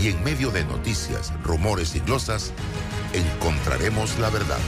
y 0.00 0.08
en 0.08 0.24
medio 0.24 0.50
de 0.50 0.64
noticias, 0.64 1.32
rumores 1.42 1.94
y 1.94 2.00
glosas, 2.00 2.52
encontraremos 3.12 4.18
la 4.18 4.30
verdad. 4.30 4.58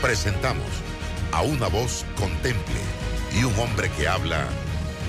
Presentamos 0.00 0.66
a 1.32 1.42
una 1.42 1.66
voz 1.66 2.04
contemple 2.16 2.80
y 3.36 3.42
un 3.42 3.58
hombre 3.58 3.90
que 3.96 4.06
habla 4.06 4.46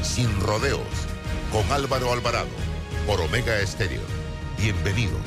sin 0.01 0.39
rodeos 0.41 0.87
con 1.51 1.71
Álvaro 1.71 2.11
Alvarado 2.11 2.47
por 3.05 3.21
Omega 3.21 3.59
Estéreo. 3.59 4.01
Bienvenidos. 4.57 5.21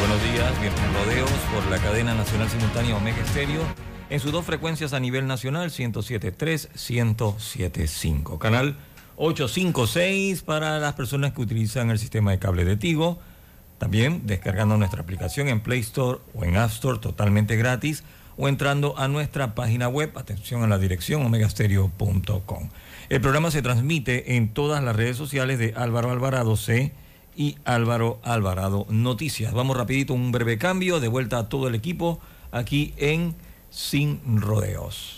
Buenos 0.00 0.22
días, 0.22 0.60
bienvenidos 0.60 1.06
rodeos 1.06 1.30
por 1.54 1.66
la 1.70 1.78
cadena 1.78 2.14
nacional 2.14 2.50
simultánea 2.50 2.96
Omega 2.96 3.22
Estéreo 3.22 3.62
en 4.10 4.20
sus 4.20 4.32
dos 4.32 4.44
frecuencias 4.44 4.92
a 4.92 5.00
nivel 5.00 5.26
nacional 5.26 5.70
107.3, 5.70 6.70
107.5. 6.72 8.38
Canal 8.38 8.76
856 9.18 10.42
para 10.42 10.78
las 10.78 10.94
personas 10.94 11.32
que 11.32 11.40
utilizan 11.40 11.90
el 11.90 11.98
sistema 11.98 12.30
de 12.30 12.38
cable 12.38 12.64
de 12.64 12.76
Tigo. 12.76 13.18
También 13.78 14.26
descargando 14.26 14.76
nuestra 14.76 15.02
aplicación 15.02 15.48
en 15.48 15.60
Play 15.60 15.80
Store 15.80 16.20
o 16.34 16.44
en 16.44 16.56
App 16.56 16.70
Store 16.70 16.98
totalmente 16.98 17.56
gratis 17.56 18.04
o 18.36 18.48
entrando 18.48 18.96
a 18.96 19.08
nuestra 19.08 19.56
página 19.56 19.88
web, 19.88 20.12
atención 20.16 20.62
a 20.62 20.68
la 20.68 20.78
dirección 20.78 21.26
omegastereo.com. 21.26 22.68
El 23.08 23.20
programa 23.20 23.50
se 23.50 23.62
transmite 23.62 24.36
en 24.36 24.54
todas 24.54 24.82
las 24.82 24.94
redes 24.94 25.16
sociales 25.16 25.58
de 25.58 25.74
Álvaro 25.76 26.10
Alvarado 26.10 26.56
C 26.56 26.92
y 27.36 27.56
Álvaro 27.64 28.20
Alvarado 28.22 28.86
Noticias. 28.88 29.52
Vamos 29.52 29.76
rapidito, 29.76 30.14
un 30.14 30.30
breve 30.30 30.58
cambio, 30.58 31.00
de 31.00 31.08
vuelta 31.08 31.38
a 31.38 31.48
todo 31.48 31.66
el 31.66 31.74
equipo 31.74 32.20
aquí 32.52 32.94
en 32.96 33.34
Sin 33.70 34.20
Rodeos. 34.40 35.17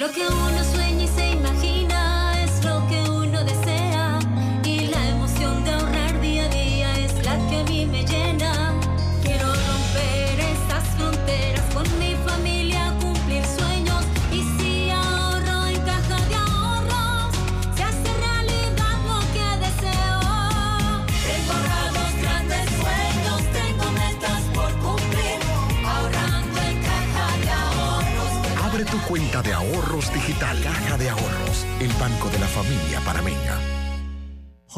Lo 0.00 0.10
que 0.10 0.26
uno 0.26 0.64
sueña 0.64 1.04
y 1.04 1.08
se 1.08 1.32
imagina 1.32 1.79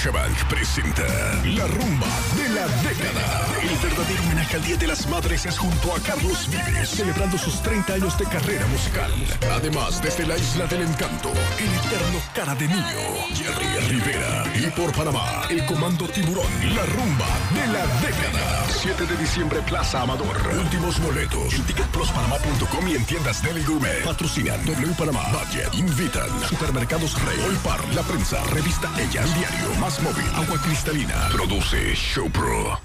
Scotiabank 0.00 0.44
presenta 0.48 1.02
La 1.44 1.66
Rumba 1.66 2.06
de 2.34 2.48
la 2.48 2.66
Década. 2.88 3.46
El 3.60 3.76
verdadero 3.86 4.22
homenaje 4.22 4.56
al 4.56 4.64
Día 4.64 4.76
de 4.78 4.86
las 4.86 5.06
Madres 5.08 5.44
es 5.44 5.58
junto 5.58 5.94
a 5.94 6.00
Carlos 6.00 6.48
Vives, 6.48 6.88
celebrando 6.88 7.36
sus 7.36 7.62
30 7.62 7.92
años 7.94 8.16
de 8.16 8.24
carrera 8.24 8.66
musical. 8.68 9.12
Además, 9.54 10.00
desde 10.00 10.26
la 10.26 10.38
Isla 10.38 10.64
del 10.68 10.82
Encanto, 10.82 11.30
el 11.58 11.66
eterno 11.66 12.18
cara 12.34 12.54
de 12.54 12.68
niño, 12.68 13.02
Jerry 13.34 13.88
Rivera. 13.90 14.44
Y 14.54 14.70
por 14.70 14.90
Panamá, 14.92 15.42
el 15.50 15.66
Comando 15.66 16.08
Tiburón, 16.08 16.50
La 16.74 16.86
Rumba 16.86 17.28
de 17.52 17.66
la 17.66 17.86
Década. 18.00 18.64
7 18.70 19.04
de 19.04 19.16
diciembre, 19.18 19.60
Plaza 19.66 20.00
Amador. 20.00 20.34
Últimos 20.58 20.98
boletos 21.00 21.52
en 21.52 22.88
y 22.88 22.96
en 22.96 23.04
tiendas 23.04 23.42
Deli 23.42 23.62
Gourmet. 23.64 24.04
Patrocinan 24.04 24.64
W 24.64 24.94
Panamá, 24.96 25.22
Budget, 25.32 25.74
Invitan, 25.74 26.28
Supermercados 26.48 27.20
Rey, 27.22 27.38
Olpar, 27.46 27.80
La 27.94 28.02
Prensa, 28.02 28.42
Revista 28.44 28.90
Ella, 28.98 29.22
El 29.22 29.34
Diario, 29.34 29.74
Más 29.90 30.02
Móvil, 30.02 30.26
Agua 30.34 30.60
Cristalina. 30.62 31.28
Produce 31.32 31.96
Show 31.96 32.30
Pro. 32.30 32.78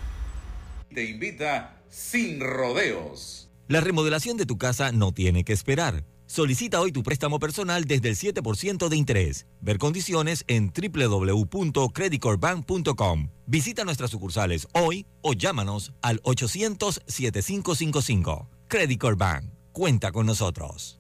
Te 0.91 1.05
invita 1.05 1.83
sin 1.88 2.39
rodeos. 2.39 3.47
La 3.67 3.79
remodelación 3.79 4.38
de 4.38 4.47
tu 4.47 4.57
casa 4.57 4.91
no 4.91 5.11
tiene 5.11 5.43
que 5.43 5.53
esperar. 5.53 6.03
Solicita 6.25 6.81
hoy 6.81 6.91
tu 6.91 7.03
préstamo 7.03 7.38
personal 7.38 7.85
desde 7.85 8.09
el 8.09 8.16
7% 8.16 8.89
de 8.89 8.97
interés. 8.97 9.45
Ver 9.61 9.77
condiciones 9.77 10.45
en 10.47 10.73
www.creditcorbank.com. 10.73 13.29
Visita 13.45 13.83
nuestras 13.83 14.09
sucursales 14.09 14.67
hoy 14.73 15.05
o 15.22 15.33
llámanos 15.33 15.93
al 16.01 16.23
800-7555. 16.23 18.47
Credit 18.67 19.03
Bank. 19.16 19.52
Cuenta 19.73 20.11
con 20.11 20.25
nosotros. 20.25 20.99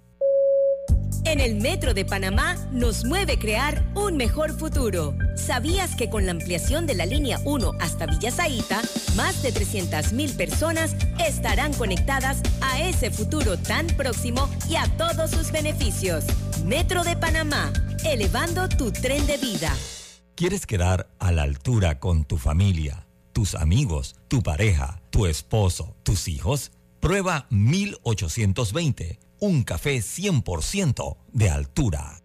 En 1.25 1.39
el 1.39 1.55
Metro 1.55 1.93
de 1.93 2.05
Panamá 2.05 2.55
nos 2.71 3.03
mueve 3.03 3.39
crear 3.39 3.83
un 3.95 4.15
mejor 4.15 4.57
futuro. 4.57 5.15
¿Sabías 5.35 5.95
que 5.95 6.09
con 6.09 6.25
la 6.25 6.31
ampliación 6.31 6.85
de 6.85 6.93
la 6.93 7.05
línea 7.05 7.39
1 7.45 7.71
hasta 7.79 8.05
Villa 8.05 8.31
Zaita, 8.31 8.81
más 9.15 9.41
de 9.41 9.53
300.000 9.53 10.37
personas 10.37 10.95
estarán 11.25 11.73
conectadas 11.73 12.41
a 12.61 12.81
ese 12.81 13.09
futuro 13.09 13.57
tan 13.57 13.87
próximo 13.87 14.47
y 14.69 14.75
a 14.75 14.85
todos 14.97 15.31
sus 15.31 15.51
beneficios? 15.51 16.25
Metro 16.65 17.03
de 17.03 17.17
Panamá, 17.17 17.73
elevando 18.05 18.69
tu 18.69 18.91
tren 18.91 19.25
de 19.25 19.37
vida. 19.37 19.73
¿Quieres 20.35 20.65
quedar 20.65 21.07
a 21.17 21.31
la 21.31 21.43
altura 21.43 21.99
con 21.99 22.25
tu 22.25 22.37
familia, 22.37 23.07
tus 23.33 23.55
amigos, 23.55 24.15
tu 24.27 24.43
pareja, 24.43 25.01
tu 25.09 25.25
esposo, 25.25 25.95
tus 26.03 26.27
hijos? 26.27 26.71
Prueba 26.99 27.47
1820, 27.51 29.19
un 29.41 29.63
café 29.63 30.01
100% 30.01 31.17
de 31.33 31.49
altura. 31.49 32.24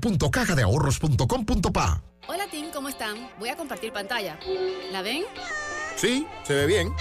www.cajadeahorros.com.pa. 0.00 2.02
Hola 2.26 2.44
Tim, 2.50 2.70
¿cómo 2.72 2.88
están? 2.88 3.30
Voy 3.38 3.48
a 3.48 3.56
compartir 3.56 3.92
pantalla. 3.92 4.38
¿La 4.92 5.02
ven? 5.02 5.22
Sí, 5.96 6.26
se 6.44 6.54
ve 6.54 6.66
bien. 6.66 6.92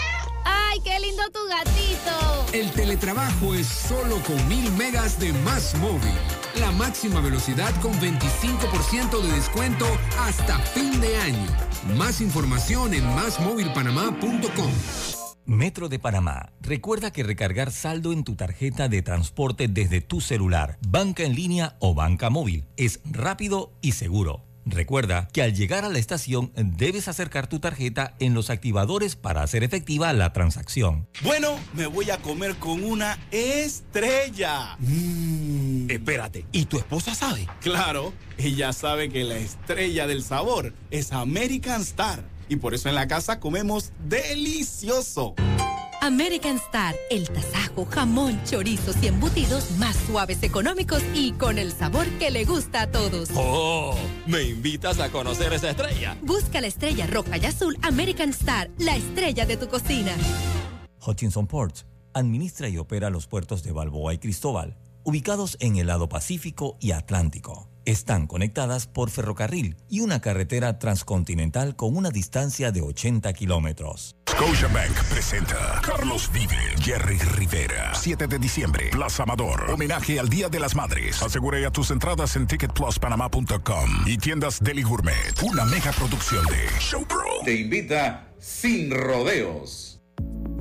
¡Ay, 0.45 0.79
qué 0.83 0.99
lindo 0.99 1.23
tu 1.31 1.39
gatito! 1.49 2.45
El 2.53 2.71
teletrabajo 2.71 3.53
es 3.53 3.67
solo 3.67 4.17
con 4.25 4.47
mil 4.47 4.71
megas 4.73 5.19
de 5.19 5.33
más 5.33 5.75
móvil. 5.75 6.13
La 6.59 6.71
máxima 6.71 7.19
velocidad 7.19 7.73
con 7.81 7.93
25% 7.99 9.21
de 9.21 9.33
descuento 9.33 9.85
hasta 10.19 10.57
fin 10.59 11.01
de 11.01 11.17
año. 11.17 11.47
Más 11.95 12.21
información 12.21 12.93
en 12.93 13.05
másmóvilpanamá.com. 13.15 15.16
Metro 15.47 15.87
de 15.87 15.97
Panamá. 15.97 16.51
Recuerda 16.59 17.11
que 17.11 17.23
recargar 17.23 17.71
saldo 17.71 18.11
en 18.11 18.25
tu 18.25 18.35
tarjeta 18.35 18.89
de 18.89 19.01
transporte 19.01 19.69
desde 19.69 20.01
tu 20.01 20.19
celular, 20.19 20.77
banca 20.85 21.23
en 21.23 21.35
línea 21.35 21.77
o 21.79 21.95
banca 21.95 22.29
móvil 22.29 22.65
es 22.75 22.99
rápido 23.05 23.71
y 23.81 23.93
seguro. 23.93 24.43
Recuerda 24.65 25.29
que 25.31 25.41
al 25.41 25.55
llegar 25.55 25.85
a 25.85 25.89
la 25.89 25.99
estación 25.99 26.51
debes 26.53 27.07
acercar 27.07 27.47
tu 27.47 27.59
tarjeta 27.61 28.15
en 28.19 28.33
los 28.33 28.49
activadores 28.49 29.15
para 29.15 29.41
hacer 29.41 29.63
efectiva 29.63 30.11
la 30.11 30.33
transacción. 30.33 31.07
Bueno, 31.23 31.57
me 31.73 31.87
voy 31.87 32.11
a 32.11 32.17
comer 32.17 32.57
con 32.57 32.83
una 32.83 33.17
estrella. 33.31 34.75
Mm. 34.79 35.89
Espérate, 35.89 36.45
¿y 36.51 36.65
tu 36.65 36.77
esposa 36.77 37.15
sabe? 37.15 37.47
Claro, 37.61 38.11
ella 38.37 38.73
sabe 38.73 39.07
que 39.07 39.23
la 39.23 39.37
estrella 39.37 40.07
del 40.07 40.21
sabor 40.21 40.73
es 40.91 41.13
American 41.13 41.79
Star. 41.83 42.36
Y 42.49 42.57
por 42.57 42.73
eso 42.73 42.89
en 42.89 42.95
la 42.95 43.07
casa 43.07 43.39
comemos 43.39 43.91
delicioso. 44.07 45.35
American 46.01 46.57
Star, 46.57 46.95
el 47.09 47.27
tasajo, 47.27 47.85
jamón, 47.85 48.39
chorizos 48.45 48.95
y 49.01 49.07
embutidos 49.07 49.71
más 49.77 49.95
suaves, 50.07 50.41
económicos 50.43 51.03
y 51.13 51.33
con 51.33 51.57
el 51.57 51.71
sabor 51.71 52.07
que 52.19 52.31
le 52.31 52.45
gusta 52.45 52.83
a 52.83 52.91
todos. 52.91 53.29
¡Oh! 53.35 53.95
¿Me 54.25 54.43
invitas 54.43 54.99
a 54.99 55.09
conocer 55.09 55.51
esa 55.53 55.71
estrella? 55.71 56.17
Busca 56.21 56.61
la 56.61 56.67
estrella 56.67 57.07
roja 57.07 57.37
y 57.37 57.45
azul 57.45 57.77
American 57.81 58.29
Star, 58.29 58.69
la 58.77 58.95
estrella 58.95 59.45
de 59.45 59.57
tu 59.57 59.67
cocina. 59.67 60.13
Hutchinson 61.05 61.47
Ports 61.47 61.85
administra 62.13 62.67
y 62.69 62.77
opera 62.77 63.09
los 63.09 63.27
puertos 63.27 63.63
de 63.63 63.71
Balboa 63.71 64.13
y 64.13 64.17
Cristóbal, 64.17 64.75
ubicados 65.03 65.57
en 65.59 65.77
el 65.77 65.87
lado 65.87 66.09
Pacífico 66.09 66.77
y 66.79 66.91
Atlántico. 66.91 67.69
Están 67.87 68.27
conectadas 68.27 68.85
por 68.85 69.09
ferrocarril 69.09 69.77
y 69.89 70.01
una 70.01 70.19
carretera 70.19 70.77
transcontinental 70.77 71.77
con 71.77 71.95
una 71.95 72.09
distancia 72.09 72.73
de 72.73 72.81
80 72.81 73.31
kilómetros. 73.31 74.17
Scotiabank 74.29 75.03
presenta 75.05 75.79
Carlos 75.81 76.29
Vive, 76.33 76.75
Jerry 76.81 77.17
Rivera. 77.17 77.95
7 77.95 78.27
de 78.27 78.39
diciembre, 78.39 78.89
Plaza 78.91 79.23
Amador. 79.23 79.71
Homenaje 79.71 80.19
al 80.19 80.27
Día 80.27 80.49
de 80.49 80.59
las 80.59 80.75
Madres. 80.75 81.23
Asegure 81.23 81.61
ya 81.61 81.71
tus 81.71 81.89
entradas 81.89 82.35
en 82.35 82.45
ticketpluspanamá.com 82.45 83.89
y 84.05 84.17
tiendas 84.17 84.61
Deli 84.61 84.83
Gourmet. 84.83 85.41
Una 85.43 85.63
mega 85.63 85.93
producción 85.93 86.45
de 86.47 86.67
Showpro. 86.81 87.23
Te 87.45 87.55
invita 87.55 88.27
sin 88.37 88.91
rodeos. 88.91 89.86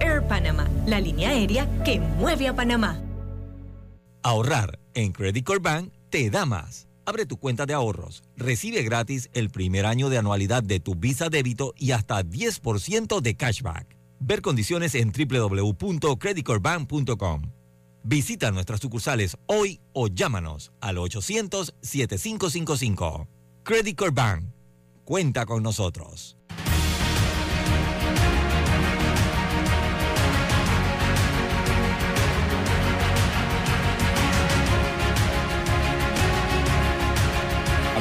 Air 0.00 0.22
Panama, 0.28 0.68
la 0.86 1.00
línea 1.00 1.30
aérea 1.30 1.66
que 1.84 2.00
mueve 2.00 2.48
a 2.48 2.54
Panamá. 2.54 3.00
Ahorrar 4.22 4.78
en 4.94 5.12
Credit 5.12 5.44
Core 5.44 5.60
Bank 5.60 5.92
te 6.10 6.30
da 6.30 6.46
más. 6.46 6.88
Abre 7.04 7.26
tu 7.26 7.36
cuenta 7.36 7.66
de 7.66 7.74
ahorros. 7.74 8.22
Recibe 8.36 8.82
gratis 8.82 9.28
el 9.34 9.50
primer 9.50 9.84
año 9.84 10.08
de 10.08 10.16
anualidad 10.18 10.62
de 10.62 10.80
tu 10.80 10.94
Visa 10.94 11.28
débito 11.28 11.74
y 11.76 11.90
hasta 11.90 12.22
10% 12.22 13.20
de 13.20 13.34
cashback. 13.34 13.98
Ver 14.20 14.40
condiciones 14.40 14.94
en 14.94 15.12
www.creditcorebank.com. 15.12 17.42
Visita 18.02 18.50
nuestras 18.50 18.80
sucursales 18.80 19.36
hoy 19.46 19.80
o 19.92 20.08
llámanos 20.08 20.72
al 20.80 20.96
800-7555. 20.96 23.28
Credit 23.62 23.98
Core 23.98 24.10
Bank. 24.10 24.46
Cuenta 25.04 25.44
con 25.44 25.62
nosotros. 25.62 26.38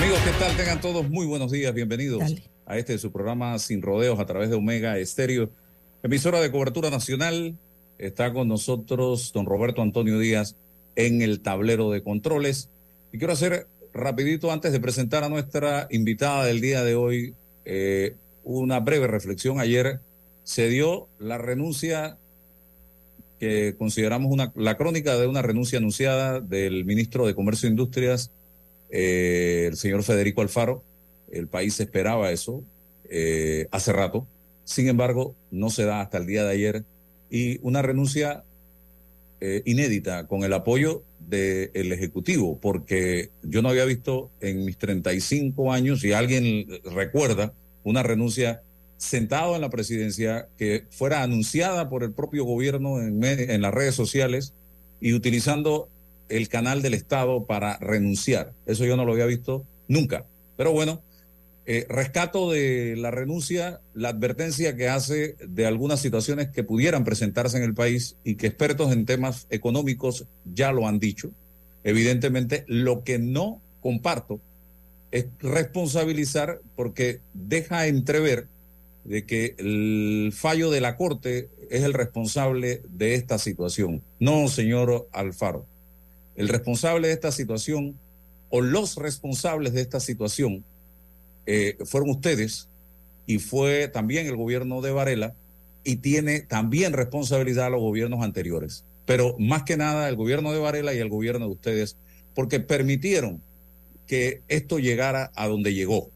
Amigos, 0.04 0.22
¿qué 0.26 0.32
tal? 0.38 0.58
Tengan 0.58 0.82
todos 0.82 1.10
muy 1.10 1.26
buenos 1.26 1.50
días. 1.50 1.74
Bienvenidos 1.74 2.36
a 2.66 2.78
este 2.78 2.92
de 2.92 3.00
su 3.00 3.14
programa 3.14 3.58
Sin 3.58 3.82
Rodeos 3.82 4.20
a 4.20 4.26
través 4.26 4.50
de 4.50 4.58
Omega 4.58 4.98
Estéreo, 4.98 5.50
emisora 6.04 6.42
de 6.42 6.52
cobertura 6.52 6.90
nacional. 6.90 7.56
Está 7.98 8.34
con 8.34 8.50
nosotros 8.50 9.32
don 9.32 9.46
Roberto 9.46 9.82
Antonio 9.82 10.20
Díaz 10.20 10.58
en 10.98 11.22
el 11.22 11.40
tablero 11.40 11.90
de 11.90 12.04
controles. 12.04 12.68
Y 13.14 13.18
quiero 13.18 13.32
hacer 13.32 13.68
rapidito, 13.94 14.52
antes 14.52 14.74
de 14.74 14.82
presentar 14.82 15.24
a 15.24 15.30
nuestra 15.30 15.88
invitada 15.90 16.44
del 16.44 16.60
día 16.60 16.84
de 16.84 16.96
hoy, 16.96 17.34
eh, 17.64 18.18
una 18.44 18.82
breve 18.82 19.08
reflexión. 19.08 19.62
Ayer 19.62 20.02
se 20.44 20.68
dio 20.68 21.08
la 21.18 21.38
renuncia 21.38 22.18
que 23.40 23.76
consideramos 23.78 24.34
una, 24.34 24.52
la 24.54 24.76
crónica 24.76 25.18
de 25.18 25.28
una 25.28 25.42
renuncia 25.42 25.78
anunciada 25.78 26.42
del 26.42 26.84
ministro 26.84 27.26
de 27.26 27.36
Comercio 27.36 27.68
e 27.68 27.72
Industrias, 27.72 28.32
eh, 28.96 29.66
el 29.68 29.76
señor 29.76 30.04
Federico 30.04 30.42
Alfaro. 30.42 30.84
El 31.32 31.48
país 31.48 31.80
esperaba 31.80 32.32
eso 32.32 32.64
eh, 33.10 33.68
hace 33.72 33.92
rato. 33.92 34.28
Sin 34.66 34.88
embargo, 34.88 35.36
no 35.50 35.72
se 35.72 35.84
da 35.84 36.00
hasta 36.00 36.20
el 36.20 36.28
día 36.28 36.44
de 36.44 36.52
ayer. 36.52 36.84
Y 37.32 37.58
una 37.64 37.82
renuncia 37.82 38.44
eh, 39.42 39.64
inédita 39.66 40.28
con 40.28 40.44
el 40.44 40.54
apoyo 40.54 41.02
del 41.20 41.92
Ejecutivo, 41.92 42.60
porque 42.62 43.32
yo 43.42 43.64
no 43.64 43.70
había 43.70 43.86
visto 43.86 44.30
en 44.40 44.64
mis 44.64 44.78
35 44.78 45.74
años, 45.74 46.02
si 46.02 46.14
alguien 46.14 46.68
recuerda, 46.94 47.54
una 47.84 48.04
renuncia 48.04 48.62
sentado 48.98 49.56
en 49.56 49.62
la 49.62 49.72
presidencia 49.72 50.48
que 50.58 50.86
fuera 50.92 51.24
anunciada 51.24 51.90
por 51.90 52.04
el 52.04 52.12
propio 52.12 52.46
gobierno 52.46 53.02
en, 53.02 53.24
en 53.24 53.62
las 53.62 53.74
redes 53.74 53.96
sociales 53.96 54.54
y 55.02 55.14
utilizando 55.14 55.90
el 56.30 56.50
canal 56.50 56.82
del 56.82 56.94
Estado 56.94 57.46
para 57.46 57.78
renunciar. 57.78 58.54
Eso 58.66 58.86
yo 58.86 58.98
no 58.98 59.06
lo 59.06 59.14
había 59.14 59.26
visto 59.26 59.66
nunca. 59.88 60.26
Pero 60.58 60.72
bueno, 60.72 61.02
eh, 61.66 61.86
rescato 61.88 62.52
de 62.52 62.96
la 62.98 63.10
renuncia 63.10 63.80
la 63.94 64.10
advertencia 64.10 64.76
que 64.76 64.90
hace 64.90 65.38
de 65.48 65.66
algunas 65.66 66.02
situaciones 66.02 66.50
que 66.50 66.64
pudieran 66.64 67.06
presentarse 67.06 67.56
en 67.58 67.64
el 67.64 67.74
país 67.74 68.18
y 68.26 68.36
que 68.36 68.48
expertos 68.48 68.92
en 68.92 69.06
temas 69.06 69.48
económicos 69.50 70.26
ya 70.54 70.74
lo 70.74 70.88
han 70.88 71.00
dicho. 71.00 71.32
Evidentemente, 71.86 72.66
lo 72.68 73.04
que 73.04 73.18
no 73.18 73.62
comparto 73.82 74.42
es 75.12 75.28
responsabilizar 75.40 76.60
porque 76.76 77.20
deja 77.34 77.88
entrever 77.88 78.48
de 79.06 79.26
que 79.26 79.56
el 79.58 80.34
fallo 80.34 80.70
de 80.70 80.82
la 80.82 80.98
Corte 80.98 81.50
es 81.70 81.84
el 81.84 81.94
responsable 81.94 82.82
de 82.90 83.16
esta 83.16 83.38
situación. 83.38 84.02
No, 84.20 84.48
señor 84.48 85.08
Alfaro. 85.12 85.66
El 86.36 86.48
responsable 86.50 87.08
de 87.08 87.14
esta 87.14 87.32
situación 87.32 87.98
o 88.50 88.62
los 88.62 88.98
responsables 88.98 89.74
de 89.74 89.82
esta 89.82 90.00
situación 90.00 90.64
eh, 91.46 91.78
fueron 91.86 92.10
ustedes 92.12 92.68
y 93.26 93.40
fue 93.40 93.88
también 93.88 94.28
el 94.28 94.36
gobierno 94.36 94.82
de 94.82 94.92
Varela 94.92 95.34
y 95.84 95.98
tiene 95.98 96.42
también 96.42 96.94
responsabilidad 96.94 97.68
a 97.68 97.70
los 97.70 97.82
gobiernos 97.82 98.24
anteriores. 98.24 98.86
Pero 99.06 99.36
más 99.38 99.64
que 99.64 99.78
nada 99.78 100.08
el 100.08 100.16
gobierno 100.16 100.52
de 100.54 100.60
Varela 100.60 100.94
y 100.94 101.00
el 101.00 101.10
gobierno 101.10 101.46
de 101.46 101.52
ustedes, 101.52 101.98
porque 102.34 102.60
permitieron 102.60 103.42
que 104.08 104.42
esto 104.48 104.80
llegara 104.80 105.32
a 105.36 105.48
donde 105.48 105.74
llegó. 105.74 106.10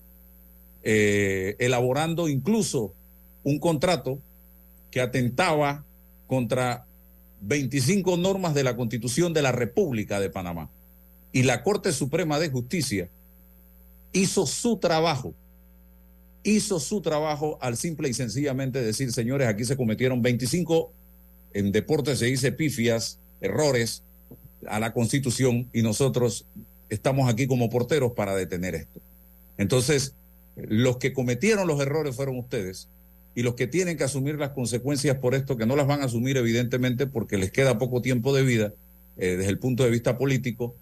eh, 0.90 1.58
elaborando 1.60 2.30
incluso 2.30 2.94
un 3.44 3.60
contrato 3.60 4.20
que 4.90 5.02
atentaba 5.02 5.84
contra 6.28 6.87
25 7.42 8.18
normas 8.18 8.54
de 8.54 8.64
la 8.64 8.76
Constitución 8.76 9.34
de 9.34 9.42
la 9.42 9.52
República 9.52 10.20
de 10.20 10.30
Panamá. 10.30 10.70
Y 11.32 11.44
la 11.44 11.64
Corte 11.64 11.92
Suprema 11.92 12.40
de 12.40 12.50
Justicia 12.50 13.10
hizo 14.14 14.46
su 14.46 14.78
trabajo, 14.78 15.34
hizo 16.44 16.80
su 16.80 17.02
trabajo 17.02 17.58
al 17.62 17.78
simple 17.78 18.10
y 18.10 18.14
sencillamente 18.14 18.82
decir, 18.82 19.12
señores, 19.12 19.48
aquí 19.48 19.66
se 19.66 19.78
cometieron 19.78 20.22
25, 20.22 20.92
en 21.54 21.72
deporte 21.72 22.16
se 22.16 22.26
dice 22.26 22.52
pifias, 22.52 23.20
errores 23.42 24.04
a 24.68 24.80
la 24.80 24.94
Constitución 24.94 25.70
y 25.74 25.82
nosotros 25.82 26.46
estamos 26.90 27.30
aquí 27.30 27.48
como 27.48 27.70
porteros 27.70 28.14
para 28.14 28.36
detener 28.36 28.76
esto. 28.76 29.00
Entonces, 29.58 30.16
los 30.56 30.98
que 30.98 31.14
cometieron 31.14 31.68
los 31.68 31.80
errores 31.80 32.16
fueron 32.16 32.38
ustedes 32.38 32.90
y 33.38 33.44
los 33.44 33.54
que 33.54 33.68
tienen 33.68 33.98
que 33.98 34.04
asumir 34.04 34.40
las 34.40 34.50
consecuencias 34.50 35.20
por 35.20 35.36
esto, 35.36 35.58
que 35.58 35.68
no 35.68 35.76
las 35.76 35.86
van 35.86 36.02
a 36.02 36.06
asumir 36.06 36.38
evidentemente 36.38 37.06
porque 37.06 37.38
les 37.38 37.52
queda 37.52 37.78
poco 37.78 38.02
tiempo 38.02 38.34
de 38.34 38.42
vida 38.42 38.74
eh, 39.16 39.36
desde 39.38 39.52
el 39.52 39.60
punto 39.60 39.84
de 39.84 39.92
vista 39.92 40.18
político, 40.18 40.74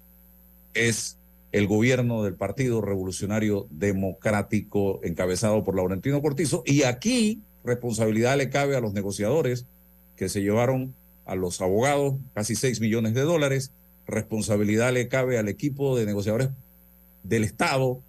es 0.72 1.18
el 1.52 1.66
gobierno 1.66 2.22
del 2.24 2.32
Partido 2.32 2.80
Revolucionario 2.80 3.66
Democrático 3.68 5.00
encabezado 5.02 5.64
por 5.64 5.76
Laurentino 5.76 6.22
Cortizo. 6.22 6.62
Y 6.64 6.84
aquí 6.84 7.42
responsabilidad 7.62 8.38
le 8.38 8.48
cabe 8.48 8.74
a 8.74 8.80
los 8.80 8.94
negociadores 8.94 9.66
que 10.16 10.30
se 10.30 10.40
llevaron 10.40 10.94
a 11.26 11.34
los 11.34 11.60
abogados 11.60 12.14
casi 12.32 12.54
6 12.56 12.80
millones 12.80 13.12
de 13.12 13.20
dólares, 13.20 13.70
responsabilidad 14.06 14.94
le 14.94 15.08
cabe 15.08 15.36
al 15.36 15.50
equipo 15.50 15.94
de 15.94 16.06
negociadores 16.06 16.48
del 17.22 17.44
Estado, 17.44 18.00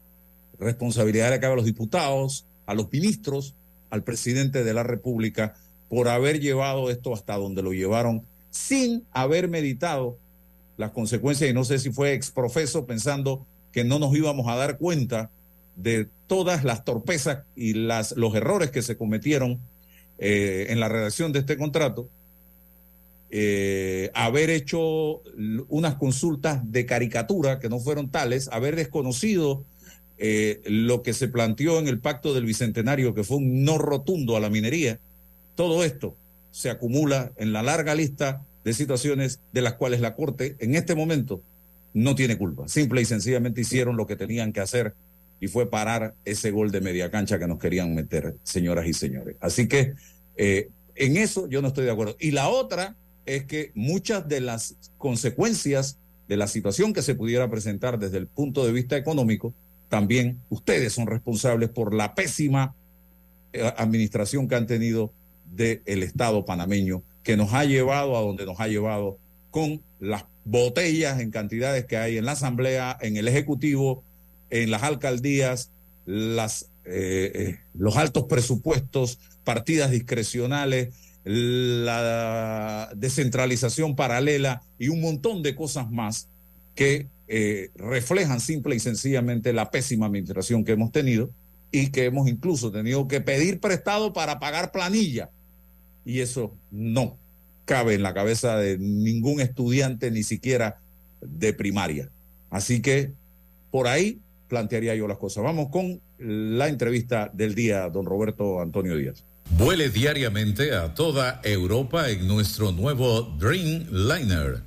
responsabilidad 0.57 1.31
le 1.31 1.41
cabe 1.41 1.51
a 1.51 1.57
los 1.57 1.65
diputados, 1.65 2.45
a 2.65 2.73
los 2.73 2.89
ministros, 2.89 3.53
al 3.89 4.03
presidente 4.03 4.63
de 4.63 4.73
la 4.73 4.83
República 4.83 5.55
por 5.89 6.09
haber 6.09 6.39
llevado 6.39 6.89
esto 6.89 7.13
hasta 7.13 7.35
donde 7.35 7.61
lo 7.61 7.73
llevaron 7.73 8.23
sin 8.49 9.05
haber 9.11 9.47
meditado 9.47 10.17
las 10.77 10.91
consecuencias. 10.91 11.49
Y 11.49 11.53
no 11.53 11.63
sé 11.63 11.79
si 11.79 11.91
fue 11.91 12.13
exprofeso 12.13 12.85
pensando 12.85 13.45
que 13.71 13.83
no 13.83 13.99
nos 13.99 14.15
íbamos 14.15 14.47
a 14.47 14.55
dar 14.55 14.77
cuenta 14.77 15.29
de 15.75 16.09
todas 16.27 16.63
las 16.63 16.83
torpezas 16.83 17.43
y 17.55 17.73
las, 17.73 18.15
los 18.17 18.35
errores 18.35 18.71
que 18.71 18.81
se 18.81 18.97
cometieron 18.97 19.59
eh, 20.17 20.67
en 20.69 20.79
la 20.79 20.89
redacción 20.89 21.31
de 21.31 21.39
este 21.39 21.57
contrato, 21.57 22.09
eh, 23.29 24.09
haber 24.13 24.49
hecho 24.49 25.21
unas 25.67 25.95
consultas 25.95 26.71
de 26.71 26.85
caricatura 26.85 27.59
que 27.59 27.69
no 27.69 27.79
fueron 27.79 28.09
tales, 28.09 28.49
haber 28.51 28.75
desconocido 28.75 29.63
eh, 30.17 30.61
lo 30.65 31.03
que 31.03 31.13
se 31.13 31.27
planteó 31.27 31.79
en 31.79 31.87
el 31.87 31.99
pacto 31.99 32.33
del 32.33 32.45
Bicentenario, 32.45 33.13
que 33.13 33.23
fue 33.23 33.37
un 33.37 33.63
no 33.63 33.77
rotundo 33.77 34.35
a 34.35 34.39
la 34.39 34.49
minería, 34.49 34.99
todo 35.55 35.83
esto 35.83 36.15
se 36.51 36.69
acumula 36.69 37.31
en 37.37 37.53
la 37.53 37.61
larga 37.61 37.93
lista 37.93 38.41
de 38.63 38.73
situaciones 38.73 39.39
de 39.53 39.61
las 39.61 39.73
cuales 39.73 40.01
la 40.01 40.15
Corte 40.15 40.55
en 40.59 40.75
este 40.75 40.95
momento 40.95 41.41
no 41.93 42.15
tiene 42.15 42.37
culpa. 42.37 42.67
Simple 42.67 43.01
y 43.01 43.05
sencillamente 43.05 43.61
hicieron 43.61 43.95
lo 43.95 44.07
que 44.07 44.15
tenían 44.15 44.53
que 44.53 44.59
hacer 44.59 44.93
y 45.39 45.47
fue 45.47 45.69
parar 45.69 46.15
ese 46.25 46.51
gol 46.51 46.71
de 46.71 46.81
media 46.81 47.11
cancha 47.11 47.39
que 47.39 47.47
nos 47.47 47.59
querían 47.59 47.93
meter, 47.93 48.35
señoras 48.43 48.87
y 48.87 48.93
señores. 48.93 49.35
Así 49.39 49.67
que 49.67 49.93
eh, 50.35 50.69
en 50.95 51.17
eso 51.17 51.47
yo 51.47 51.61
no 51.61 51.69
estoy 51.69 51.85
de 51.85 51.91
acuerdo. 51.91 52.15
Y 52.19 52.31
la 52.31 52.49
otra 52.49 52.95
es 53.25 53.45
que 53.45 53.71
muchas 53.75 54.27
de 54.27 54.41
las 54.41 54.75
consecuencias 54.97 55.99
de 56.27 56.37
la 56.37 56.47
situación 56.47 56.93
que 56.93 57.01
se 57.01 57.15
pudiera 57.15 57.49
presentar 57.49 57.99
desde 57.99 58.17
el 58.17 58.27
punto 58.27 58.65
de 58.65 58.73
vista 58.73 58.97
económico 58.97 59.53
también 59.89 60.39
ustedes 60.49 60.93
son 60.93 61.07
responsables 61.07 61.69
por 61.69 61.93
la 61.93 62.15
pésima 62.15 62.75
eh, 63.53 63.71
administración 63.77 64.47
que 64.47 64.55
han 64.55 64.67
tenido 64.67 65.13
del 65.45 66.03
Estado 66.03 66.45
panameño, 66.45 67.03
que 67.23 67.37
nos 67.37 67.53
ha 67.53 67.63
llevado 67.65 68.17
a 68.17 68.21
donde 68.21 68.45
nos 68.45 68.59
ha 68.59 68.67
llevado 68.67 69.17
con 69.49 69.81
las 69.99 70.25
botellas 70.45 71.19
en 71.19 71.31
cantidades 71.31 71.85
que 71.85 71.97
hay 71.97 72.17
en 72.17 72.25
la 72.25 72.33
Asamblea, 72.33 72.97
en 73.01 73.17
el 73.17 73.27
Ejecutivo, 73.27 74.03
en 74.49 74.71
las 74.71 74.83
alcaldías, 74.83 75.71
eh, 76.05 76.41
eh, 76.85 77.59
los 77.73 77.97
altos 77.97 78.25
presupuestos, 78.25 79.19
partidas 79.43 79.91
discrecionales, 79.91 80.93
la 81.23 82.89
descentralización 82.95 83.95
paralela 83.95 84.61
y 84.79 84.87
un 84.89 85.01
montón 85.01 85.43
de 85.43 85.55
cosas 85.55 85.89
más 85.91 86.29
que 86.75 87.07
eh, 87.27 87.71
reflejan 87.75 88.39
simple 88.39 88.75
y 88.75 88.79
sencillamente 88.79 89.51
la 89.53 89.69
pésima 89.69 90.05
administración 90.05 90.63
que 90.63 90.71
hemos 90.71 90.91
tenido 90.91 91.29
y 91.71 91.91
que 91.91 92.05
hemos 92.05 92.29
incluso 92.29 92.71
tenido 92.71 93.07
que 93.07 93.21
pedir 93.21 93.59
prestado 93.59 94.13
para 94.13 94.39
pagar 94.39 94.71
planilla. 94.71 95.29
Y 96.05 96.21
eso 96.21 96.55
no 96.71 97.17
cabe 97.65 97.95
en 97.95 98.03
la 98.03 98.13
cabeza 98.13 98.55
de 98.55 98.77
ningún 98.77 99.41
estudiante, 99.41 100.09
ni 100.09 100.23
siquiera 100.23 100.79
de 101.21 101.53
primaria. 101.53 102.09
Así 102.49 102.81
que 102.81 103.11
por 103.71 103.87
ahí 103.87 104.21
plantearía 104.47 104.95
yo 104.95 105.07
las 105.07 105.17
cosas. 105.17 105.43
Vamos 105.43 105.67
con 105.69 105.99
la 106.17 106.69
entrevista 106.69 107.29
del 107.33 107.53
día, 107.55 107.89
don 107.89 108.05
Roberto 108.05 108.61
Antonio 108.61 108.95
Díaz. 108.95 109.23
Vuele 109.51 109.89
diariamente 109.89 110.73
a 110.73 110.93
toda 110.93 111.41
Europa 111.43 112.09
en 112.09 112.27
nuestro 112.27 112.71
nuevo 112.71 113.21
Dreamliner 113.37 114.61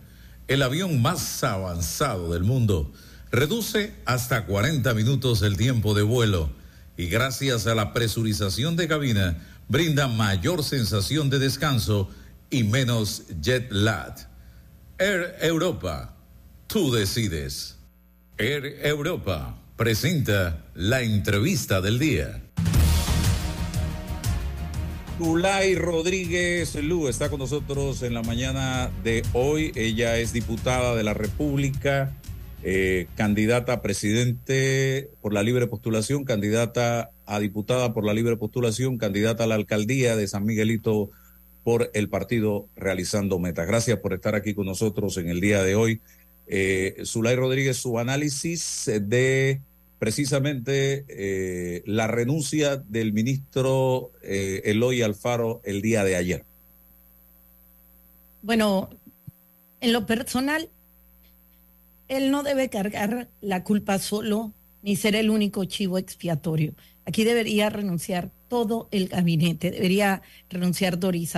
el 0.50 0.62
avión 0.62 1.00
más 1.00 1.44
avanzado 1.44 2.32
del 2.32 2.42
mundo, 2.42 2.92
reduce 3.30 3.94
hasta 4.04 4.46
40 4.46 4.92
minutos 4.94 5.42
el 5.42 5.56
tiempo 5.56 5.94
de 5.94 6.02
vuelo 6.02 6.50
y 6.96 7.06
gracias 7.06 7.68
a 7.68 7.76
la 7.76 7.92
presurización 7.92 8.74
de 8.74 8.88
cabina 8.88 9.38
brinda 9.68 10.08
mayor 10.08 10.64
sensación 10.64 11.30
de 11.30 11.38
descanso 11.38 12.10
y 12.50 12.64
menos 12.64 13.22
jet 13.40 13.70
lag. 13.70 14.12
Air 14.98 15.36
Europa, 15.40 16.16
tú 16.66 16.90
decides. 16.90 17.76
Air 18.36 18.80
Europa 18.82 19.56
presenta 19.76 20.64
la 20.74 21.02
entrevista 21.02 21.80
del 21.80 22.00
día. 22.00 22.42
Zulay 25.22 25.74
Rodríguez 25.74 26.74
Lu 26.76 27.06
está 27.06 27.28
con 27.28 27.40
nosotros 27.40 28.02
en 28.02 28.14
la 28.14 28.22
mañana 28.22 28.90
de 29.04 29.22
hoy. 29.34 29.70
Ella 29.74 30.16
es 30.16 30.32
diputada 30.32 30.96
de 30.96 31.02
la 31.02 31.12
República, 31.12 32.16
eh, 32.62 33.06
candidata 33.16 33.74
a 33.74 33.82
presidente 33.82 35.10
por 35.20 35.34
la 35.34 35.42
libre 35.42 35.66
postulación, 35.66 36.24
candidata 36.24 37.10
a 37.26 37.38
diputada 37.38 37.92
por 37.92 38.06
la 38.06 38.14
libre 38.14 38.38
postulación, 38.38 38.96
candidata 38.96 39.44
a 39.44 39.46
la 39.46 39.56
alcaldía 39.56 40.16
de 40.16 40.26
San 40.26 40.46
Miguelito 40.46 41.10
por 41.64 41.90
el 41.92 42.08
partido 42.08 42.66
Realizando 42.74 43.38
Metas. 43.38 43.66
Gracias 43.66 43.98
por 43.98 44.14
estar 44.14 44.34
aquí 44.34 44.54
con 44.54 44.64
nosotros 44.64 45.18
en 45.18 45.28
el 45.28 45.42
día 45.42 45.62
de 45.62 45.74
hoy. 45.74 46.00
Eh, 46.46 46.96
Rodríguez, 47.14 47.76
su 47.76 47.98
análisis 47.98 48.90
de 49.02 49.60
precisamente 50.00 51.04
eh, 51.08 51.82
la 51.84 52.06
renuncia 52.06 52.78
del 52.78 53.12
ministro 53.12 54.12
eh, 54.22 54.62
Eloy 54.64 55.02
Alfaro 55.02 55.60
el 55.62 55.82
día 55.82 56.02
de 56.04 56.16
ayer. 56.16 56.44
Bueno, 58.40 58.88
en 59.82 59.92
lo 59.92 60.06
personal, 60.06 60.70
él 62.08 62.30
no 62.30 62.42
debe 62.42 62.70
cargar 62.70 63.28
la 63.42 63.62
culpa 63.62 63.98
solo 63.98 64.54
ni 64.82 64.96
ser 64.96 65.14
el 65.14 65.28
único 65.28 65.66
chivo 65.66 65.98
expiatorio. 65.98 66.72
Aquí 67.04 67.24
debería 67.24 67.68
renunciar 67.68 68.30
todo 68.48 68.88
el 68.92 69.08
gabinete, 69.08 69.70
debería 69.70 70.22
renunciar 70.48 70.98
Doris 70.98 71.32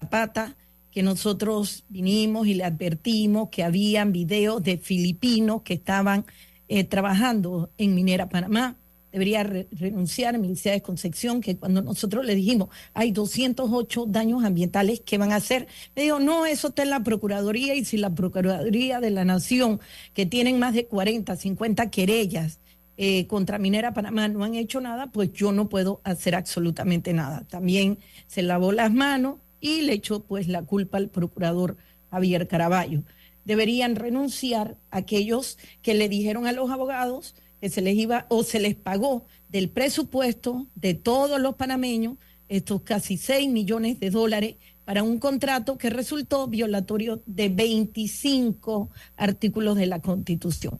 Zapata, 0.00 0.56
que 0.90 1.04
nosotros 1.04 1.84
vinimos 1.88 2.48
y 2.48 2.54
le 2.54 2.64
advertimos 2.64 3.50
que 3.50 3.62
habían 3.62 4.10
videos 4.10 4.64
de 4.64 4.78
filipinos 4.78 5.62
que 5.62 5.74
estaban 5.74 6.26
eh, 6.74 6.82
trabajando 6.82 7.70
en 7.78 7.94
Minera 7.94 8.28
Panamá. 8.28 8.76
Debería 9.12 9.44
renunciar 9.44 10.34
a 10.34 10.38
Milicia 10.38 10.72
de 10.72 10.82
Concepción, 10.82 11.40
que 11.40 11.56
cuando 11.56 11.82
nosotros 11.82 12.26
le 12.26 12.34
dijimos 12.34 12.68
hay 12.94 13.12
208 13.12 14.06
daños 14.08 14.42
ambientales 14.42 15.00
que 15.00 15.16
van 15.16 15.30
a 15.30 15.36
hacer, 15.36 15.68
me 15.94 16.02
dijo, 16.02 16.18
no, 16.18 16.46
eso 16.46 16.68
está 16.68 16.82
en 16.82 16.90
la 16.90 17.04
Procuraduría 17.04 17.76
y 17.76 17.84
si 17.84 17.96
la 17.96 18.10
Procuraduría 18.10 18.98
de 18.98 19.10
la 19.10 19.24
Nación, 19.24 19.78
que 20.14 20.26
tienen 20.26 20.58
más 20.58 20.74
de 20.74 20.86
40, 20.86 21.36
50 21.36 21.90
querellas, 21.90 22.58
eh, 22.96 23.28
contra 23.28 23.60
Minera 23.60 23.94
Panamá 23.94 24.26
no 24.26 24.42
han 24.42 24.56
hecho 24.56 24.80
nada, 24.80 25.12
pues 25.12 25.32
yo 25.32 25.52
no 25.52 25.68
puedo 25.68 26.00
hacer 26.02 26.34
absolutamente 26.34 27.12
nada. 27.12 27.44
También 27.48 27.98
se 28.26 28.42
lavó 28.42 28.72
las 28.72 28.92
manos 28.92 29.36
y 29.60 29.82
le 29.82 29.92
echó 29.92 30.24
pues 30.24 30.48
la 30.48 30.62
culpa 30.62 30.98
al 30.98 31.08
procurador 31.08 31.76
Javier 32.10 32.48
Caraballo 32.48 33.04
deberían 33.44 33.96
renunciar 33.96 34.76
aquellos 34.90 35.58
que 35.82 35.94
le 35.94 36.08
dijeron 36.08 36.46
a 36.46 36.52
los 36.52 36.70
abogados 36.70 37.34
que 37.60 37.68
se 37.68 37.80
les 37.80 37.96
iba 37.96 38.26
o 38.28 38.42
se 38.42 38.60
les 38.60 38.74
pagó 38.74 39.24
del 39.48 39.70
presupuesto 39.70 40.66
de 40.74 40.94
todos 40.94 41.40
los 41.40 41.54
panameños 41.54 42.16
estos 42.48 42.82
casi 42.82 43.16
6 43.16 43.48
millones 43.50 44.00
de 44.00 44.10
dólares 44.10 44.56
para 44.84 45.02
un 45.02 45.18
contrato 45.18 45.78
que 45.78 45.90
resultó 45.90 46.46
violatorio 46.46 47.22
de 47.26 47.48
25 47.48 48.90
artículos 49.16 49.76
de 49.76 49.86
la 49.86 50.00
Constitución. 50.00 50.78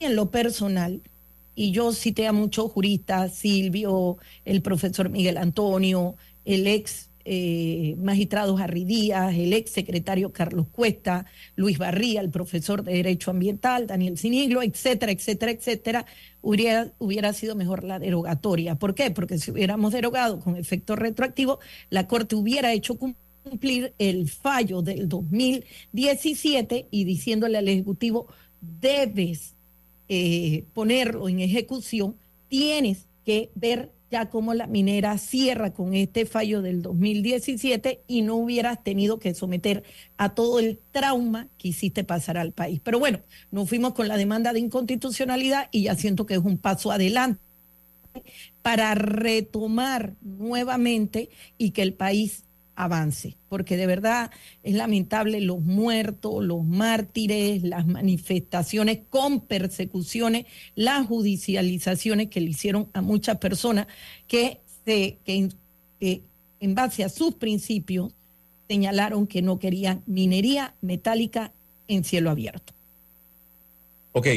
En 0.00 0.16
lo 0.16 0.30
personal, 0.30 1.00
y 1.54 1.70
yo 1.70 1.92
cité 1.92 2.26
a 2.26 2.32
muchos 2.32 2.72
juristas, 2.72 3.34
Silvio, 3.34 4.18
el 4.44 4.60
profesor 4.60 5.08
Miguel 5.08 5.36
Antonio, 5.36 6.16
el 6.44 6.66
ex 6.66 7.10
eh, 7.30 7.94
magistrado 7.98 8.56
Harry 8.56 8.84
Díaz, 8.84 9.34
el 9.34 9.52
ex 9.52 9.70
secretario 9.70 10.32
Carlos 10.32 10.66
Cuesta, 10.72 11.26
Luis 11.56 11.76
Barría, 11.76 12.22
el 12.22 12.30
profesor 12.30 12.82
de 12.82 12.94
Derecho 12.94 13.30
Ambiental, 13.30 13.86
Daniel 13.86 14.16
Siniglo, 14.16 14.62
etcétera, 14.62 15.12
etcétera, 15.12 15.52
etcétera, 15.52 16.06
hubiera, 16.40 16.90
hubiera 16.96 17.34
sido 17.34 17.54
mejor 17.54 17.84
la 17.84 17.98
derogatoria. 17.98 18.76
¿Por 18.76 18.94
qué? 18.94 19.10
Porque 19.10 19.36
si 19.36 19.50
hubiéramos 19.50 19.92
derogado 19.92 20.40
con 20.40 20.56
efecto 20.56 20.96
retroactivo, 20.96 21.58
la 21.90 22.06
Corte 22.06 22.34
hubiera 22.34 22.72
hecho 22.72 22.96
cumplir 22.96 23.92
el 23.98 24.30
fallo 24.30 24.80
del 24.80 25.06
2017 25.06 26.86
y 26.90 27.04
diciéndole 27.04 27.58
al 27.58 27.68
Ejecutivo, 27.68 28.28
debes 28.80 29.54
eh, 30.08 30.64
ponerlo 30.72 31.28
en 31.28 31.40
ejecución, 31.40 32.16
tienes 32.48 33.04
que 33.26 33.50
ver 33.54 33.92
ya 34.10 34.30
como 34.30 34.54
la 34.54 34.66
minera 34.66 35.16
cierra 35.18 35.72
con 35.72 35.94
este 35.94 36.26
fallo 36.26 36.62
del 36.62 36.82
2017 36.82 38.02
y 38.06 38.22
no 38.22 38.36
hubieras 38.36 38.82
tenido 38.82 39.18
que 39.18 39.34
someter 39.34 39.82
a 40.16 40.34
todo 40.34 40.58
el 40.58 40.80
trauma 40.92 41.48
que 41.58 41.68
hiciste 41.68 42.04
pasar 42.04 42.38
al 42.38 42.52
país. 42.52 42.80
Pero 42.82 42.98
bueno, 42.98 43.20
nos 43.50 43.68
fuimos 43.68 43.92
con 43.92 44.08
la 44.08 44.16
demanda 44.16 44.52
de 44.52 44.60
inconstitucionalidad 44.60 45.68
y 45.70 45.84
ya 45.84 45.94
siento 45.94 46.26
que 46.26 46.34
es 46.34 46.40
un 46.40 46.58
paso 46.58 46.90
adelante 46.90 47.40
para 48.62 48.94
retomar 48.94 50.14
nuevamente 50.22 51.30
y 51.56 51.70
que 51.70 51.82
el 51.82 51.94
país 51.94 52.44
avance, 52.78 53.36
porque 53.48 53.76
de 53.76 53.86
verdad 53.86 54.30
es 54.62 54.74
lamentable 54.74 55.40
los 55.40 55.60
muertos, 55.60 56.44
los 56.44 56.64
mártires, 56.64 57.64
las 57.64 57.88
manifestaciones 57.88 59.00
con 59.10 59.40
persecuciones, 59.40 60.46
las 60.76 61.08
judicializaciones 61.08 62.28
que 62.28 62.40
le 62.40 62.50
hicieron 62.50 62.88
a 62.92 63.02
muchas 63.02 63.38
personas 63.38 63.88
que, 64.28 64.60
se, 64.84 65.18
que, 65.24 66.22
en 66.60 66.74
base 66.76 67.02
a 67.02 67.08
sus 67.08 67.34
principios 67.34 68.12
señalaron 68.68 69.26
que 69.26 69.42
no 69.42 69.58
querían 69.58 70.04
minería 70.06 70.76
metálica 70.80 71.52
en 71.88 72.04
cielo 72.04 72.30
abierto. 72.30 72.74
Ok, 74.12 74.28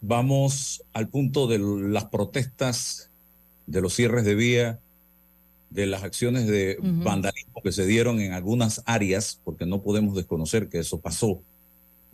vamos 0.00 0.82
al 0.92 1.08
punto 1.08 1.46
de 1.46 1.60
las 1.60 2.06
protestas, 2.06 3.08
de 3.68 3.80
los 3.80 3.94
cierres 3.94 4.24
de 4.24 4.34
vía 4.34 4.80
de 5.70 5.86
las 5.86 6.02
acciones 6.02 6.46
de 6.46 6.78
vandalismo 6.80 7.60
que 7.62 7.72
se 7.72 7.86
dieron 7.86 8.20
en 8.20 8.32
algunas 8.32 8.82
áreas, 8.86 9.40
porque 9.44 9.66
no 9.66 9.82
podemos 9.82 10.14
desconocer 10.14 10.68
que 10.68 10.78
eso 10.78 11.00
pasó. 11.00 11.40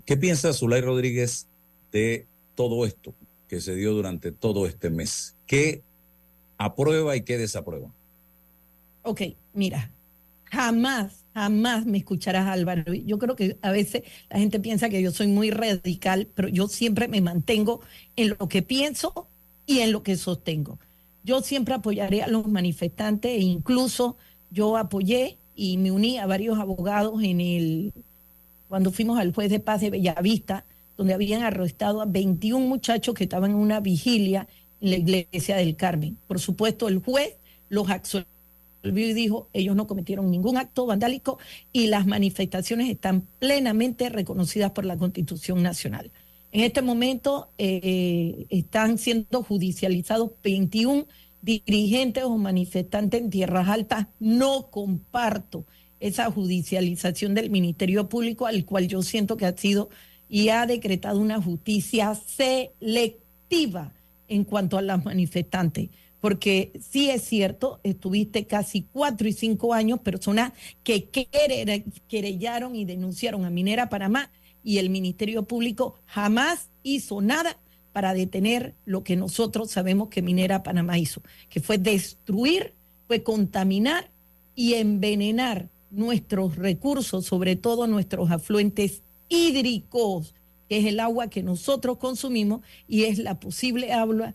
¿Qué 0.04 0.16
piensa 0.16 0.52
Zulay 0.52 0.80
Rodríguez 0.80 1.46
de 1.92 2.26
todo 2.54 2.86
esto 2.86 3.14
que 3.48 3.60
se 3.60 3.74
dio 3.74 3.92
durante 3.92 4.32
todo 4.32 4.66
este 4.66 4.90
mes? 4.90 5.36
¿Qué 5.46 5.82
aprueba 6.58 7.14
y 7.16 7.22
qué 7.22 7.38
desaprueba? 7.38 7.92
Ok, 9.02 9.22
mira, 9.52 9.90
jamás, 10.44 11.24
jamás 11.34 11.86
me 11.86 11.98
escucharás 11.98 12.46
Álvaro. 12.46 12.94
Yo 12.94 13.18
creo 13.18 13.36
que 13.36 13.58
a 13.62 13.70
veces 13.70 14.02
la 14.30 14.38
gente 14.38 14.60
piensa 14.60 14.88
que 14.88 15.02
yo 15.02 15.10
soy 15.10 15.26
muy 15.26 15.50
radical, 15.50 16.28
pero 16.34 16.48
yo 16.48 16.68
siempre 16.68 17.08
me 17.08 17.20
mantengo 17.20 17.80
en 18.16 18.30
lo 18.30 18.48
que 18.48 18.62
pienso 18.62 19.28
y 19.66 19.80
en 19.80 19.92
lo 19.92 20.02
que 20.02 20.16
sostengo. 20.16 20.78
Yo 21.24 21.40
siempre 21.42 21.74
apoyaré 21.74 22.22
a 22.22 22.28
los 22.28 22.46
manifestantes 22.46 23.32
e 23.32 23.40
incluso 23.40 24.16
yo 24.50 24.76
apoyé 24.76 25.38
y 25.54 25.76
me 25.78 25.90
uní 25.90 26.18
a 26.18 26.26
varios 26.26 26.58
abogados 26.58 27.22
en 27.22 27.40
el 27.40 27.92
cuando 28.68 28.90
fuimos 28.90 29.18
al 29.18 29.34
juez 29.34 29.50
de 29.50 29.60
paz 29.60 29.82
de 29.82 29.90
Bellavista, 29.90 30.64
donde 30.96 31.12
habían 31.12 31.42
arrestado 31.42 32.00
a 32.00 32.06
21 32.06 32.66
muchachos 32.66 33.14
que 33.14 33.24
estaban 33.24 33.50
en 33.50 33.58
una 33.58 33.80
vigilia 33.80 34.48
en 34.80 34.90
la 34.90 34.96
iglesia 34.96 35.56
del 35.56 35.76
Carmen. 35.76 36.16
Por 36.26 36.40
supuesto, 36.40 36.88
el 36.88 37.00
juez 37.00 37.34
los 37.68 37.90
absolvió 37.90 38.26
y 38.82 39.12
dijo, 39.12 39.48
ellos 39.52 39.76
no 39.76 39.86
cometieron 39.86 40.30
ningún 40.30 40.56
acto 40.56 40.86
vandálico 40.86 41.38
y 41.72 41.88
las 41.88 42.06
manifestaciones 42.06 42.88
están 42.88 43.26
plenamente 43.38 44.08
reconocidas 44.08 44.70
por 44.70 44.86
la 44.86 44.96
Constitución 44.96 45.62
Nacional. 45.62 46.10
En 46.50 46.60
este 46.62 46.82
momento 46.82 47.48
eh, 47.58 48.46
están 48.50 48.98
siendo 48.98 49.42
judicializados 49.42 50.32
21 50.42 51.06
dirigentes 51.42 52.24
o 52.24 52.38
manifestantes 52.38 53.20
en 53.20 53.30
tierras 53.30 53.68
altas. 53.68 54.06
No 54.18 54.70
comparto 54.70 55.66
esa 56.00 56.30
judicialización 56.30 57.34
del 57.34 57.50
Ministerio 57.50 58.08
Público, 58.08 58.46
al 58.46 58.64
cual 58.64 58.88
yo 58.88 59.02
siento 59.02 59.36
que 59.36 59.46
ha 59.46 59.56
sido 59.56 59.90
y 60.28 60.48
ha 60.48 60.66
decretado 60.66 61.20
una 61.20 61.40
justicia 61.42 62.14
selectiva 62.14 63.92
en 64.28 64.44
cuanto 64.44 64.78
a 64.78 64.82
las 64.82 65.04
manifestantes. 65.04 65.90
Porque 66.20 66.72
sí 66.80 67.10
es 67.10 67.22
cierto, 67.22 67.80
estuviste 67.82 68.46
casi 68.46 68.82
cuatro 68.92 69.28
y 69.28 69.32
cinco 69.32 69.74
años 69.74 69.98
personas 70.00 70.52
que 70.84 71.08
querellaron 72.08 72.76
y 72.76 72.84
denunciaron 72.84 73.44
a 73.44 73.50
Minera 73.50 73.88
Panamá 73.88 74.30
y 74.64 74.78
el 74.78 74.90
Ministerio 74.90 75.42
Público 75.42 75.96
jamás 76.06 76.70
hizo 76.82 77.20
nada 77.20 77.58
para 77.92 78.14
detener 78.14 78.74
lo 78.84 79.04
que 79.04 79.16
nosotros 79.16 79.70
sabemos 79.70 80.08
que 80.08 80.22
Minera 80.22 80.62
Panamá 80.62 80.98
hizo, 80.98 81.22
que 81.48 81.60
fue 81.60 81.78
destruir, 81.78 82.74
fue 83.06 83.22
contaminar 83.22 84.10
y 84.54 84.74
envenenar 84.74 85.68
nuestros 85.90 86.56
recursos, 86.56 87.26
sobre 87.26 87.56
todo 87.56 87.86
nuestros 87.86 88.30
afluentes 88.30 89.02
hídricos, 89.28 90.34
que 90.68 90.78
es 90.78 90.86
el 90.86 91.00
agua 91.00 91.28
que 91.28 91.42
nosotros 91.42 91.98
consumimos 91.98 92.62
y 92.88 93.04
es 93.04 93.18
la 93.18 93.38
posible 93.38 93.92
agua, 93.92 94.34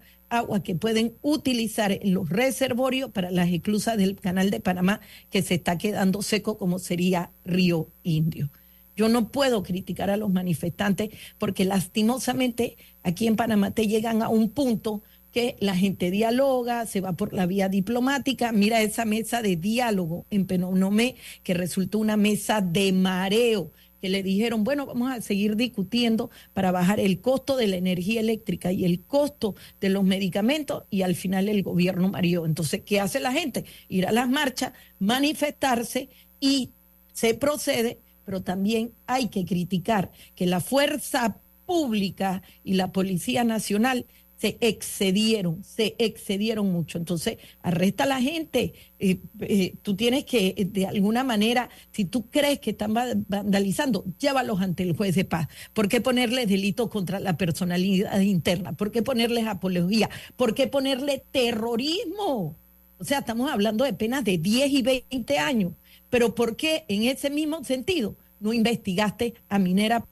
que 0.63 0.76
pueden 0.76 1.15
utilizar 1.22 1.91
en 1.91 2.13
los 2.13 2.30
reservorios 2.30 3.12
para 3.12 3.32
las 3.32 3.50
esclusas 3.50 3.98
del 3.98 4.17
canal 4.17 4.52
de 4.52 4.60
Panamá 4.60 5.00
que 5.32 5.41
se 5.41 5.56
está 5.56 5.78
quedando 5.78 6.22
seco 6.22 6.58
como 6.58 6.80
sería 6.80 7.32
Río 7.46 7.89
Indio. 8.04 8.50
Yo 8.98 9.08
no 9.08 9.30
puedo 9.30 9.62
criticar 9.62 10.10
a 10.10 10.18
los 10.18 10.32
manifestantes 10.32 11.12
porque 11.38 11.64
lastimosamente 11.64 12.78
aquí 13.04 13.28
en 13.28 13.36
Panamá 13.36 13.72
te 13.72 13.88
llegan 13.88 14.24
a 14.24 14.30
un 14.30 14.50
punto 14.50 15.04
que 15.32 15.56
la 15.60 15.76
gente 15.76 16.10
dialoga, 16.10 16.88
se 16.88 17.00
va 17.00 17.14
por 17.14 17.32
la 17.32 17.46
vía 17.46 17.70
diplomática. 17.70 18.52
Mira 18.52 18.82
esa 18.82 19.06
mesa 19.06 19.44
de 19.44 19.56
diálogo 19.56 20.26
en 20.32 20.48
Penonomé 20.48 21.16
que 21.44 21.54
resultó 21.54 22.00
una 22.00 22.18
mesa 22.18 22.62
de 22.62 22.92
mareo 22.92 23.72
que 24.02 24.10
le 24.10 24.24
dijeron, 24.24 24.64
bueno, 24.64 24.88
vamos 24.88 25.12
a 25.12 25.22
seguir 25.22 25.56
discutiendo 25.56 26.32
para 26.54 26.72
bajar 26.72 27.00
el 27.00 27.22
costo 27.22 27.56
de 27.56 27.68
la 27.68 27.78
energía 27.78 28.20
eléctrica 28.20 28.72
y 28.72 28.84
el 28.84 29.02
costo 29.02 29.56
de 29.80 29.90
los 29.90 30.04
medicamentos 30.04 30.86
y 30.90 31.04
al 31.04 31.16
final 31.16 31.50
el 31.50 31.62
gobierno 31.62 32.10
mareó. 32.10 32.48
Entonces, 32.48 32.82
¿qué 32.84 33.00
hace 33.00 33.20
la 33.20 33.32
gente? 33.32 33.66
Ir 33.90 34.08
a 34.08 34.12
las 34.12 34.30
marchas, 34.30 34.74
manifestarse 35.00 36.10
y 36.40 36.72
se 37.14 37.36
procede 37.36 38.00
pero 38.28 38.42
también 38.42 38.92
hay 39.06 39.30
que 39.30 39.46
criticar 39.46 40.12
que 40.36 40.48
la 40.48 40.60
fuerza 40.60 41.38
pública 41.66 42.44
y 42.62 42.74
la 42.74 42.92
Policía 42.92 43.46
Nacional 43.46 44.06
se 44.36 44.58
excedieron, 44.60 45.63
se 45.63 45.96
excedieron 45.98 46.70
mucho. 46.70 46.98
Entonces, 46.98 47.38
arresta 47.62 48.04
a 48.04 48.08
la 48.08 48.20
gente. 48.20 48.74
Eh, 49.00 49.20
eh, 49.40 49.76
tú 49.82 49.96
tienes 49.96 50.26
que, 50.26 50.56
eh, 50.58 50.66
de 50.66 50.88
alguna 50.88 51.24
manera, 51.24 51.70
si 51.94 52.04
tú 52.04 52.30
crees 52.30 52.60
que 52.60 52.72
están 52.72 52.94
vandalizando, 52.94 54.04
llévalos 54.20 54.60
ante 54.60 54.84
el 54.84 54.94
juez 54.94 55.16
de 55.16 55.24
paz. 55.24 55.48
¿Por 55.72 55.88
qué 55.88 56.02
ponerles 56.02 56.50
delitos 56.50 56.90
contra 56.90 57.22
la 57.22 57.38
personalidad 57.38 58.20
interna? 58.20 58.74
¿Por 58.74 58.92
qué 58.92 59.04
ponerles 59.04 59.48
apología? 59.48 60.10
¿Por 60.36 60.54
qué 60.54 60.68
ponerle 60.68 61.24
terrorismo? 61.32 62.58
O 63.00 63.06
sea, 63.06 63.20
estamos 63.20 63.50
hablando 63.50 63.86
de 63.86 63.94
penas 63.94 64.26
de 64.26 64.38
10 64.38 64.70
y 64.70 64.82
20 64.82 65.40
años. 65.40 65.72
Pero 66.10 66.36
¿por 66.36 66.56
qué 66.56 66.86
en 66.88 67.04
ese 67.04 67.30
mismo 67.30 67.63
sentido 67.63 68.15
no 68.39 68.54
investigaste 68.54 69.34
a 69.50 69.60
Minera 69.60 70.06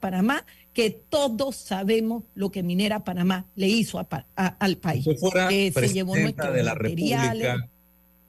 Panamá? 0.00 0.44
Que 0.74 0.90
todos 0.90 1.56
sabemos 1.56 2.24
lo 2.34 2.50
que 2.50 2.62
Minera 2.62 3.04
Panamá 3.04 3.46
le 3.56 3.68
hizo 3.68 3.98
al 4.36 4.76
país. 4.78 5.04
Si 5.04 5.14
fuera 5.16 5.48
de 5.48 6.62
la 6.62 6.74
República, 6.74 7.68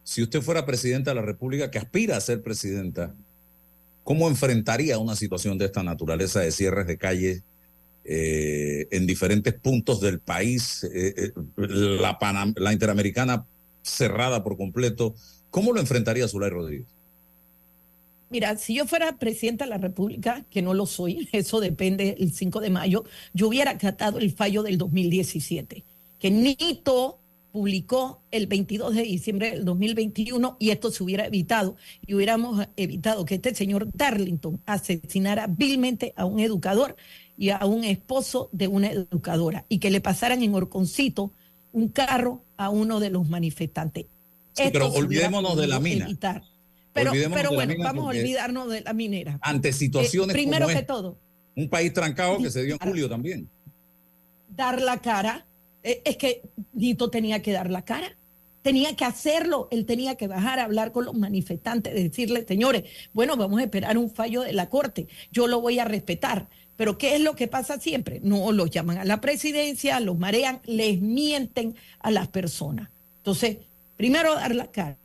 si 0.03 0.21
usted 0.21 0.41
fuera 0.41 0.65
presidenta 0.65 1.11
de 1.11 1.15
la 1.15 1.21
República, 1.21 1.71
que 1.71 1.79
aspira 1.79 2.17
a 2.17 2.21
ser 2.21 2.41
presidenta, 2.41 3.15
¿cómo 4.03 4.27
enfrentaría 4.27 4.97
una 4.97 5.15
situación 5.15 5.57
de 5.57 5.65
esta 5.65 5.83
naturaleza 5.83 6.41
de 6.41 6.51
cierres 6.51 6.87
de 6.87 6.97
calles 6.97 7.43
eh, 8.03 8.87
en 8.91 9.07
diferentes 9.07 9.53
puntos 9.53 10.01
del 10.01 10.19
país, 10.19 10.83
eh, 10.83 11.13
eh, 11.15 11.31
la, 11.55 12.17
la 12.57 12.73
Interamericana 12.73 13.45
cerrada 13.81 14.43
por 14.43 14.57
completo? 14.57 15.15
¿Cómo 15.53 15.71
lo 15.71 15.79
enfrentaría 15.79 16.27
Zulay 16.27 16.49
Rodríguez? 16.49 16.87
Mira, 18.31 18.57
si 18.57 18.73
yo 18.73 18.87
fuera 18.87 19.19
presidenta 19.19 19.65
de 19.65 19.69
la 19.69 19.77
República, 19.77 20.43
que 20.49 20.63
no 20.63 20.73
lo 20.73 20.87
soy, 20.87 21.29
eso 21.31 21.59
depende 21.59 22.15
el 22.19 22.33
5 22.33 22.59
de 22.59 22.71
mayo, 22.71 23.03
yo 23.35 23.49
hubiera 23.49 23.69
acatado 23.69 24.17
el 24.17 24.31
fallo 24.31 24.63
del 24.63 24.79
2017, 24.79 25.83
que 26.17 26.31
Nito 26.31 27.19
publicó 27.51 28.23
el 28.31 28.47
22 28.47 28.95
de 28.95 29.03
diciembre 29.03 29.51
del 29.51 29.63
2021 29.63 30.57
y 30.59 30.71
esto 30.71 30.89
se 30.89 31.03
hubiera 31.03 31.27
evitado 31.27 31.75
y 32.03 32.15
hubiéramos 32.15 32.65
evitado 32.75 33.23
que 33.23 33.35
este 33.35 33.53
señor 33.53 33.87
Darlington 33.93 34.59
asesinara 34.65 35.45
vilmente 35.45 36.13
a 36.15 36.25
un 36.25 36.39
educador 36.39 36.95
y 37.37 37.49
a 37.49 37.63
un 37.63 37.83
esposo 37.83 38.49
de 38.53 38.67
una 38.67 38.89
educadora 38.89 39.65
y 39.69 39.77
que 39.77 39.91
le 39.91 40.01
pasaran 40.01 40.41
en 40.41 40.55
Orconcito 40.55 41.31
un 41.73 41.89
carro 41.89 42.41
a 42.57 42.71
uno 42.71 42.99
de 42.99 43.11
los 43.11 43.29
manifestantes. 43.29 44.07
Sí, 44.53 44.63
pero 44.71 44.87
olvidémonos 44.87 45.57
de 45.57 45.67
la 45.67 45.79
mina. 45.79 46.07
Pero, 46.93 47.11
pero 47.33 47.51
bueno, 47.51 47.73
vamos 47.79 48.05
a 48.05 48.09
olvidarnos 48.09 48.69
de 48.69 48.81
la 48.81 48.93
minera. 48.93 49.39
Ante 49.41 49.73
situaciones 49.73 50.35
eh, 50.35 50.39
primero 50.39 50.65
como 50.65 50.73
que 50.73 50.79
esta, 50.79 50.93
todo, 50.93 51.17
un 51.55 51.69
país 51.69 51.91
trancado 51.93 52.37
que 52.37 52.51
se 52.51 52.63
dio 52.63 52.77
en 52.79 52.87
julio 52.87 53.09
también. 53.09 53.49
dar 54.49 54.81
la 54.81 55.01
cara. 55.01 55.45
Eh, 55.83 56.01
es 56.05 56.17
que 56.17 56.43
Nito 56.73 57.09
tenía 57.09 57.41
que 57.41 57.51
dar 57.51 57.69
la 57.69 57.83
cara. 57.83 58.15
Tenía 58.61 58.95
que 58.95 59.05
hacerlo. 59.05 59.67
Él 59.71 59.85
tenía 59.85 60.15
que 60.15 60.27
bajar 60.27 60.59
a 60.59 60.65
hablar 60.65 60.91
con 60.91 61.05
los 61.05 61.15
manifestantes, 61.15 61.93
decirles, 61.93 62.45
señores, 62.47 62.83
bueno, 63.11 63.35
vamos 63.35 63.59
a 63.59 63.63
esperar 63.63 63.97
un 63.97 64.09
fallo 64.09 64.41
de 64.41 64.53
la 64.53 64.69
Corte. 64.69 65.07
Yo 65.31 65.47
lo 65.47 65.61
voy 65.61 65.79
a 65.79 65.85
respetar. 65.85 66.47
Pero 66.75 66.97
¿qué 66.97 67.15
es 67.15 67.21
lo 67.21 67.35
que 67.35 67.47
pasa 67.47 67.79
siempre? 67.79 68.19
No 68.23 68.51
los 68.51 68.71
llaman 68.71 68.97
a 68.97 69.05
la 69.05 69.21
presidencia, 69.21 69.99
los 69.99 70.17
marean, 70.17 70.59
les 70.65 71.01
mienten 71.01 71.75
a 71.99 72.09
las 72.09 72.29
personas. 72.29 72.89
Entonces, 73.17 73.57
primero 73.97 74.35
dar 74.35 74.55
la 74.55 74.71
cara. 74.71 74.97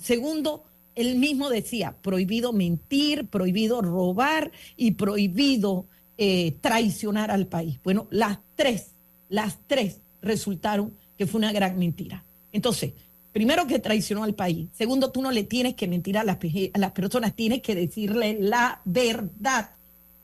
Segundo, 0.00 0.64
él 0.94 1.16
mismo 1.16 1.50
decía, 1.50 1.94
prohibido 2.02 2.52
mentir, 2.52 3.26
prohibido 3.26 3.80
robar 3.80 4.52
y 4.76 4.92
prohibido 4.92 5.86
eh, 6.18 6.56
traicionar 6.60 7.30
al 7.30 7.46
país. 7.46 7.80
Bueno, 7.82 8.06
las 8.10 8.38
tres, 8.54 8.92
las 9.28 9.58
tres 9.66 10.00
resultaron 10.20 10.94
que 11.16 11.26
fue 11.26 11.38
una 11.38 11.52
gran 11.52 11.78
mentira. 11.78 12.24
Entonces, 12.52 12.92
primero 13.32 13.66
que 13.66 13.78
traicionó 13.78 14.22
al 14.24 14.34
país. 14.34 14.68
Segundo, 14.72 15.10
tú 15.10 15.22
no 15.22 15.30
le 15.30 15.44
tienes 15.44 15.74
que 15.74 15.88
mentir 15.88 16.18
a 16.18 16.24
las, 16.24 16.36
a 16.36 16.78
las 16.78 16.92
personas, 16.92 17.34
tienes 17.34 17.62
que 17.62 17.74
decirle 17.74 18.36
la 18.40 18.80
verdad. 18.84 19.70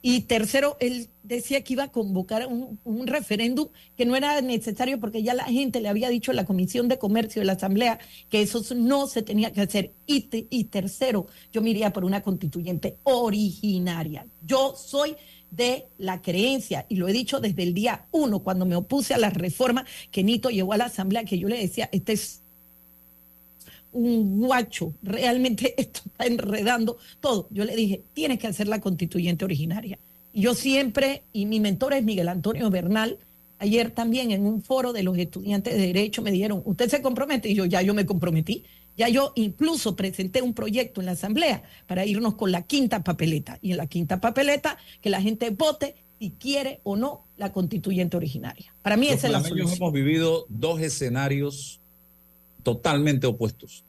Y 0.00 0.22
tercero, 0.22 0.76
él 0.80 1.10
decía 1.22 1.62
que 1.62 1.72
iba 1.72 1.84
a 1.84 1.92
convocar 1.92 2.46
un, 2.46 3.06
referéndum 3.06 3.68
que 3.96 4.06
no 4.06 4.14
era 4.14 4.40
necesario 4.40 5.00
porque 5.00 5.22
ya 5.22 5.34
la 5.34 5.44
gente 5.44 5.80
le 5.80 5.88
había 5.88 6.08
dicho 6.08 6.30
en 6.30 6.36
la 6.36 6.44
Comisión 6.44 6.88
de 6.88 6.98
Comercio 6.98 7.40
de 7.40 7.46
la 7.46 7.54
Asamblea 7.54 7.98
que 8.28 8.42
eso 8.42 8.62
no 8.74 9.06
se 9.08 9.22
tenía 9.22 9.52
que 9.52 9.60
hacer. 9.60 9.94
Y, 10.06 10.28
y 10.50 10.64
tercero, 10.64 11.26
yo 11.52 11.62
me 11.62 11.70
iría 11.70 11.92
por 11.92 12.04
una 12.04 12.22
constituyente 12.22 12.98
originaria. 13.02 14.26
Yo 14.42 14.74
soy 14.76 15.16
de 15.50 15.88
la 15.96 16.20
creencia, 16.20 16.86
y 16.88 16.96
lo 16.96 17.08
he 17.08 17.12
dicho 17.12 17.40
desde 17.40 17.62
el 17.62 17.74
día 17.74 18.06
uno, 18.10 18.40
cuando 18.40 18.66
me 18.66 18.76
opuse 18.76 19.14
a 19.14 19.18
la 19.18 19.30
reforma 19.30 19.84
que 20.10 20.22
Nito 20.22 20.50
llevó 20.50 20.74
a 20.74 20.76
la 20.76 20.86
Asamblea, 20.86 21.24
que 21.24 21.38
yo 21.38 21.48
le 21.48 21.58
decía, 21.58 21.88
este 21.90 22.12
es 22.12 22.42
un 23.92 24.40
guacho, 24.40 24.94
realmente 25.02 25.74
esto 25.80 26.00
está 26.06 26.26
enredando 26.26 26.98
todo. 27.20 27.48
Yo 27.50 27.64
le 27.64 27.76
dije, 27.76 28.02
tienes 28.14 28.38
que 28.38 28.46
hacer 28.46 28.68
la 28.68 28.80
constituyente 28.80 29.44
originaria. 29.44 29.98
Yo 30.34 30.54
siempre, 30.54 31.22
y 31.32 31.46
mi 31.46 31.60
mentor 31.60 31.94
es 31.94 32.04
Miguel 32.04 32.28
Antonio 32.28 32.70
Bernal, 32.70 33.18
ayer 33.58 33.90
también 33.90 34.30
en 34.30 34.46
un 34.46 34.62
foro 34.62 34.92
de 34.92 35.02
los 35.02 35.18
estudiantes 35.18 35.74
de 35.74 35.86
Derecho 35.86 36.22
me 36.22 36.30
dijeron, 36.30 36.62
¿usted 36.64 36.88
se 36.88 37.02
compromete? 37.02 37.48
Y 37.48 37.54
yo, 37.54 37.64
ya 37.64 37.82
yo 37.82 37.94
me 37.94 38.06
comprometí. 38.06 38.64
Ya 38.96 39.08
yo 39.08 39.32
incluso 39.36 39.94
presenté 39.94 40.42
un 40.42 40.54
proyecto 40.54 41.00
en 41.00 41.06
la 41.06 41.12
Asamblea 41.12 41.62
para 41.86 42.04
irnos 42.04 42.34
con 42.34 42.50
la 42.50 42.62
quinta 42.62 43.04
papeleta. 43.04 43.58
Y 43.62 43.70
en 43.70 43.76
la 43.76 43.86
quinta 43.86 44.20
papeleta, 44.20 44.76
que 45.00 45.08
la 45.08 45.22
gente 45.22 45.50
vote 45.50 45.94
si 46.18 46.32
quiere 46.32 46.80
o 46.82 46.96
no 46.96 47.24
la 47.36 47.52
constituyente 47.52 48.16
originaria. 48.16 48.74
Para 48.82 48.96
mí 48.96 49.06
esa 49.08 49.28
es 49.28 49.32
la 49.32 49.42
solución. 49.42 49.76
hemos 49.76 49.92
vivido 49.92 50.46
dos 50.48 50.80
escenarios 50.80 51.80
totalmente 52.68 53.26
opuestos. 53.26 53.82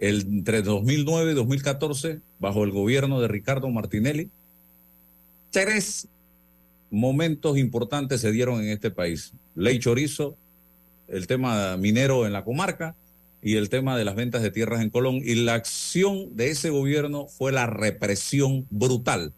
Entre 0.00 0.62
2009 0.62 1.30
y 1.30 1.34
2014, 1.36 2.18
bajo 2.40 2.64
el 2.64 2.72
gobierno 2.72 3.20
de 3.20 3.28
Ricardo 3.28 3.70
Martinelli, 3.70 4.30
tres 5.52 6.08
momentos 6.90 7.56
importantes 7.56 8.20
se 8.20 8.32
dieron 8.32 8.60
en 8.60 8.70
este 8.70 8.90
país. 8.90 9.32
Ley 9.54 9.78
Chorizo, 9.78 10.36
el 11.06 11.28
tema 11.28 11.76
minero 11.76 12.26
en 12.26 12.32
la 12.32 12.42
comarca 12.42 12.96
y 13.40 13.58
el 13.58 13.68
tema 13.68 13.96
de 13.96 14.04
las 14.04 14.16
ventas 14.16 14.42
de 14.42 14.50
tierras 14.50 14.82
en 14.82 14.90
Colón. 14.90 15.20
Y 15.24 15.36
la 15.36 15.54
acción 15.54 16.34
de 16.34 16.50
ese 16.50 16.70
gobierno 16.70 17.28
fue 17.28 17.52
la 17.52 17.68
represión 17.68 18.66
brutal 18.70 19.32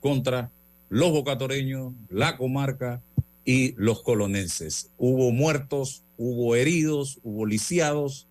contra 0.00 0.50
los 0.88 1.12
bocatoreños, 1.12 1.92
la 2.08 2.36
comarca 2.36 3.02
y 3.44 3.74
los 3.76 4.02
colonenses. 4.02 4.90
Hubo 4.98 5.30
muertos, 5.30 6.02
hubo 6.22 6.54
heridos, 6.54 7.18
hubo 7.22 7.46
lisiados, 7.46 8.26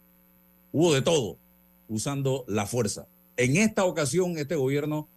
hubo 0.72 0.94
de 0.94 1.02
todo 1.02 1.38
usando 1.88 2.46
la 2.48 2.68
fuerza. 2.68 3.08
En 3.36 3.58
esta 3.58 3.84
ocasión, 3.84 4.38
este 4.38 4.56
gobierno 4.56 5.08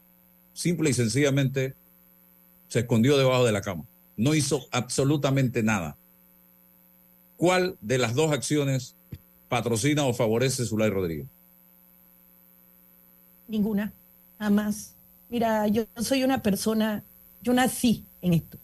simple 0.54 0.88
y 0.88 0.94
sencillamente 0.94 1.74
se 2.68 2.80
escondió 2.80 3.18
debajo 3.18 3.44
de 3.44 3.52
la 3.52 3.60
cama. 3.60 3.84
No 4.16 4.34
hizo 4.34 4.62
absolutamente 4.70 5.62
nada. 5.62 5.98
¿Cuál 7.36 7.76
de 7.82 7.98
las 7.98 8.14
dos 8.14 8.32
acciones 8.32 8.94
patrocina 9.50 10.06
o 10.06 10.14
favorece 10.14 10.64
Zulay 10.64 10.88
Rodríguez? 10.88 11.26
Ninguna, 13.48 13.92
jamás. 14.38 14.94
Mira, 15.28 15.68
yo 15.68 15.84
soy 15.96 16.24
una 16.24 16.42
persona, 16.42 17.04
yo 17.42 17.52
nací 17.52 18.06
en 18.22 18.32
esto. 18.32 18.56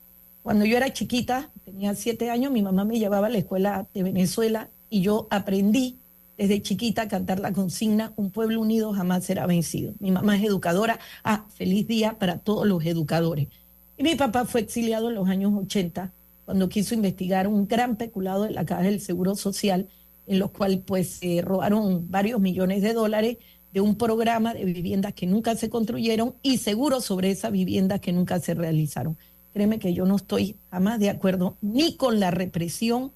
Cuando 0.42 0.64
yo 0.64 0.78
era 0.78 0.94
chiquita, 0.94 1.50
tenía 1.68 1.94
siete 1.94 2.30
años, 2.30 2.52
mi 2.52 2.62
mamá 2.62 2.84
me 2.84 2.98
llevaba 2.98 3.26
a 3.26 3.30
la 3.30 3.38
escuela 3.38 3.86
de 3.94 4.02
Venezuela 4.02 4.68
y 4.90 5.02
yo 5.02 5.28
aprendí 5.30 5.98
desde 6.36 6.62
chiquita 6.62 7.02
a 7.02 7.08
cantar 7.08 7.40
la 7.40 7.52
consigna, 7.52 8.12
un 8.16 8.30
pueblo 8.30 8.60
unido 8.60 8.92
jamás 8.92 9.24
será 9.24 9.46
vencido. 9.46 9.94
Mi 9.98 10.12
mamá 10.12 10.36
es 10.36 10.44
educadora, 10.44 11.00
ah, 11.24 11.44
feliz 11.54 11.86
día 11.86 12.18
para 12.18 12.38
todos 12.38 12.66
los 12.66 12.84
educadores. 12.86 13.48
Y 13.96 14.04
mi 14.04 14.14
papá 14.14 14.44
fue 14.44 14.60
exiliado 14.60 15.08
en 15.08 15.16
los 15.16 15.28
años 15.28 15.52
80 15.54 16.12
cuando 16.44 16.68
quiso 16.68 16.94
investigar 16.94 17.48
un 17.48 17.66
gran 17.66 17.96
peculado 17.96 18.44
de 18.44 18.52
la 18.52 18.64
Caja 18.64 18.82
del 18.82 19.00
Seguro 19.00 19.34
Social, 19.34 19.88
en 20.26 20.38
los 20.38 20.52
cuales 20.52 20.78
pues 20.86 21.10
se 21.10 21.42
robaron 21.42 22.08
varios 22.10 22.40
millones 22.40 22.82
de 22.82 22.94
dólares 22.94 23.38
de 23.72 23.80
un 23.80 23.96
programa 23.96 24.54
de 24.54 24.64
viviendas 24.64 25.12
que 25.14 25.26
nunca 25.26 25.56
se 25.56 25.68
construyeron 25.68 26.34
y 26.42 26.58
seguros 26.58 27.04
sobre 27.04 27.30
esas 27.30 27.52
viviendas 27.52 28.00
que 28.00 28.12
nunca 28.12 28.38
se 28.40 28.54
realizaron. 28.54 29.18
Créeme 29.58 29.80
que 29.80 29.92
yo 29.92 30.06
no 30.06 30.14
estoy 30.14 30.54
jamás 30.70 31.00
de 31.00 31.10
acuerdo 31.10 31.56
ni 31.60 31.96
con 31.96 32.20
la 32.20 32.30
represión, 32.30 33.10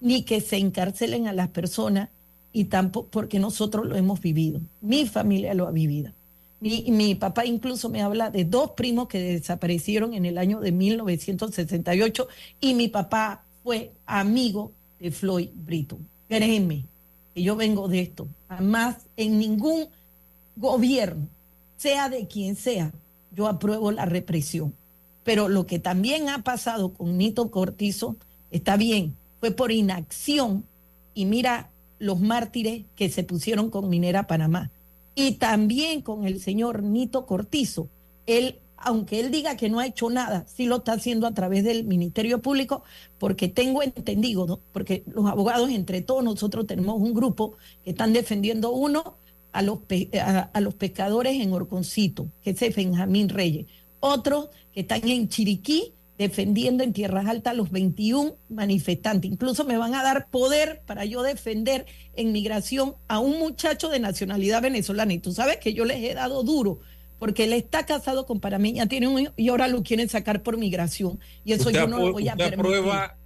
ni 0.00 0.22
que 0.22 0.40
se 0.40 0.56
encarcelen 0.56 1.26
a 1.26 1.32
las 1.32 1.48
personas, 1.48 2.10
y 2.52 2.66
tampoco 2.66 3.08
porque 3.10 3.40
nosotros 3.40 3.84
lo 3.84 3.96
hemos 3.96 4.20
vivido. 4.20 4.60
Mi 4.80 5.06
familia 5.06 5.54
lo 5.54 5.66
ha 5.66 5.72
vivido. 5.72 6.12
Mi, 6.60 6.84
mi, 6.92 7.16
papá 7.16 7.46
incluso 7.46 7.88
me 7.88 8.00
habla 8.00 8.30
de 8.30 8.44
dos 8.44 8.70
primos 8.76 9.08
que 9.08 9.18
desaparecieron 9.18 10.14
en 10.14 10.24
el 10.24 10.38
año 10.38 10.60
de 10.60 10.70
1968 10.70 12.28
y 12.60 12.74
mi 12.74 12.86
papá 12.86 13.42
fue 13.64 13.90
amigo 14.06 14.70
de 15.00 15.10
Floyd 15.10 15.48
Brito. 15.52 15.98
Créeme 16.28 16.84
que 17.34 17.42
yo 17.42 17.56
vengo 17.56 17.88
de 17.88 18.02
esto. 18.02 18.28
Además, 18.48 18.98
en 19.16 19.36
ningún 19.36 19.88
gobierno, 20.54 21.26
sea 21.76 22.08
de 22.08 22.28
quien 22.28 22.54
sea, 22.54 22.92
yo 23.32 23.48
apruebo 23.48 23.90
la 23.90 24.04
represión. 24.04 24.72
Pero 25.28 25.50
lo 25.50 25.66
que 25.66 25.78
también 25.78 26.30
ha 26.30 26.42
pasado 26.42 26.94
con 26.94 27.18
Nito 27.18 27.50
Cortizo 27.50 28.16
está 28.50 28.78
bien, 28.78 29.14
fue 29.40 29.50
por 29.50 29.70
inacción. 29.72 30.64
Y 31.12 31.26
mira 31.26 31.68
los 31.98 32.18
mártires 32.18 32.86
que 32.96 33.10
se 33.10 33.24
pusieron 33.24 33.68
con 33.68 33.90
Minera 33.90 34.26
Panamá. 34.26 34.70
Y 35.14 35.32
también 35.32 36.00
con 36.00 36.26
el 36.26 36.40
señor 36.40 36.82
Nito 36.82 37.26
Cortizo. 37.26 37.90
Él, 38.24 38.56
aunque 38.78 39.20
él 39.20 39.30
diga 39.30 39.58
que 39.58 39.68
no 39.68 39.80
ha 39.80 39.86
hecho 39.86 40.08
nada, 40.08 40.46
sí 40.48 40.64
lo 40.64 40.76
está 40.76 40.92
haciendo 40.92 41.26
a 41.26 41.34
través 41.34 41.62
del 41.62 41.84
Ministerio 41.84 42.40
Público, 42.40 42.82
porque 43.18 43.48
tengo 43.48 43.82
entendido, 43.82 44.60
porque 44.72 45.02
los 45.08 45.26
abogados, 45.26 45.68
entre 45.68 46.00
todos 46.00 46.24
nosotros, 46.24 46.66
tenemos 46.66 46.98
un 47.02 47.12
grupo 47.12 47.52
que 47.84 47.90
están 47.90 48.14
defendiendo 48.14 48.70
uno 48.70 49.18
a 49.52 49.60
los, 49.60 49.80
a 50.54 50.60
los 50.62 50.72
pescadores 50.72 51.38
en 51.38 51.52
Orconcito, 51.52 52.28
que 52.42 52.56
es 52.58 52.74
Benjamín 52.74 53.28
Reyes, 53.28 53.66
otros 54.00 54.48
que 54.72 54.80
están 54.80 55.06
en 55.08 55.28
Chiriquí 55.28 55.94
defendiendo 56.18 56.82
en 56.82 56.92
Tierras 56.92 57.26
Altas 57.26 57.56
los 57.56 57.70
21 57.70 58.36
manifestantes. 58.48 59.30
Incluso 59.30 59.64
me 59.64 59.78
van 59.78 59.94
a 59.94 60.02
dar 60.02 60.28
poder 60.28 60.82
para 60.84 61.04
yo 61.04 61.22
defender 61.22 61.86
en 62.14 62.32
migración 62.32 62.96
a 63.06 63.20
un 63.20 63.38
muchacho 63.38 63.88
de 63.88 64.00
nacionalidad 64.00 64.60
venezolana. 64.60 65.12
Y 65.12 65.18
tú 65.18 65.32
sabes 65.32 65.58
que 65.58 65.72
yo 65.72 65.84
les 65.84 66.02
he 66.02 66.14
dado 66.14 66.42
duro, 66.42 66.80
porque 67.20 67.44
él 67.44 67.52
está 67.52 67.86
casado 67.86 68.26
con 68.26 68.40
panameña, 68.40 68.88
tiene 68.88 69.06
un 69.06 69.20
hijo 69.20 69.32
y 69.36 69.48
ahora 69.48 69.68
lo 69.68 69.82
quieren 69.84 70.08
sacar 70.08 70.42
por 70.42 70.58
migración. 70.58 71.20
Y 71.44 71.52
eso 71.52 71.70
yo 71.70 71.86
no 71.86 71.98
lo 71.98 72.12
voy 72.12 72.28
a 72.28 72.32
usted 72.32 72.50
permitir. 72.50 72.78
Aprueba, 72.78 73.18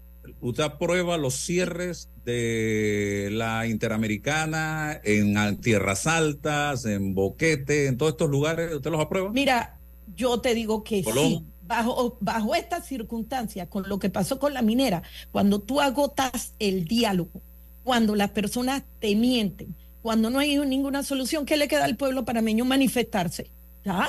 usted 0.42 0.62
aprueba 0.62 1.16
los 1.16 1.34
cierres 1.34 2.10
de 2.26 3.30
la 3.32 3.66
Interamericana 3.66 5.00
en 5.02 5.56
Tierras 5.62 6.06
Altas, 6.06 6.84
en 6.84 7.14
Boquete, 7.14 7.86
en 7.86 7.96
todos 7.96 8.12
estos 8.12 8.30
lugares, 8.30 8.74
¿usted 8.74 8.90
los 8.90 9.00
aprueba? 9.00 9.30
Mira, 9.32 9.78
yo 10.14 10.40
te 10.40 10.54
digo 10.54 10.84
que 10.84 11.02
Colón. 11.02 11.28
sí 11.28 11.46
bajo, 11.62 12.18
bajo 12.20 12.54
estas 12.54 12.86
circunstancias, 12.86 13.68
con 13.68 13.88
lo 13.88 13.98
que 13.98 14.10
pasó 14.10 14.38
con 14.38 14.54
la 14.54 14.62
minera, 14.62 15.02
cuando 15.30 15.60
tú 15.60 15.80
agotas 15.80 16.54
el 16.58 16.84
diálogo, 16.84 17.40
cuando 17.82 18.14
las 18.14 18.30
personas 18.30 18.82
te 18.98 19.14
mienten, 19.16 19.74
cuando 20.02 20.30
no 20.30 20.40
hay 20.40 20.58
ninguna 20.58 21.02
solución, 21.02 21.46
¿qué 21.46 21.56
le 21.56 21.68
queda 21.68 21.84
al 21.84 21.96
pueblo 21.96 22.24
panameño? 22.24 22.64
Manifestarse. 22.64 23.50
¿Ya? 23.84 24.08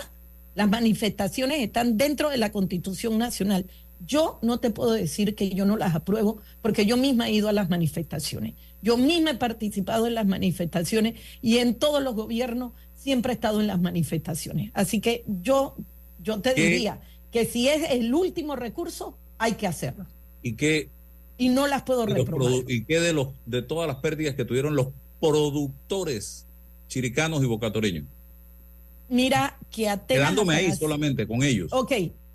Las 0.56 0.70
manifestaciones 0.70 1.62
están 1.62 1.98
dentro 1.98 2.30
de 2.30 2.38
la 2.38 2.52
Constitución 2.52 3.18
Nacional. 3.18 3.66
Yo 4.06 4.39
no 4.42 4.60
te 4.60 4.70
puedo 4.70 4.92
decir 4.92 5.34
que 5.34 5.50
yo 5.52 5.66
no 5.66 5.78
las 5.78 5.96
apruebo 5.96 6.39
porque 6.62 6.86
yo 6.86 6.98
misma 6.98 7.30
he 7.30 7.34
ido 7.34 7.48
a 7.48 7.54
las 7.54 7.70
manifestaciones. 7.70 8.56
Yo 8.82 8.98
misma 8.98 9.32
he 9.32 9.36
participado 9.36 10.08
en 10.08 10.16
las 10.16 10.28
manifestaciones 10.28 11.20
y 11.42 11.60
en 11.60 11.76
todos 11.76 12.04
los 12.04 12.13
gobiernos 12.13 12.74
siempre 12.96 13.32
he 13.32 13.36
estado 13.36 13.62
en 13.62 13.68
las 13.68 13.80
manifestaciones. 13.80 14.72
Así 14.74 15.00
que 15.00 15.24
yo, 15.28 15.76
yo 16.24 16.40
te 16.42 16.54
diría 16.54 17.02
que 17.32 17.46
si 17.46 17.68
es 17.68 17.92
el 17.92 18.14
último 18.14 18.56
recurso, 18.56 19.18
hay 19.38 19.54
que 19.54 19.68
hacerlo. 19.68 20.06
¿Y 20.42 20.54
qué? 20.54 20.90
Y 21.38 21.50
no 21.50 21.68
las 21.68 21.84
puedo 21.84 22.06
reprobar. 22.06 22.52
¿Y 22.68 22.86
qué 22.86 23.00
de, 23.00 23.14
los, 23.14 23.30
de 23.46 23.62
todas 23.62 23.88
las 23.88 23.98
pérdidas 23.98 24.36
que 24.36 24.46
tuvieron 24.46 24.76
los 24.76 24.88
productores 25.20 26.46
chiricanos 26.88 27.44
y 27.44 27.48
bocatoreños? 27.48 28.06
Mira 29.10 29.58
que 29.72 29.90
Atenas... 29.90 30.24
Quedándome 30.24 30.56
ahí 30.56 30.72
solamente 30.74 31.28
con 31.28 31.44
ellos. 31.44 31.72
Ok, 31.74 31.92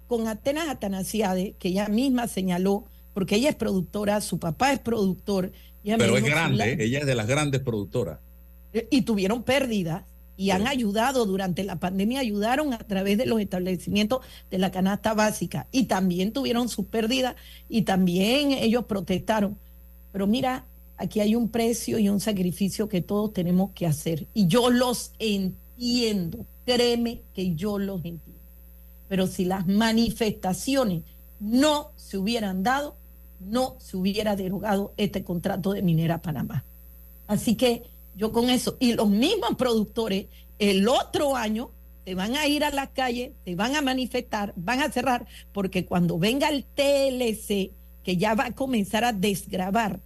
con 0.07 0.27
Atenas 0.27 0.69
Atanasiade, 0.69 1.55
que 1.59 1.69
ella 1.69 1.89
misma 1.89 2.29
señaló, 2.29 2.85
porque 3.15 3.37
ella 3.37 3.51
es 3.51 3.57
productora, 3.57 4.21
su 4.21 4.39
papá 4.39 4.73
es 4.73 4.79
productor. 4.81 5.53
Pero 5.83 6.17
es 6.17 6.25
grande, 6.25 6.77
ella 6.81 7.01
es 7.01 7.07
de 7.07 7.15
las 7.15 7.27
grandes 7.27 7.61
productoras. 7.61 8.19
eh, 8.73 8.87
y 8.91 9.03
tuvieron 9.03 9.43
pérdidas 9.43 10.05
y 10.39 10.53
han 10.53 10.69
ayudado 10.69 11.27
durante 11.27 11.65
la 11.65 11.81
pandemia, 11.81 12.21
ayudaron 12.21 12.73
a 12.73 12.79
través 12.79 13.19
de 13.19 13.27
los 13.27 13.41
establecimientos 13.41 14.21
de 14.53 14.59
la 14.59 14.71
canasta 14.71 15.13
básica 15.13 15.67
y 15.73 15.87
también 15.87 16.33
tuvieron 16.33 16.69
sus 16.69 16.87
pérdidas 16.87 17.35
y 17.69 17.83
también 17.83 18.53
ellos 18.53 18.85
protestaron. 18.85 19.59
Pero 20.13 20.29
mira, 20.29 20.65
aquí 20.97 21.19
hay 21.19 21.35
un 21.35 21.49
precio 21.49 21.99
y 21.99 22.09
un 22.09 22.21
sacrificio 22.21 22.89
que 22.89 23.01
todos 23.01 23.33
tenemos 23.33 23.73
que 23.73 23.89
hacer 23.89 24.29
y 24.33 24.47
yo 24.47 24.71
los 24.71 25.11
entiendo, 25.19 26.47
créeme 26.65 27.23
que 27.35 27.57
yo 27.57 27.81
los 27.81 27.97
entiendo. 28.05 28.41
Pero 29.09 29.27
si 29.27 29.45
las 29.45 29.67
manifestaciones 29.67 31.03
no 31.41 31.91
se 31.97 32.17
hubieran 32.17 32.63
dado, 32.63 32.95
no 33.41 33.75
se 33.81 33.97
hubiera 33.97 34.37
derogado 34.37 34.95
este 34.99 35.25
contrato 35.25 35.73
de 35.73 35.83
Minera 35.83 36.23
Panamá. 36.23 36.65
Así 37.27 37.57
que 37.57 37.83
yo 38.19 38.33
con 38.33 38.51
eso, 38.51 38.77
y 38.81 38.95
los 38.95 39.09
mismos 39.09 39.55
productores 39.57 40.27
el 40.59 40.89
otro 40.89 41.37
año 41.37 41.71
se 42.05 42.17
van 42.17 42.35
a 42.35 42.49
ir 42.49 42.65
a 42.65 42.71
las 42.71 42.89
calles, 42.89 43.31
se 43.45 43.55
van 43.55 43.77
a 43.77 43.81
manifestar, 43.81 44.53
van 44.57 44.81
a 44.81 44.91
cerrar, 44.91 45.27
porque 45.53 45.85
cuando 45.85 46.19
venga 46.19 46.49
el 46.49 46.65
TLC, 46.65 47.71
que 48.03 48.17
ya 48.17 48.35
va 48.35 48.47
a 48.47 48.55
comenzar 48.55 49.05
a 49.05 49.13
desgravar 49.13 50.01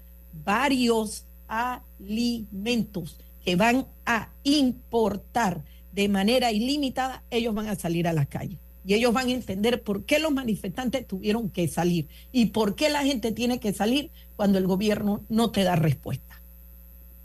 varios 0.45 1.25
alimentos 1.49 3.17
que 3.45 3.57
van 3.57 3.87
a 4.05 4.29
importar 4.43 5.65
de 5.93 6.09
manera 6.09 6.53
ilimitada, 6.53 7.23
ellos 7.31 7.55
van 7.55 7.69
a 7.69 7.77
salir 7.77 8.07
a 8.09 8.13
las 8.13 8.27
calles. 8.27 8.59
Y 8.85 8.95
ellos 8.95 9.13
van 9.13 9.29
a 9.29 9.33
entender 9.33 9.83
por 9.83 10.05
qué 10.05 10.19
los 10.19 10.33
manifestantes 10.33 11.07
tuvieron 11.07 11.49
que 11.49 11.69
salir 11.69 12.09
y 12.33 12.47
por 12.47 12.75
qué 12.75 12.91
la 12.91 13.05
gente 13.05 13.33
tiene 13.33 13.61
que 13.61 13.73
salir 13.73 14.11
cuando 14.37 14.59
el 14.59 14.67
gobierno 14.67 15.23
no 15.29 15.51
te 15.51 15.63
da 15.63 15.77
respuesta. 15.77 16.32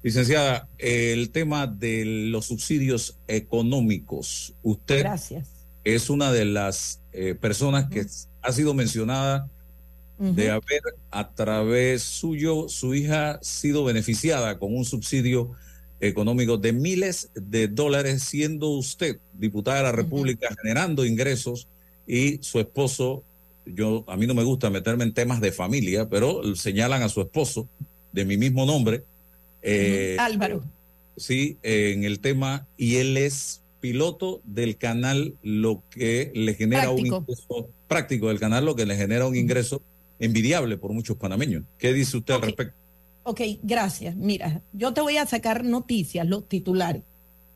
Licenciada, 0.08 0.70
el 0.78 1.32
tema 1.32 1.68
de 1.68 2.06
los 2.06 2.46
subsidios 2.46 3.18
económicos, 3.28 4.54
usted 4.64 5.00
Gracias. 5.00 5.50
es 5.84 6.10
una 6.10 6.32
de 6.32 6.46
las 6.46 7.02
eh, 7.12 7.36
personas 7.36 7.90
que 7.90 8.06
ha 8.42 8.52
sido 8.54 8.74
mencionada 8.74 9.50
de 10.18 10.50
haber 10.50 10.82
a 11.12 11.32
través 11.32 12.04
suyo, 12.04 12.70
su 12.70 12.96
hija 12.96 13.38
sido 13.42 13.84
beneficiada 13.84 14.58
con 14.60 14.74
un 14.74 14.86
subsidio 14.86 15.52
económico 16.00 16.58
de 16.58 16.72
miles 16.72 17.30
de 17.36 17.68
dólares, 17.68 18.24
siendo 18.24 18.70
usted 18.70 19.20
diputada 19.34 19.80
de 19.80 19.84
la 19.84 19.92
República, 19.92 20.48
generando 20.62 21.04
ingresos 21.04 21.68
y 22.08 22.38
su 22.42 22.62
esposo, 22.62 23.26
yo 23.66 24.06
a 24.08 24.16
mí 24.16 24.26
no 24.26 24.36
me 24.36 24.44
gusta 24.44 24.70
meterme 24.70 25.04
en 25.04 25.14
temas 25.14 25.42
de 25.42 25.52
familia, 25.52 26.08
pero 26.08 26.56
señalan 26.56 27.04
a 27.04 27.10
su 27.10 27.20
esposo 27.20 27.68
de 28.14 28.24
mi 28.24 28.38
mismo 28.38 28.66
nombre. 28.66 29.04
Eh, 29.68 30.18
Álvaro. 30.20 30.64
Sí, 31.16 31.58
en 31.64 32.04
el 32.04 32.20
tema, 32.20 32.68
y 32.78 32.98
él 32.98 33.18
es 33.18 33.62
piloto 33.80 34.42
del 34.44 34.78
canal, 34.78 35.36
lo 35.44 35.84
que 35.90 36.32
le 36.34 36.54
genera 36.54 36.84
Práctico. 36.84 37.18
un 37.18 37.22
ingreso 37.24 37.70
práctico 37.88 38.28
del 38.28 38.40
canal, 38.40 38.66
lo 38.66 38.76
que 38.76 38.86
le 38.86 38.96
genera 38.96 39.28
un 39.28 39.36
ingreso 39.36 39.82
envidiable 40.20 40.78
por 40.78 40.92
muchos 40.94 41.18
panameños. 41.18 41.64
¿Qué 41.78 41.94
dice 41.94 42.18
usted 42.18 42.34
al 42.36 42.42
respecto? 42.42 42.76
Ok, 43.24 43.42
gracias. 43.62 44.16
Mira, 44.16 44.62
yo 44.74 44.94
te 44.94 45.02
voy 45.02 45.18
a 45.18 45.26
sacar 45.26 45.64
noticias, 45.64 46.26
los 46.26 46.48
titulares, 46.48 47.04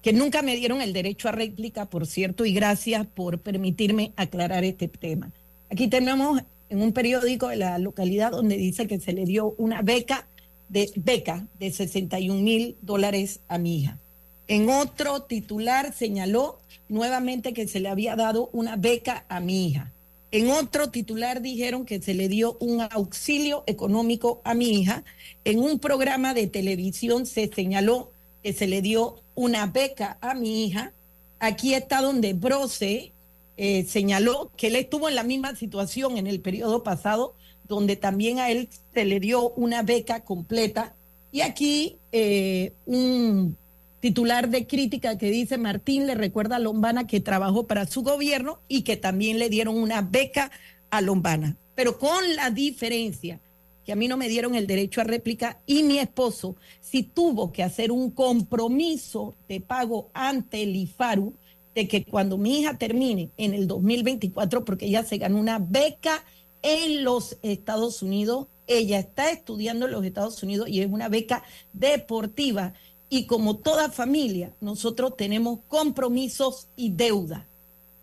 que 0.02 0.14
nunca 0.14 0.42
me 0.42 0.56
dieron 0.56 0.82
el 0.82 0.94
derecho 0.94 1.30
a 1.30 1.32
réplica, 1.32 1.90
por 1.90 2.08
cierto, 2.08 2.46
y 2.46 2.54
gracias 2.54 3.06
por 3.08 3.40
permitirme 3.40 4.12
aclarar 4.16 4.64
este 4.64 4.88
tema. 4.88 5.32
Aquí 5.70 5.88
tenemos 5.88 6.42
en 6.70 6.82
un 6.82 6.94
periódico 6.94 7.50
de 7.50 7.58
la 7.58 7.78
localidad 7.78 8.32
donde 8.32 8.58
dice 8.58 8.88
que 8.88 9.00
se 9.00 9.14
le 9.14 9.26
dio 9.26 9.56
una 9.58 9.82
beca 9.82 10.28
de 10.72 10.90
beca 10.96 11.46
de 11.60 11.72
61 11.72 12.42
mil 12.42 12.78
dólares 12.82 13.42
a 13.50 13.58
mi 13.58 13.80
hija. 13.80 14.00
En 14.48 14.70
otro 14.70 15.24
titular 15.24 15.94
señaló 15.94 16.60
nuevamente 16.88 17.54
que 17.54 17.68
se 17.68 17.82
le 17.82 17.90
había 17.90 18.16
dado 18.16 18.50
una 18.54 18.78
beca 18.78 19.26
a 19.28 19.40
mi 19.40 19.68
hija. 19.68 19.92
En 20.32 20.50
otro 20.50 20.90
titular 20.90 21.42
dijeron 21.42 21.86
que 21.86 22.02
se 22.02 22.14
le 22.14 22.30
dio 22.30 22.58
un 22.62 22.82
auxilio 22.90 23.66
económico 23.68 24.42
a 24.46 24.54
mi 24.54 24.70
hija. 24.70 25.04
En 25.44 25.60
un 25.60 25.78
programa 25.78 26.34
de 26.34 26.48
televisión 26.48 27.26
se 27.26 27.52
señaló 27.54 28.12
que 28.42 28.54
se 28.54 28.68
le 28.68 28.82
dio 28.82 29.22
una 29.36 29.68
beca 29.68 30.18
a 30.22 30.34
mi 30.36 30.66
hija. 30.66 30.94
Aquí 31.40 31.74
está 31.74 32.02
donde 32.02 32.34
Brose 32.34 33.12
eh, 33.58 33.86
señaló 33.90 34.52
que 34.56 34.68
él 34.68 34.78
estuvo 34.78 35.10
en 35.10 35.16
la 35.16 35.24
misma 35.24 35.54
situación 35.56 36.18
en 36.18 36.28
el 36.28 36.40
periodo 36.40 36.82
pasado, 36.82 37.36
donde 37.72 37.96
también 37.96 38.40
a 38.40 38.52
él 38.52 38.68
se 38.94 39.06
le 39.06 39.20
dio 39.22 39.50
una 39.52 39.82
beca 39.82 40.26
completa. 40.26 40.94
Y 41.32 41.42
aquí 41.42 41.98
eh, 42.12 42.74
un 42.86 43.56
titular 44.02 44.50
de 44.50 44.68
crítica 44.68 45.18
que 45.18 45.32
dice 45.32 45.58
Martín 45.58 46.06
le 46.06 46.16
recuerda 46.16 46.58
a 46.58 46.60
Lombana 46.60 47.08
que 47.08 47.22
trabajó 47.22 47.68
para 47.68 47.88
su 47.88 48.04
gobierno 48.04 48.60
y 48.68 48.82
que 48.82 48.98
también 48.98 49.40
le 49.40 49.50
dieron 49.50 49.78
una 49.78 50.02
beca 50.02 50.52
a 50.90 51.00
Lombana, 51.00 51.56
pero 51.74 51.98
con 51.98 52.36
la 52.36 52.50
diferencia 52.50 53.40
que 53.86 53.94
a 53.94 53.96
mí 53.96 54.10
no 54.10 54.18
me 54.18 54.28
dieron 54.28 54.56
el 54.56 54.68
derecho 54.68 55.00
a 55.00 55.06
réplica 55.06 55.60
y 55.66 55.84
mi 55.84 56.00
esposo 56.00 56.58
si 56.82 57.04
tuvo 57.04 57.54
que 57.54 57.64
hacer 57.64 57.92
un 57.92 58.12
compromiso 58.12 59.36
de 59.48 59.62
pago 59.62 60.10
ante 60.14 60.64
el 60.64 60.76
IFARU 60.76 61.34
de 61.74 61.88
que 61.88 62.04
cuando 62.04 62.38
mi 62.38 62.60
hija 62.60 62.78
termine 62.78 63.30
en 63.38 63.54
el 63.54 63.68
2024, 63.68 64.66
porque 64.66 64.88
ella 64.88 65.04
se 65.04 65.18
ganó 65.18 65.40
una 65.40 65.60
beca 65.60 66.24
en 66.62 67.04
los 67.04 67.38
Estados 67.42 68.02
Unidos, 68.02 68.48
ella 68.68 69.00
está 69.00 69.32
estudiando 69.32 69.86
en 69.86 69.92
los 69.92 70.06
Estados 70.06 70.42
Unidos 70.44 70.70
y 70.70 70.82
es 70.82 70.92
una 70.92 71.10
beca 71.10 71.44
deportiva 71.74 72.74
y 73.14 73.26
como 73.26 73.58
toda 73.58 73.92
familia, 73.92 74.56
nosotros 74.62 75.18
tenemos 75.18 75.60
compromisos 75.68 76.70
y 76.78 76.92
deuda. 76.92 77.46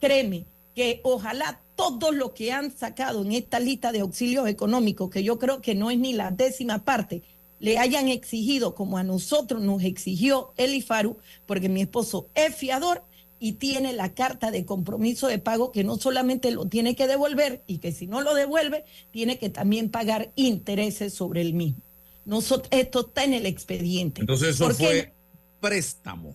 Créeme 0.01 0.44
que 0.75 1.01
ojalá 1.03 1.62
todos 1.77 2.14
los 2.14 2.33
que 2.33 2.53
han 2.53 2.77
sacado 2.77 3.23
en 3.23 3.33
esta 3.33 3.59
lista 3.59 3.90
de 3.90 4.01
auxilios 4.01 4.47
económicos, 4.49 5.09
que 5.09 5.25
yo 5.25 5.38
creo 5.38 5.62
que 5.62 5.75
no 5.75 5.90
es 5.90 5.99
ni 5.99 6.12
la 6.12 6.31
décima 6.31 6.85
parte, 6.85 7.23
le 7.59 7.79
hayan 7.79 8.09
exigido 8.09 8.75
como 8.75 8.99
a 8.99 9.03
nosotros 9.03 9.62
nos 9.62 9.83
exigió 9.83 10.53
el 10.59 10.75
IFARU, 10.75 11.16
porque 11.47 11.71
mi 11.71 11.81
esposo 11.81 12.29
es 12.35 12.55
fiador 12.55 13.03
y 13.40 13.53
tiene 13.53 13.92
la 13.92 14.14
carta 14.14 14.51
de 14.51 14.64
compromiso 14.64 15.27
de 15.29 15.38
pago 15.38 15.70
que 15.72 15.85
no 15.85 15.96
solamente 15.96 16.51
lo 16.51 16.66
tiene 16.66 16.96
que 16.96 17.07
devolver 17.07 17.62
y 17.66 17.79
que 17.79 17.92
si 17.92 18.07
no 18.07 18.20
lo 18.20 18.35
devuelve, 18.35 18.85
tiene 19.11 19.38
que 19.38 19.48
también 19.51 19.90
pagar 19.90 20.33
intereses 20.37 21.14
sobre 21.14 21.40
el 21.42 21.55
mismo. 21.55 21.83
Nosotros, 22.24 22.68
esto 22.72 23.07
está 23.07 23.24
en 23.24 23.35
el 23.35 23.46
expediente. 23.46 24.20
Entonces 24.22 24.51
eso 24.51 24.64
Porque- 24.66 24.85
fue 24.85 25.12
préstamo. 25.61 26.35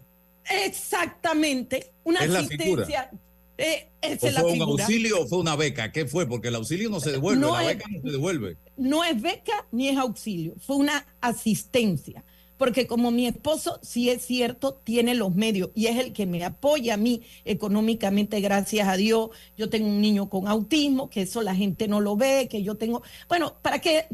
Exactamente, 0.50 1.92
una 2.04 2.20
Es 2.24 2.34
asistencia. 2.34 3.12
eh, 3.58 3.90
esa 4.02 4.26
¿O 4.26 4.30
es 4.30 4.34
la 4.36 4.42
fue 4.42 4.54
un 4.54 4.62
auxilio 4.62 5.22
o 5.22 5.28
fue 5.28 5.38
una 5.40 5.56
beca? 5.56 5.92
¿Qué 5.92 6.06
fue? 6.06 6.28
Porque 6.28 6.48
el 6.50 6.56
auxilio 6.56 6.90
no 6.90 7.00
se 7.00 7.12
devuelve, 7.12 7.42
No 7.42 7.54
la 7.54 7.62
es- 7.62 7.78
beca 7.78 7.86
no 7.92 8.02
se 8.02 8.10
devuelve. 8.12 8.58
no 8.78 9.04
es 9.04 9.22
beca 9.22 9.68
ni 9.72 9.90
es 9.90 9.98
auxilio, 9.98 10.56
fue 10.66 10.78
una 10.78 11.06
asistencia. 11.22 12.24
Porque 12.58 12.88
como 12.88 13.12
mi 13.12 13.28
esposo, 13.28 13.80
sí 13.82 14.10
es 14.10 14.26
cierto, 14.26 14.76
tiene 14.84 15.16
los 15.16 15.36
medios 15.36 15.72
y 15.74 15.88
es 15.88 15.98
el 15.98 16.14
que 16.14 16.26
me 16.26 16.44
apoya 16.44 16.94
a 16.94 16.98
mí 16.98 17.22
económicamente, 17.46 18.40
gracias 18.42 18.88
a 18.88 18.96
Dios. 18.96 19.30
Yo 19.58 19.70
tengo 19.70 19.88
un 19.88 20.02
niño 20.02 20.30
con 20.30 20.48
autismo, 20.48 21.10
que 21.10 21.24
eso 21.24 21.42
la 21.42 21.56
gente 21.56 21.88
no 21.88 22.00
lo 22.02 22.16
ve, 22.16 22.48
que 22.50 22.64
yo 22.64 22.76
tengo... 22.76 23.02
Bueno, 23.28 23.56
¿para 23.62 23.80
qué? 23.80 24.08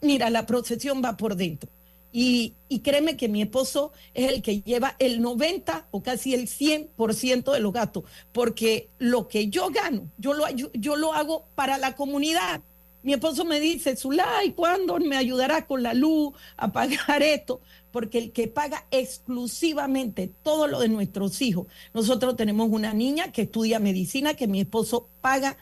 Mira, 0.00 0.30
la 0.30 0.46
procesión 0.46 1.02
va 1.04 1.16
por 1.16 1.36
dentro. 1.36 1.70
Y, 2.12 2.54
y 2.68 2.78
créeme 2.78 3.16
que 3.16 3.28
mi 3.28 3.42
esposo 3.42 3.90
es 4.14 4.30
el 4.30 4.40
que 4.40 4.60
lleva 4.60 4.94
el 5.00 5.20
90 5.20 5.88
o 5.90 6.00
casi 6.02 6.32
el 6.32 6.46
100% 6.46 7.52
de 7.52 7.58
los 7.58 7.72
gastos, 7.72 8.04
porque 8.30 8.88
lo 8.98 9.26
que 9.26 9.48
yo 9.48 9.70
gano, 9.70 10.08
yo 10.16 10.32
lo, 10.32 10.44
yo 10.48 10.94
lo 10.94 11.12
hago 11.12 11.46
para 11.56 11.76
la 11.76 11.96
comunidad. 11.96 12.62
Mi 13.04 13.12
esposo 13.12 13.44
me 13.44 13.60
dice, 13.60 13.96
Zulay, 13.96 14.52
¿cuándo 14.52 14.98
me 14.98 15.18
ayudará 15.18 15.66
con 15.66 15.82
la 15.82 15.92
luz 15.92 16.32
a 16.56 16.72
pagar 16.72 17.22
esto? 17.22 17.60
Porque 17.92 18.16
el 18.16 18.32
que 18.32 18.48
paga 18.48 18.86
exclusivamente 18.90 20.32
todo 20.42 20.66
lo 20.66 20.80
de 20.80 20.88
nuestros 20.88 21.42
hijos. 21.42 21.66
Nosotros 21.92 22.34
tenemos 22.34 22.70
una 22.70 22.94
niña 22.94 23.30
que 23.30 23.42
estudia 23.42 23.78
medicina 23.78 24.32
que 24.32 24.48
mi 24.48 24.62
esposo 24.62 25.10
paga 25.20 25.58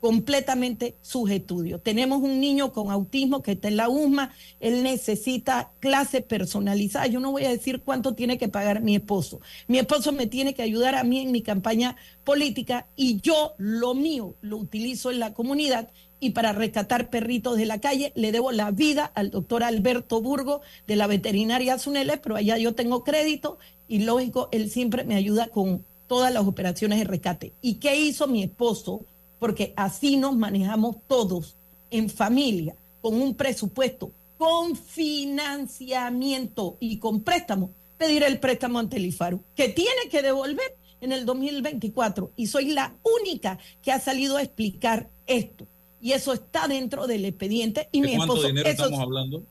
completamente 0.00 0.96
sus 1.02 1.30
estudios. 1.30 1.82
Tenemos 1.82 2.22
un 2.22 2.40
niño 2.40 2.72
con 2.72 2.90
autismo 2.90 3.42
que 3.42 3.52
está 3.52 3.68
en 3.68 3.76
la 3.76 3.88
USMA, 3.88 4.32
él 4.60 4.82
necesita 4.82 5.72
clases 5.80 6.22
personalizadas. 6.22 7.10
Yo 7.10 7.20
no 7.20 7.32
voy 7.32 7.44
a 7.44 7.50
decir 7.50 7.82
cuánto 7.82 8.14
tiene 8.14 8.38
que 8.38 8.48
pagar 8.48 8.82
mi 8.82 8.96
esposo. 8.96 9.40
Mi 9.68 9.78
esposo 9.78 10.12
me 10.12 10.26
tiene 10.26 10.54
que 10.54 10.62
ayudar 10.62 10.94
a 10.94 11.04
mí 11.04 11.20
en 11.20 11.32
mi 11.32 11.42
campaña 11.42 11.96
política 12.24 12.86
y 12.96 13.20
yo 13.20 13.54
lo 13.58 13.94
mío 13.94 14.36
lo 14.40 14.56
utilizo 14.58 15.10
en 15.10 15.18
la 15.18 15.34
comunidad 15.34 15.90
y 16.20 16.30
para 16.30 16.52
rescatar 16.52 17.10
perritos 17.10 17.56
de 17.56 17.66
la 17.66 17.80
calle 17.80 18.12
le 18.14 18.32
debo 18.32 18.52
la 18.52 18.70
vida 18.70 19.10
al 19.14 19.30
doctor 19.30 19.62
Alberto 19.62 20.22
Burgo 20.22 20.60
de 20.86 20.96
la 20.96 21.06
veterinaria 21.06 21.78
Zunele, 21.78 22.16
pero 22.16 22.36
allá 22.36 22.56
yo 22.58 22.74
tengo 22.74 23.04
crédito 23.04 23.58
y 23.88 24.00
lógico, 24.00 24.48
él 24.52 24.70
siempre 24.70 25.04
me 25.04 25.14
ayuda 25.14 25.48
con 25.48 25.84
todas 26.06 26.32
las 26.32 26.46
operaciones 26.46 26.98
de 26.98 27.04
rescate. 27.04 27.52
¿Y 27.60 27.74
qué 27.74 27.96
hizo 27.96 28.26
mi 28.26 28.42
esposo? 28.42 29.02
Porque 29.38 29.72
así 29.76 30.16
nos 30.16 30.36
manejamos 30.36 30.96
todos 31.06 31.56
en 31.90 32.10
familia, 32.10 32.74
con 33.00 33.20
un 33.20 33.34
presupuesto, 33.34 34.10
con 34.38 34.76
financiamiento 34.76 36.76
y 36.80 36.98
con 36.98 37.20
préstamo, 37.20 37.70
pedir 37.96 38.24
el 38.24 38.40
préstamo 38.40 38.78
ante 38.78 38.96
el 38.96 39.06
IFARU, 39.06 39.40
que 39.54 39.68
tiene 39.68 40.08
que 40.10 40.22
devolver 40.22 40.76
en 41.00 41.12
el 41.12 41.24
2024. 41.26 42.32
Y 42.36 42.48
soy 42.48 42.72
la 42.72 42.94
única 43.20 43.58
que 43.82 43.92
ha 43.92 44.00
salido 44.00 44.36
a 44.36 44.42
explicar 44.42 45.10
esto 45.26 45.66
y 46.00 46.12
eso 46.12 46.32
está 46.32 46.68
dentro 46.68 47.06
del 47.06 47.24
expediente. 47.24 47.88
Y 47.92 48.00
¿De 48.00 48.08
mi 48.08 48.16
cuánto 48.16 48.34
esposo, 48.34 48.48
dinero 48.48 48.68
esos 48.68 48.86
estamos 48.86 49.00
hablando? 49.00 49.42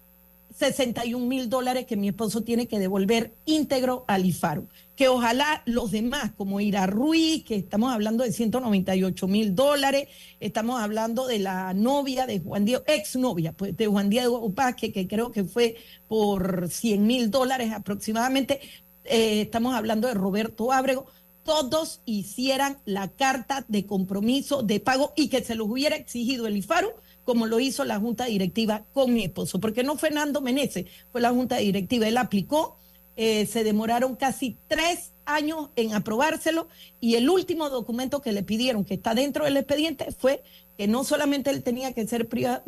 61 0.58 1.26
mil 1.26 1.50
dólares 1.50 1.86
que 1.86 1.98
mi 1.98 2.08
esposo 2.08 2.42
tiene 2.42 2.68
que 2.68 2.80
devolver 2.80 3.34
íntegro 3.46 4.06
al 4.08 4.26
IFARU. 4.26 4.68
Que 4.96 5.10
ojalá 5.10 5.62
los 5.66 5.92
demás, 5.92 6.32
como 6.38 6.62
Ira 6.62 6.88
Ruiz, 6.88 7.44
que 7.44 7.56
estamos 7.56 7.94
hablando 7.94 8.24
de 8.24 8.32
198 8.32 9.28
mil 9.28 9.54
dólares, 9.54 10.08
estamos 10.40 10.82
hablando 10.82 11.28
de 11.28 11.40
la 11.40 11.74
novia 11.74 12.26
de 12.26 12.40
Juan 12.40 12.64
Diego, 12.64 12.84
ex 12.88 13.18
novia, 13.18 13.52
pues 13.52 13.76
de 13.76 13.88
Juan 13.88 14.10
Diego 14.10 14.50
Vázquez, 14.50 14.94
que 14.94 15.08
creo 15.08 15.32
que 15.32 15.44
fue 15.44 15.76
por 16.08 16.70
100 16.70 17.06
mil 17.06 17.30
dólares 17.30 17.74
aproximadamente. 17.74 18.62
Eh, 19.04 19.42
estamos 19.42 19.76
hablando 19.76 20.08
de 20.08 20.14
Roberto 20.14 20.72
Ábrego 20.72 21.08
todos 21.46 22.02
hicieran 22.06 22.80
la 22.86 23.08
carta 23.08 23.64
de 23.68 23.86
compromiso 23.86 24.64
de 24.64 24.80
pago 24.80 25.14
y 25.16 25.30
que 25.30 25.44
se 25.44 25.56
los 25.56 25.70
hubiera 25.70 25.96
exigido 25.96 26.48
el 26.48 26.58
IFARU, 26.58 26.90
como 27.24 27.46
lo 27.46 27.60
hizo 27.60 27.86
la 27.86 28.00
Junta 28.00 28.26
Directiva 28.26 28.84
con 28.94 29.14
mi 29.14 29.24
esposo, 29.24 29.60
porque 29.60 29.84
no 29.84 29.96
Fernando 29.96 30.42
Meneses, 30.42 30.88
fue 31.12 31.22
la 31.22 31.30
Junta 31.30 31.58
Directiva, 31.58 32.08
él 32.08 32.18
aplicó, 32.18 32.78
eh, 33.16 33.46
se 33.46 33.64
demoraron 33.64 34.16
casi 34.16 34.58
tres 34.68 35.14
años 35.26 35.70
en 35.76 35.94
aprobárselo 35.94 36.68
y 37.00 37.16
el 37.16 37.30
último 37.30 37.70
documento 37.70 38.22
que 38.22 38.32
le 38.32 38.44
pidieron, 38.44 38.84
que 38.84 38.96
está 38.96 39.14
dentro 39.14 39.46
del 39.46 39.58
expediente, 39.58 40.12
fue 40.12 40.44
que 40.78 40.88
no 40.88 41.04
solamente 41.04 41.50
él 41.50 41.64
tenía 41.64 41.94
que 41.94 42.06
ser 42.08 42.28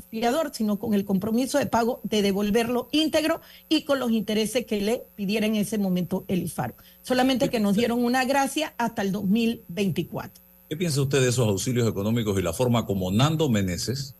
fiador, 0.09 0.51
sino 0.53 0.79
con 0.79 0.93
el 0.93 1.03
compromiso 1.03 1.57
de 1.57 1.65
pago 1.65 1.99
de 2.03 2.21
devolverlo 2.21 2.87
íntegro 2.91 3.41
y 3.67 3.83
con 3.83 3.99
los 3.99 4.11
intereses 4.11 4.65
que 4.65 4.81
le 4.81 5.03
pidiera 5.15 5.45
en 5.45 5.55
ese 5.55 5.77
momento 5.77 6.23
el 6.27 6.43
IFARO. 6.43 6.75
Solamente 7.01 7.49
que 7.49 7.59
nos 7.59 7.75
dieron 7.75 8.03
una 8.03 8.23
gracia 8.25 8.73
hasta 8.77 9.01
el 9.01 9.11
2024. 9.11 10.41
¿Qué 10.69 10.77
piensa 10.77 11.01
usted 11.01 11.21
de 11.21 11.29
esos 11.29 11.47
auxilios 11.47 11.87
económicos 11.87 12.37
y 12.39 12.41
la 12.41 12.53
forma 12.53 12.85
como 12.85 13.11
Nando 13.11 13.49
Meneses, 13.49 14.15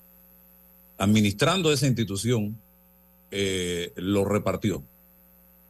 administrando 0.97 1.71
esa 1.71 1.87
institución, 1.87 2.57
eh, 3.31 3.91
lo 3.95 4.25
repartió? 4.25 4.83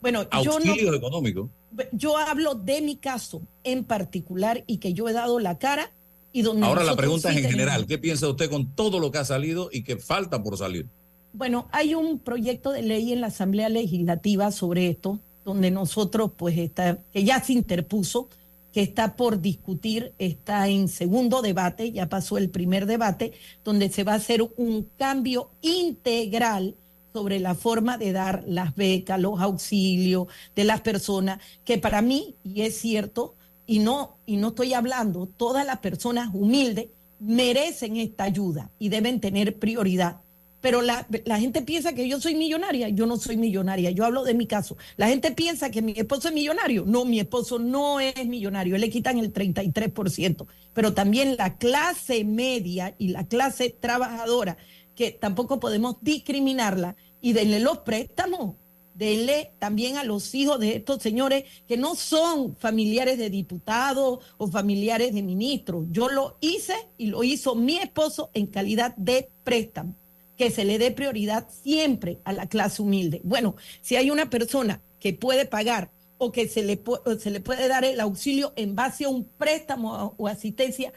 Bueno, 0.01 0.23
yo 0.43 0.60
no, 0.60 0.71
Auxilios 0.71 0.95
económicos. 0.95 1.49
yo 1.91 2.17
hablo 2.17 2.56
de 2.56 2.82
mi 2.82 2.95
caso 2.95 3.41
en 3.63 3.84
particular 3.84 4.63
y 4.67 4.77
que 4.77 4.93
yo 4.93 5.10
he 5.10 5.13
dado 5.13 5.39
la 5.39 5.58
cara 5.58 5.91
y 6.38 6.43
donde 6.43 6.67
Ahora 6.67 6.84
la 6.84 6.95
pregunta 6.95 7.32
es 7.32 7.38
en 7.38 7.50
general. 7.50 7.88
¿Qué 7.88 7.97
piensa 7.97 8.28
usted 8.30 8.47
con 8.47 8.76
todo 8.76 9.00
lo 9.00 9.12
que 9.12 9.17
ha 9.17 9.26
salido 9.26 9.69
y 9.71 9.82
que 9.82 9.97
falta 9.97 10.43
por 10.43 10.56
salir? 10.56 10.86
Bueno, 11.34 11.67
hay 11.71 11.95
un 11.95 12.19
proyecto 12.19 12.71
de 12.71 12.84
ley 12.84 13.12
en 13.12 13.21
la 13.21 13.28
Asamblea 13.28 13.69
Legislativa 13.69 14.52
sobre 14.52 14.88
esto, 14.88 15.19
donde 15.43 15.71
nosotros, 15.71 16.30
pues, 16.38 16.56
está, 16.60 17.00
que 17.12 17.23
ya 17.23 17.41
se 17.41 17.54
interpuso, 17.54 18.30
que 18.71 18.84
está 18.84 19.15
por 19.15 19.41
discutir, 19.41 20.13
está 20.19 20.67
en 20.67 20.89
segundo 20.89 21.41
debate, 21.41 21.91
ya 21.91 22.08
pasó 22.08 22.38
el 22.38 22.52
primer 22.52 22.86
debate, 22.86 23.34
donde 23.63 23.89
se 23.89 24.04
va 24.04 24.13
a 24.13 24.17
hacer 24.17 24.43
un 24.58 24.88
cambio 24.95 25.50
integral 25.63 26.76
sobre 27.13 27.39
la 27.39 27.56
forma 27.56 27.97
de 27.97 28.12
dar 28.12 28.43
las 28.45 28.76
becas, 28.76 29.19
los 29.19 29.39
auxilios 29.41 30.28
de 30.56 30.65
las 30.65 30.82
personas, 30.82 31.39
que 31.65 31.80
para 31.80 32.04
mí, 32.04 32.36
y 32.43 32.62
es 32.62 32.78
cierto, 32.78 33.34
y 33.67 33.80
no, 33.80 34.17
y 34.25 34.38
no 34.38 34.47
estoy 34.49 34.73
hablando, 34.73 35.27
todas 35.27 35.65
las 35.65 35.80
personas 35.80 36.30
humildes 36.34 36.88
merecen 37.19 37.97
esta 37.97 38.23
ayuda 38.23 38.71
y 38.80 38.89
deben 38.89 39.19
tener 39.19 39.60
prioridad. 39.60 40.21
Pero 40.62 40.82
la, 40.82 41.06
la 41.25 41.38
gente 41.39 41.62
piensa 41.62 41.93
que 41.93 42.08
yo 42.08 42.19
soy 42.19 42.34
millonaria, 42.34 42.89
yo 42.89 43.06
no 43.06 43.17
soy 43.17 43.38
millonaria, 43.38 43.91
yo 43.91 44.06
hablo 44.06 44.23
de 44.23 44.34
mi 44.34 44.47
caso. 44.47 44.77
La 44.95 45.08
gente 45.08 45.32
piensa 45.32 45.69
que 45.69 45.82
mi 45.82 45.91
esposo 45.91 46.30
es 46.30 46.34
millonario, 46.34 46.84
no, 46.86 47.06
mi 47.06 47.19
esposo 47.19 47.60
no 47.60 47.99
es 47.99 48.25
millonario, 48.25 48.77
le 48.77 48.89
quitan 48.89 49.19
el 49.19 49.34
33%, 49.34 50.47
pero 50.73 50.93
también 50.93 51.36
la 51.38 51.58
clase 51.58 52.23
media 52.23 52.95
y 52.97 53.10
la 53.10 53.27
clase 53.27 53.69
trabajadora, 53.69 54.58
que 54.95 55.12
tampoco 55.12 55.60
podemos 55.60 55.97
discriminarla 56.01 56.95
y 57.21 57.34
denle 57.34 57.60
los 57.60 57.80
préstamos, 57.80 58.56
denle 58.97 59.51
también 59.60 59.97
a 59.97 60.03
los 60.03 60.33
hijos 60.33 60.60
de 60.60 60.77
estos 60.77 61.01
señores 61.01 61.43
que 61.67 61.77
no 61.77 61.95
son 61.95 62.55
familiares 62.55 63.17
de 63.17 63.29
diputados 63.29 64.19
o 64.38 64.47
familiares 64.47 65.13
de 65.13 65.21
ministros. 65.21 65.86
Yo 65.91 66.10
lo 66.10 66.38
hice 66.41 66.73
y 66.97 67.07
lo 67.07 67.23
hizo 67.23 67.55
mi 67.55 67.77
esposo 67.77 68.31
en 68.33 68.47
calidad 68.47 68.95
de 68.97 69.29
préstamo 69.43 69.95
que 70.36 70.51
se 70.51 70.65
le 70.65 70.77
dé 70.77 70.91
prioridad 70.91 71.47
siempre 71.49 72.19
a 72.23 72.31
la 72.31 72.47
clase 72.47 72.81
humilde. 72.81 73.21
Bueno, 73.23 73.55
si 73.81 73.95
hay 73.95 74.12
una 74.12 74.29
persona 74.29 74.81
que 74.99 75.13
puede 75.13 75.45
pagar 75.45 75.89
o 76.19 76.31
que 76.31 76.47
se 76.47 76.63
le, 76.63 76.79
se 77.19 77.31
le 77.31 77.39
puede 77.39 77.67
dar 77.67 77.83
el 77.83 77.99
auxilio 77.99 78.53
en 78.55 78.75
base 78.75 79.05
a 79.05 79.10
un 79.10 79.25
préstamo 79.25 80.13
o 80.15 80.27
asistencia, 80.27 80.93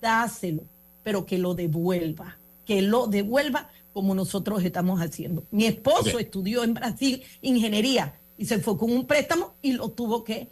dáselo, 0.00 0.64
pero 1.02 1.26
que 1.26 1.38
lo 1.38 1.54
devuelva, 1.54 2.38
que 2.64 2.82
lo 2.82 3.06
devuelva 3.06 3.68
como 3.98 4.14
nosotros 4.14 4.62
estamos 4.62 5.00
haciendo. 5.00 5.42
Mi 5.50 5.64
esposo 5.64 6.20
estudió 6.20 6.62
en 6.62 6.72
Brasil 6.72 7.24
ingeniería 7.42 8.14
y 8.36 8.44
se 8.44 8.60
fue 8.60 8.78
con 8.78 8.92
un 8.92 9.08
préstamo 9.08 9.54
y 9.60 9.72
lo 9.72 9.88
tuvo 9.88 10.22
que 10.22 10.46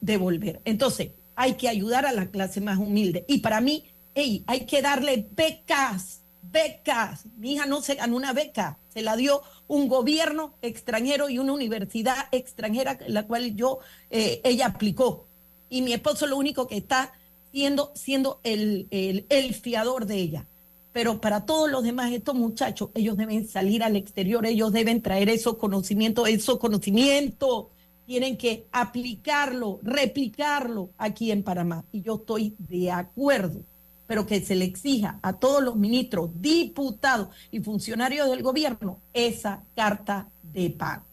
devolver. 0.00 0.60
Entonces, 0.64 1.10
hay 1.34 1.54
que 1.54 1.68
ayudar 1.68 2.06
a 2.06 2.12
la 2.12 2.30
clase 2.30 2.60
más 2.60 2.78
humilde. 2.78 3.24
Y 3.26 3.38
para 3.38 3.60
mí, 3.60 3.86
hey, 4.14 4.44
hay 4.46 4.66
que 4.66 4.82
darle 4.82 5.26
becas, 5.32 6.20
becas. 6.42 7.26
Mi 7.38 7.54
hija 7.54 7.66
no 7.66 7.82
se 7.82 7.96
ganó 7.96 8.14
una 8.14 8.32
beca, 8.32 8.78
se 8.94 9.02
la 9.02 9.16
dio 9.16 9.42
un 9.66 9.88
gobierno 9.88 10.54
extranjero 10.62 11.28
y 11.28 11.40
una 11.40 11.54
universidad 11.54 12.28
extranjera, 12.30 13.00
la 13.08 13.26
cual 13.26 13.56
yo, 13.56 13.80
eh, 14.10 14.40
ella 14.44 14.66
aplicó. 14.66 15.26
Y 15.68 15.82
mi 15.82 15.92
esposo 15.92 16.28
lo 16.28 16.36
único 16.36 16.68
que 16.68 16.76
está 16.76 17.14
siendo, 17.50 17.90
siendo 17.96 18.38
el, 18.44 18.86
el, 18.92 19.26
el 19.28 19.54
fiador 19.54 20.06
de 20.06 20.18
ella. 20.18 20.46
Pero 20.92 21.20
para 21.20 21.46
todos 21.46 21.70
los 21.70 21.82
demás, 21.82 22.12
estos 22.12 22.34
muchachos, 22.34 22.90
ellos 22.94 23.16
deben 23.16 23.48
salir 23.48 23.82
al 23.82 23.96
exterior, 23.96 24.44
ellos 24.44 24.72
deben 24.72 25.00
traer 25.00 25.30
esos 25.30 25.56
conocimientos, 25.56 26.28
esos 26.28 26.58
conocimientos, 26.58 27.66
tienen 28.06 28.36
que 28.36 28.66
aplicarlo, 28.72 29.80
replicarlo 29.82 30.90
aquí 30.98 31.30
en 31.30 31.42
Panamá. 31.42 31.84
Y 31.92 32.02
yo 32.02 32.16
estoy 32.16 32.54
de 32.58 32.90
acuerdo, 32.90 33.62
pero 34.06 34.26
que 34.26 34.42
se 34.42 34.54
le 34.54 34.66
exija 34.66 35.18
a 35.22 35.32
todos 35.32 35.62
los 35.62 35.76
ministros, 35.76 36.30
diputados 36.34 37.28
y 37.50 37.60
funcionarios 37.60 38.28
del 38.28 38.42
gobierno 38.42 38.98
esa 39.14 39.62
carta 39.74 40.28
de 40.42 40.68
pago, 40.68 41.04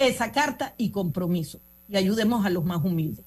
esa 0.00 0.32
carta 0.32 0.74
y 0.76 0.90
compromiso. 0.90 1.60
Y 1.88 1.96
ayudemos 1.96 2.44
a 2.44 2.50
los 2.50 2.64
más 2.64 2.84
humildes, 2.84 3.24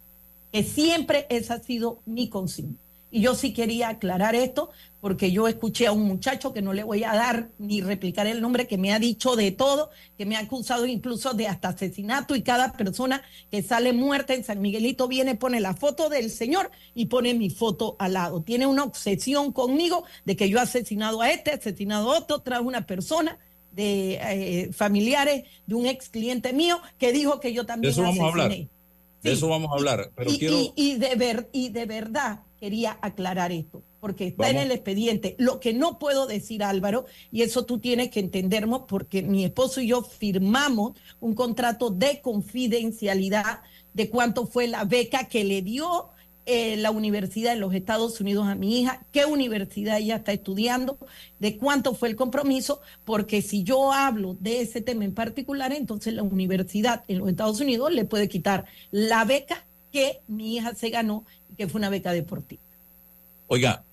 que 0.52 0.64
siempre 0.64 1.26
esa 1.30 1.54
ha 1.54 1.60
sido 1.60 2.02
mi 2.06 2.28
consigna. 2.28 2.76
Y 3.12 3.22
yo 3.22 3.34
sí 3.36 3.54
quería 3.54 3.90
aclarar 3.90 4.36
esto 4.36 4.70
porque 5.02 5.32
yo 5.32 5.48
escuché 5.48 5.88
a 5.88 5.92
un 5.94 6.04
muchacho 6.04 6.54
que 6.54 6.62
no 6.62 6.74
le 6.74 6.84
voy 6.84 7.04
a 7.04 7.14
dar 7.16 7.50
ni 7.58 7.82
replicar 7.82 8.28
el 8.28 8.42
nombre, 8.42 8.68
que 8.68 8.78
me 8.78 8.92
ha 8.94 9.00
dicho 9.00 9.36
de 9.36 9.52
todo, 9.52 9.90
que 10.18 10.26
me 10.26 10.36
ha 10.36 10.40
acusado 10.40 10.86
incluso 10.86 11.34
de 11.34 11.48
hasta 11.48 11.70
asesinato 11.70 12.36
y 12.36 12.42
cada 12.44 12.74
persona 12.74 13.24
que 13.50 13.64
sale 13.64 13.94
muerta 13.94 14.34
en 14.34 14.44
San 14.44 14.62
Miguelito 14.62 15.08
viene, 15.08 15.36
pone 15.36 15.60
la 15.62 15.74
foto 15.74 16.10
del 16.10 16.30
señor 16.30 16.70
y 16.94 17.06
pone 17.08 17.34
mi 17.34 17.50
foto 17.50 17.96
al 17.98 18.14
lado. 18.14 18.42
Tiene 18.44 18.68
una 18.68 18.84
obsesión 18.84 19.54
conmigo 19.54 20.04
de 20.26 20.36
que 20.36 20.50
yo 20.50 20.60
he 20.60 20.62
asesinado 20.62 21.22
a 21.22 21.32
este, 21.32 21.52
asesinado 21.52 22.12
a 22.12 22.18
otro, 22.20 22.40
tras 22.40 22.62
una 22.62 22.86
persona 22.86 23.40
de 23.72 24.20
eh, 24.22 24.74
familiares 24.74 25.46
de 25.66 25.76
un 25.76 25.86
ex 25.86 26.10
cliente 26.10 26.52
mío 26.54 26.80
que 26.98 27.12
dijo 27.14 27.40
que 27.40 27.54
yo 27.54 27.62
De 27.64 27.68
también 27.68 27.92
eso 27.94 28.02
vamos 28.04 28.20
a 28.20 28.28
hablar. 28.28 28.48
asesiné. 28.48 28.70
De 29.24 29.32
eso 29.32 29.48
vamos 29.48 29.72
a 29.72 29.76
hablar. 29.76 30.12
Pero 30.16 30.32
y, 30.32 30.38
quiero. 30.40 30.58
y- 30.58 30.74
y 30.76 30.96
de 30.96 31.16
ver, 31.16 31.50
y 31.54 31.70
de 31.70 31.86
verdad, 31.86 32.40
quería 32.60 32.98
aclarar 33.02 33.52
esto, 33.52 33.84
porque 34.00 34.28
está 34.28 34.50
en 34.50 34.58
el 34.58 34.72
expediente. 34.72 35.36
Lo 35.38 35.60
que 35.60 35.74
no 35.74 36.00
puedo 36.00 36.28
decir, 36.28 36.64
Álvaro, 36.64 37.06
y 37.32 37.42
eso 37.42 37.66
tú 37.66 37.80
tienes 37.80 38.10
que 38.10 38.20
entendernos, 38.20 38.84
porque 38.88 39.22
mi 39.24 39.46
esposo 39.46 39.82
y 39.82 39.88
yo 39.88 40.02
firmamos 40.04 40.94
un 41.20 41.34
contrato 41.34 41.90
de 41.90 42.22
confidencialidad 42.22 43.62
de 43.94 44.10
cuánto 44.10 44.46
fue 44.46 44.68
la 44.68 44.84
beca 44.84 45.28
que 45.28 45.44
le 45.44 45.62
dio 45.62 46.10
eh, 46.52 46.78
la 46.78 46.90
universidad 46.90 47.54
de 47.54 47.60
los 47.60 47.76
Estados 47.76 48.20
Unidos 48.22 48.48
a 48.48 48.56
mi 48.56 48.82
hija, 48.82 49.06
qué 49.12 49.26
universidad 49.26 50.00
ella 50.00 50.16
está 50.16 50.32
estudiando, 50.32 50.98
de 51.38 51.58
cuánto 51.58 51.94
fue 51.94 52.10
el 52.10 52.16
compromiso, 52.16 52.82
porque 53.06 53.44
si 53.44 53.64
yo 53.64 53.94
hablo 53.94 54.36
de 54.40 54.62
ese 54.62 54.82
tema 54.82 55.06
en 55.06 55.14
particular, 55.14 55.72
entonces 55.74 56.16
la 56.16 56.24
universidad 56.24 57.04
en 57.08 57.20
los 57.20 57.30
Estados 57.30 57.60
Unidos 57.60 57.92
le 57.92 58.06
puede 58.06 58.28
quitar 58.28 58.66
la 58.90 59.26
beca 59.26 59.68
que 59.92 60.22
mi 60.28 60.56
hija 60.56 60.74
se 60.74 60.90
ganó 60.90 61.24
que 61.60 61.68
fue 61.68 61.80
una 61.80 61.90
beca 61.90 62.14
deportiva. 62.14 62.62
Oiga, 63.48 63.84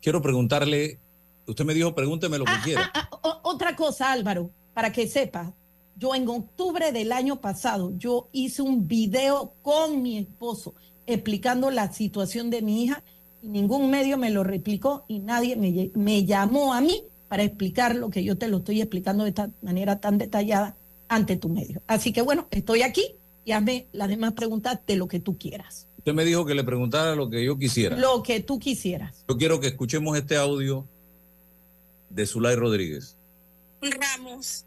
quiero 0.00 0.22
preguntarle, 0.22 1.00
usted 1.44 1.64
me 1.64 1.74
dijo, 1.74 1.96
pregúnteme 1.96 2.38
lo 2.38 2.44
que 2.44 2.52
ah, 2.52 2.60
quiera. 2.62 2.90
Ah, 2.94 3.08
ah, 3.10 3.40
otra 3.42 3.74
cosa, 3.74 4.12
Álvaro, 4.12 4.52
para 4.72 4.92
que 4.92 5.08
sepa, 5.08 5.52
yo 5.96 6.14
en 6.14 6.28
octubre 6.28 6.92
del 6.92 7.10
año 7.10 7.40
pasado, 7.40 7.92
yo 7.98 8.28
hice 8.30 8.62
un 8.62 8.86
video 8.86 9.52
con 9.62 10.00
mi 10.00 10.18
esposo 10.18 10.76
explicando 11.08 11.72
la 11.72 11.92
situación 11.92 12.50
de 12.50 12.62
mi 12.62 12.84
hija 12.84 13.02
y 13.42 13.48
ningún 13.48 13.90
medio 13.90 14.16
me 14.16 14.30
lo 14.30 14.44
replicó 14.44 15.04
y 15.08 15.18
nadie 15.18 15.56
me, 15.56 15.90
me 15.96 16.24
llamó 16.24 16.72
a 16.72 16.80
mí 16.80 17.02
para 17.26 17.42
explicar 17.42 17.96
lo 17.96 18.10
que 18.10 18.22
yo 18.22 18.38
te 18.38 18.46
lo 18.46 18.58
estoy 18.58 18.80
explicando 18.80 19.24
de 19.24 19.30
esta 19.30 19.50
manera 19.60 19.98
tan 19.98 20.18
detallada 20.18 20.76
ante 21.08 21.36
tu 21.36 21.48
medio. 21.48 21.82
Así 21.88 22.12
que 22.12 22.22
bueno, 22.22 22.46
estoy 22.52 22.82
aquí 22.82 23.16
y 23.44 23.50
hazme 23.50 23.88
las 23.90 24.08
demás 24.08 24.34
preguntas 24.34 24.78
de 24.86 24.94
lo 24.94 25.08
que 25.08 25.18
tú 25.18 25.36
quieras. 25.36 25.88
Usted 26.00 26.14
me 26.14 26.24
dijo 26.24 26.46
que 26.46 26.54
le 26.54 26.64
preguntara 26.64 27.14
lo 27.14 27.28
que 27.28 27.44
yo 27.44 27.58
quisiera. 27.58 27.94
Lo 27.94 28.22
que 28.22 28.40
tú 28.40 28.58
quisieras. 28.58 29.22
Yo 29.28 29.36
quiero 29.36 29.60
que 29.60 29.66
escuchemos 29.66 30.16
este 30.16 30.34
audio 30.34 30.88
de 32.08 32.26
Zulay 32.26 32.56
Rodríguez. 32.56 33.18
Ramos. 33.82 34.64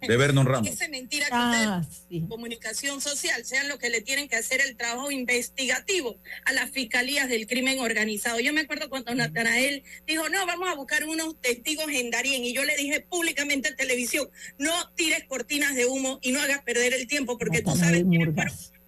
De 0.00 0.16
Vernon 0.16 0.46
Ramos. 0.46 0.68
Esa 0.68 0.88
mentira 0.88 1.26
que 1.26 1.32
ah, 1.32 1.82
comunicación 2.28 3.00
social 3.00 3.44
sean 3.44 3.68
lo 3.68 3.78
que 3.78 3.90
le 3.90 4.00
tienen 4.00 4.28
que 4.28 4.36
hacer 4.36 4.60
el 4.60 4.76
trabajo 4.76 5.10
investigativo 5.10 6.18
a 6.44 6.52
las 6.52 6.70
fiscalías 6.70 7.28
del 7.28 7.48
crimen 7.48 7.80
organizado. 7.80 8.38
Yo 8.38 8.52
me 8.52 8.60
acuerdo 8.60 8.88
cuando 8.88 9.12
Natanael 9.12 9.82
dijo, 10.06 10.28
no, 10.28 10.46
vamos 10.46 10.68
a 10.68 10.76
buscar 10.76 11.04
unos 11.04 11.40
testigos 11.40 11.86
en 11.88 12.12
Darien. 12.12 12.44
Y 12.44 12.52
yo 12.52 12.64
le 12.64 12.76
dije 12.76 13.00
públicamente 13.00 13.70
en 13.70 13.76
televisión, 13.76 14.28
no 14.56 14.72
tires 14.94 15.24
cortinas 15.24 15.74
de 15.74 15.86
humo 15.86 16.20
y 16.22 16.30
no 16.30 16.40
hagas 16.40 16.62
perder 16.62 16.94
el 16.94 17.08
tiempo, 17.08 17.38
porque 17.38 17.60
tú 17.60 17.74
sabes 17.74 18.04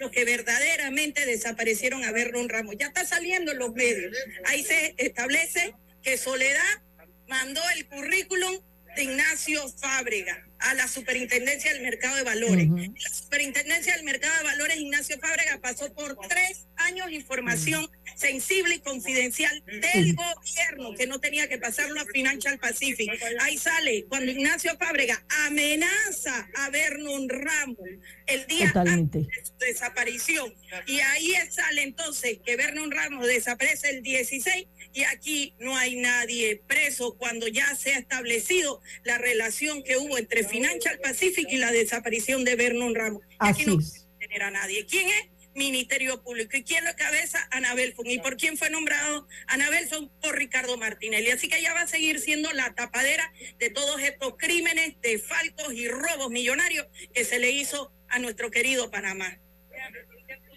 los 0.03 0.11
que 0.11 0.24
verdaderamente 0.24 1.24
desaparecieron 1.24 2.05
a 2.05 2.11
Vernon 2.11 2.48
Ramos. 2.48 2.74
Ya 2.78 2.88
está 2.88 3.07
saliendo 3.07 3.53
en 3.53 3.59
los 3.59 3.72
medios. 3.72 4.14
Ahí 4.46 4.62
se 4.64 4.94
establece 4.98 5.74
que 6.03 6.18
Soledad 6.18 6.82
mandó 7.28 7.62
el 7.76 7.86
currículum 7.86 8.61
de 8.96 9.05
Ignacio 9.05 9.66
Fábrega 9.78 10.44
a 10.62 10.74
la 10.74 10.88
Superintendencia 10.88 11.72
del 11.72 11.82
Mercado 11.82 12.16
de 12.16 12.22
Valores. 12.22 12.68
La 12.68 13.10
Superintendencia 13.10 13.94
del 13.94 14.04
Mercado 14.04 14.36
de 14.38 14.44
Valores, 14.44 14.76
Ignacio 14.78 15.18
Fábrega, 15.18 15.60
pasó 15.60 15.92
por 15.92 16.16
tres 16.28 16.66
años 16.76 17.10
información 17.10 17.88
sensible 18.14 18.76
y 18.76 18.80
confidencial 18.80 19.62
del 19.66 20.14
gobierno, 20.14 20.94
que 20.96 21.06
no 21.06 21.20
tenía 21.20 21.48
que 21.48 21.58
pasarlo 21.58 22.00
a 22.00 22.04
Financial 22.06 22.58
Pacific. 22.58 23.10
Ahí 23.40 23.58
sale 23.58 24.04
cuando 24.08 24.30
Ignacio 24.30 24.76
Fábrega 24.78 25.24
amenaza 25.46 26.48
a 26.56 26.70
Vernon 26.70 27.28
Ramos 27.28 27.78
el 28.26 28.46
día 28.46 28.72
antes 28.74 29.26
de 29.26 29.44
su 29.44 29.56
desaparición. 29.58 30.54
Y 30.86 31.00
ahí 31.00 31.32
sale 31.50 31.82
entonces 31.82 32.38
que 32.44 32.56
Vernon 32.56 32.90
Ramos 32.90 33.26
desaparece 33.26 33.90
el 33.90 34.02
16 34.02 34.66
y 34.94 35.04
aquí 35.04 35.54
no 35.58 35.76
hay 35.76 35.96
nadie 35.96 36.62
preso 36.66 37.16
cuando 37.16 37.48
ya 37.48 37.74
se 37.74 37.94
ha 37.94 37.98
establecido 37.98 38.80
la 39.04 39.18
relación 39.18 39.82
que 39.82 39.96
hubo 39.96 40.18
entre 40.18 40.44
Financial 40.53 40.98
Pacific 41.03 41.46
y 41.50 41.57
la 41.57 41.72
desaparición 41.72 42.44
de 42.44 42.57
Vernon 42.57 42.94
Ramos. 42.94 43.22
aquí 43.38 43.64
no 43.66 43.78
tener 44.18 44.42
a 44.42 44.50
nadie. 44.50 44.86
¿Quién 44.86 45.09
es? 45.09 45.32
Ministerio 45.55 46.22
Público. 46.22 46.57
¿Y 46.57 46.62
quién 46.62 46.84
lo 46.84 46.94
cabeza? 46.96 47.46
Anabel 47.50 47.92
Fon. 47.94 48.07
¿Y 48.07 48.18
por 48.18 48.36
quién 48.36 48.57
fue 48.57 48.70
nombrado 48.70 49.26
Anabel 49.48 49.86
Fon? 49.86 50.11
Por 50.20 50.36
Ricardo 50.36 50.76
Martinelli. 50.78 51.30
Así 51.30 51.48
que 51.48 51.59
ella 51.59 51.74
va 51.74 51.82
a 51.82 51.86
seguir 51.86 52.20
siendo 52.20 52.53
la 52.53 52.72
tapadera 52.74 53.32
de 53.59 53.70
todos 53.70 54.00
estos 54.00 54.34
crímenes 54.38 54.94
de 55.03 55.18
falcos 55.18 55.74
y 55.74 55.88
robos 55.88 56.30
millonarios 56.30 56.86
que 57.12 57.24
se 57.24 57.38
le 57.38 57.50
hizo 57.50 57.92
a 58.09 58.18
nuestro 58.18 58.50
querido 58.50 58.90
Panamá. 58.90 59.38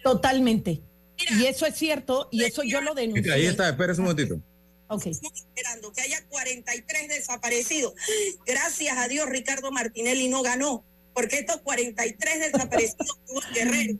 Totalmente. 0.02 0.80
y 1.18 1.46
eso 1.46 1.66
es 1.66 1.74
cierto, 1.74 2.28
y 2.30 2.44
eso 2.44 2.62
yo 2.62 2.80
lo 2.80 2.94
denuncio. 2.94 3.32
Ahí 3.32 3.46
está, 3.46 3.68
espérese 3.70 4.00
un 4.00 4.08
momentito. 4.08 4.40
Okay. 4.88 5.12
Estamos 5.12 5.38
esperando 5.38 5.92
que 5.92 6.02
haya 6.02 6.24
43 6.28 7.08
desaparecidos. 7.08 7.94
Gracias 8.46 8.96
a 8.96 9.08
Dios, 9.08 9.28
Ricardo 9.28 9.72
Martinelli 9.72 10.28
no 10.28 10.42
ganó, 10.42 10.84
porque 11.12 11.38
estos 11.38 11.60
43 11.62 12.52
desaparecidos 12.52 13.18
tuvo 13.26 13.40
Guerrero. 13.52 13.98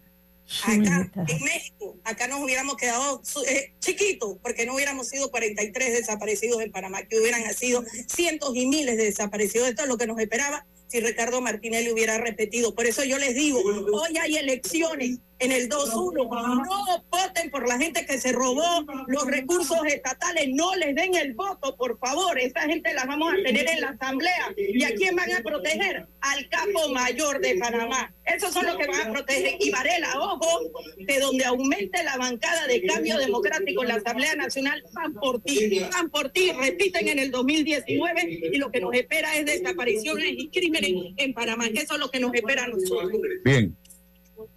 Acá 0.62 1.10
en 1.26 1.42
México, 1.42 1.96
acá 2.04 2.28
nos 2.28 2.40
hubiéramos 2.40 2.76
quedado 2.76 3.20
eh, 3.48 3.74
chiquitos, 3.80 4.36
porque 4.40 4.64
no 4.64 4.76
hubiéramos 4.76 5.08
sido 5.08 5.28
43 5.30 5.92
desaparecidos 5.92 6.62
en 6.62 6.70
Panamá, 6.70 7.02
que 7.02 7.18
hubieran 7.18 7.52
sido 7.52 7.84
cientos 8.06 8.54
y 8.54 8.66
miles 8.66 8.96
de 8.96 9.06
desaparecidos. 9.06 9.68
Esto 9.68 9.82
es 9.82 9.88
lo 9.88 9.98
que 9.98 10.06
nos 10.06 10.20
esperaba 10.20 10.64
si 10.86 11.00
Ricardo 11.00 11.40
Martinelli 11.40 11.90
hubiera 11.90 12.18
repetido. 12.18 12.76
Por 12.76 12.86
eso 12.86 13.02
yo 13.02 13.18
les 13.18 13.34
digo, 13.34 13.60
hoy 13.60 14.18
hay 14.18 14.36
elecciones 14.36 15.18
en 15.38 15.52
el 15.52 15.68
2-1. 15.68 16.64
No 16.66 17.04
voten 17.10 17.50
por 17.50 17.68
la 17.68 17.78
gente 17.78 18.06
que 18.06 18.18
se 18.18 18.32
robó 18.32 18.64
los 19.06 19.26
recursos 19.26 19.78
estatales. 19.86 20.48
No 20.52 20.74
les 20.76 20.94
den 20.94 21.14
el 21.14 21.34
voto, 21.34 21.76
por 21.76 21.98
favor. 21.98 22.38
Esa 22.38 22.62
gente 22.62 22.92
la 22.94 23.04
vamos 23.04 23.32
a 23.32 23.36
tener 23.42 23.68
en 23.68 23.80
la 23.80 23.88
asamblea. 23.90 24.54
¿Y 24.56 24.82
a 24.84 24.94
quién 24.94 25.14
van 25.16 25.32
a 25.32 25.40
proteger? 25.42 26.06
Al 26.20 26.48
capo 26.48 26.88
mayor 26.92 27.40
de 27.40 27.56
Panamá. 27.56 28.12
Esos 28.24 28.52
son 28.52 28.66
los 28.66 28.76
que 28.76 28.86
van 28.86 29.08
a 29.08 29.12
proteger. 29.12 29.56
Y 29.60 29.70
Varela, 29.70 30.14
ojo, 30.18 30.70
de 30.98 31.20
donde 31.20 31.44
aumente 31.44 32.02
la 32.02 32.16
bancada 32.16 32.66
de 32.66 32.82
cambio 32.84 33.18
democrático 33.18 33.82
en 33.82 33.88
la 33.88 33.94
Asamblea 33.96 34.34
Nacional, 34.34 34.82
van 34.92 35.14
por 35.14 35.42
ti. 35.42 35.80
Van 35.92 36.10
por 36.10 36.30
ti. 36.30 36.52
Repiten 36.52 37.08
en 37.08 37.18
el 37.18 37.30
2019 37.30 38.40
y 38.52 38.56
lo 38.56 38.70
que 38.70 38.80
nos 38.80 38.94
espera 38.94 39.36
es 39.36 39.46
desapariciones 39.46 40.32
y 40.36 40.48
crímenes 40.48 40.92
en 41.16 41.34
Panamá. 41.34 41.66
Eso 41.66 41.94
es 41.94 42.00
lo 42.00 42.10
que 42.10 42.20
nos 42.20 42.32
espera 42.34 42.64
a 42.64 42.68
nosotros. 42.68 43.12
Bien. 43.44 43.76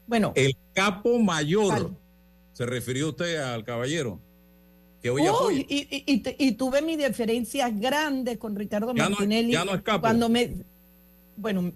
Bueno. 0.08 0.34
El 0.36 0.56
capo 0.74 1.20
mayor. 1.20 1.92
¿Se 2.54 2.66
refirió 2.66 3.10
usted 3.10 3.38
al 3.38 3.64
caballero? 3.64 4.20
Que 5.02 5.10
hoy 5.10 5.22
oh, 5.32 5.50
y, 5.50 5.66
y, 5.70 6.36
y, 6.38 6.52
tuve 6.54 6.82
mis 6.82 6.98
diferencias 6.98 7.80
grandes 7.80 8.38
con 8.38 8.54
Ricardo 8.56 8.94
Martinelli. 8.94 9.54
ya 9.54 9.64
no 9.64 9.74
es 9.74 9.82
capo. 9.82 10.02
Cuando 10.02 10.28
me. 10.28 10.56
Bueno, 11.38 11.72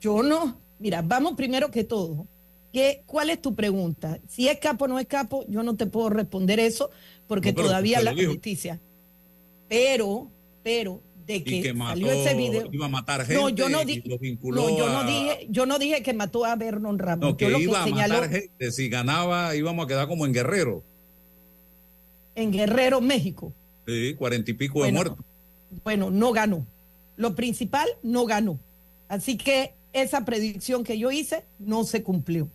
yo 0.00 0.22
no. 0.22 0.60
Mira, 0.78 1.00
vamos 1.00 1.32
primero 1.34 1.70
que 1.70 1.84
todo. 1.84 2.26
¿Qué, 2.74 3.04
¿Cuál 3.06 3.30
es 3.30 3.40
tu 3.40 3.54
pregunta? 3.54 4.18
Si 4.28 4.48
es 4.48 4.58
capo 4.58 4.84
o 4.84 4.88
no 4.88 4.98
es 4.98 5.06
capo, 5.06 5.46
yo 5.48 5.62
no 5.62 5.76
te 5.76 5.86
puedo 5.86 6.10
responder 6.10 6.60
eso 6.60 6.90
porque 7.26 7.54
todavía 7.54 8.02
la 8.02 8.14
justicia. 8.14 8.80
Pero, 9.66 10.30
pero 10.62 11.00
de 11.26 11.42
que, 11.42 11.74
salió 11.76 12.12
ese 12.12 12.34
video. 12.34 12.68
Iba 12.70 12.86
a 12.86 12.88
matar 12.88 13.26
gente 13.26 13.42
no, 13.42 13.48
yo 13.48 13.68
no, 13.68 13.84
di 13.84 14.02
no, 14.06 14.78
yo 14.78 14.88
no 14.88 15.04
dije, 15.04 15.46
yo 15.50 15.66
no 15.66 15.78
dije 15.78 16.02
que 16.02 16.14
mató 16.14 16.44
a 16.44 16.54
Vernon 16.54 16.98
Ramos. 16.98 17.28
No, 17.28 17.36
que 17.36 17.50
iba 17.58 17.82
a 17.82 17.86
matar 17.86 18.30
gente. 18.30 18.70
Si 18.70 18.88
ganaba, 18.88 19.56
íbamos 19.56 19.84
a 19.84 19.88
quedar 19.88 20.06
como 20.06 20.24
en 20.24 20.32
Guerrero. 20.32 20.84
En 22.36 22.52
Guerrero, 22.52 23.00
México. 23.00 23.52
Sí, 23.86 24.14
cuarenta 24.14 24.50
y 24.50 24.54
pico 24.54 24.84
de 24.84 24.92
muertos. 24.92 25.24
Bueno, 25.82 26.10
no 26.10 26.32
ganó. 26.32 26.64
Lo 27.16 27.34
principal, 27.34 27.88
no 28.02 28.24
ganó. 28.26 28.58
Así 29.08 29.36
que 29.36 29.74
esa 29.92 30.24
predicción 30.24 30.84
que 30.84 30.98
yo 30.98 31.10
hice 31.10 31.44
no 31.58 31.84
se 31.84 32.02
cumplió. 32.02 32.48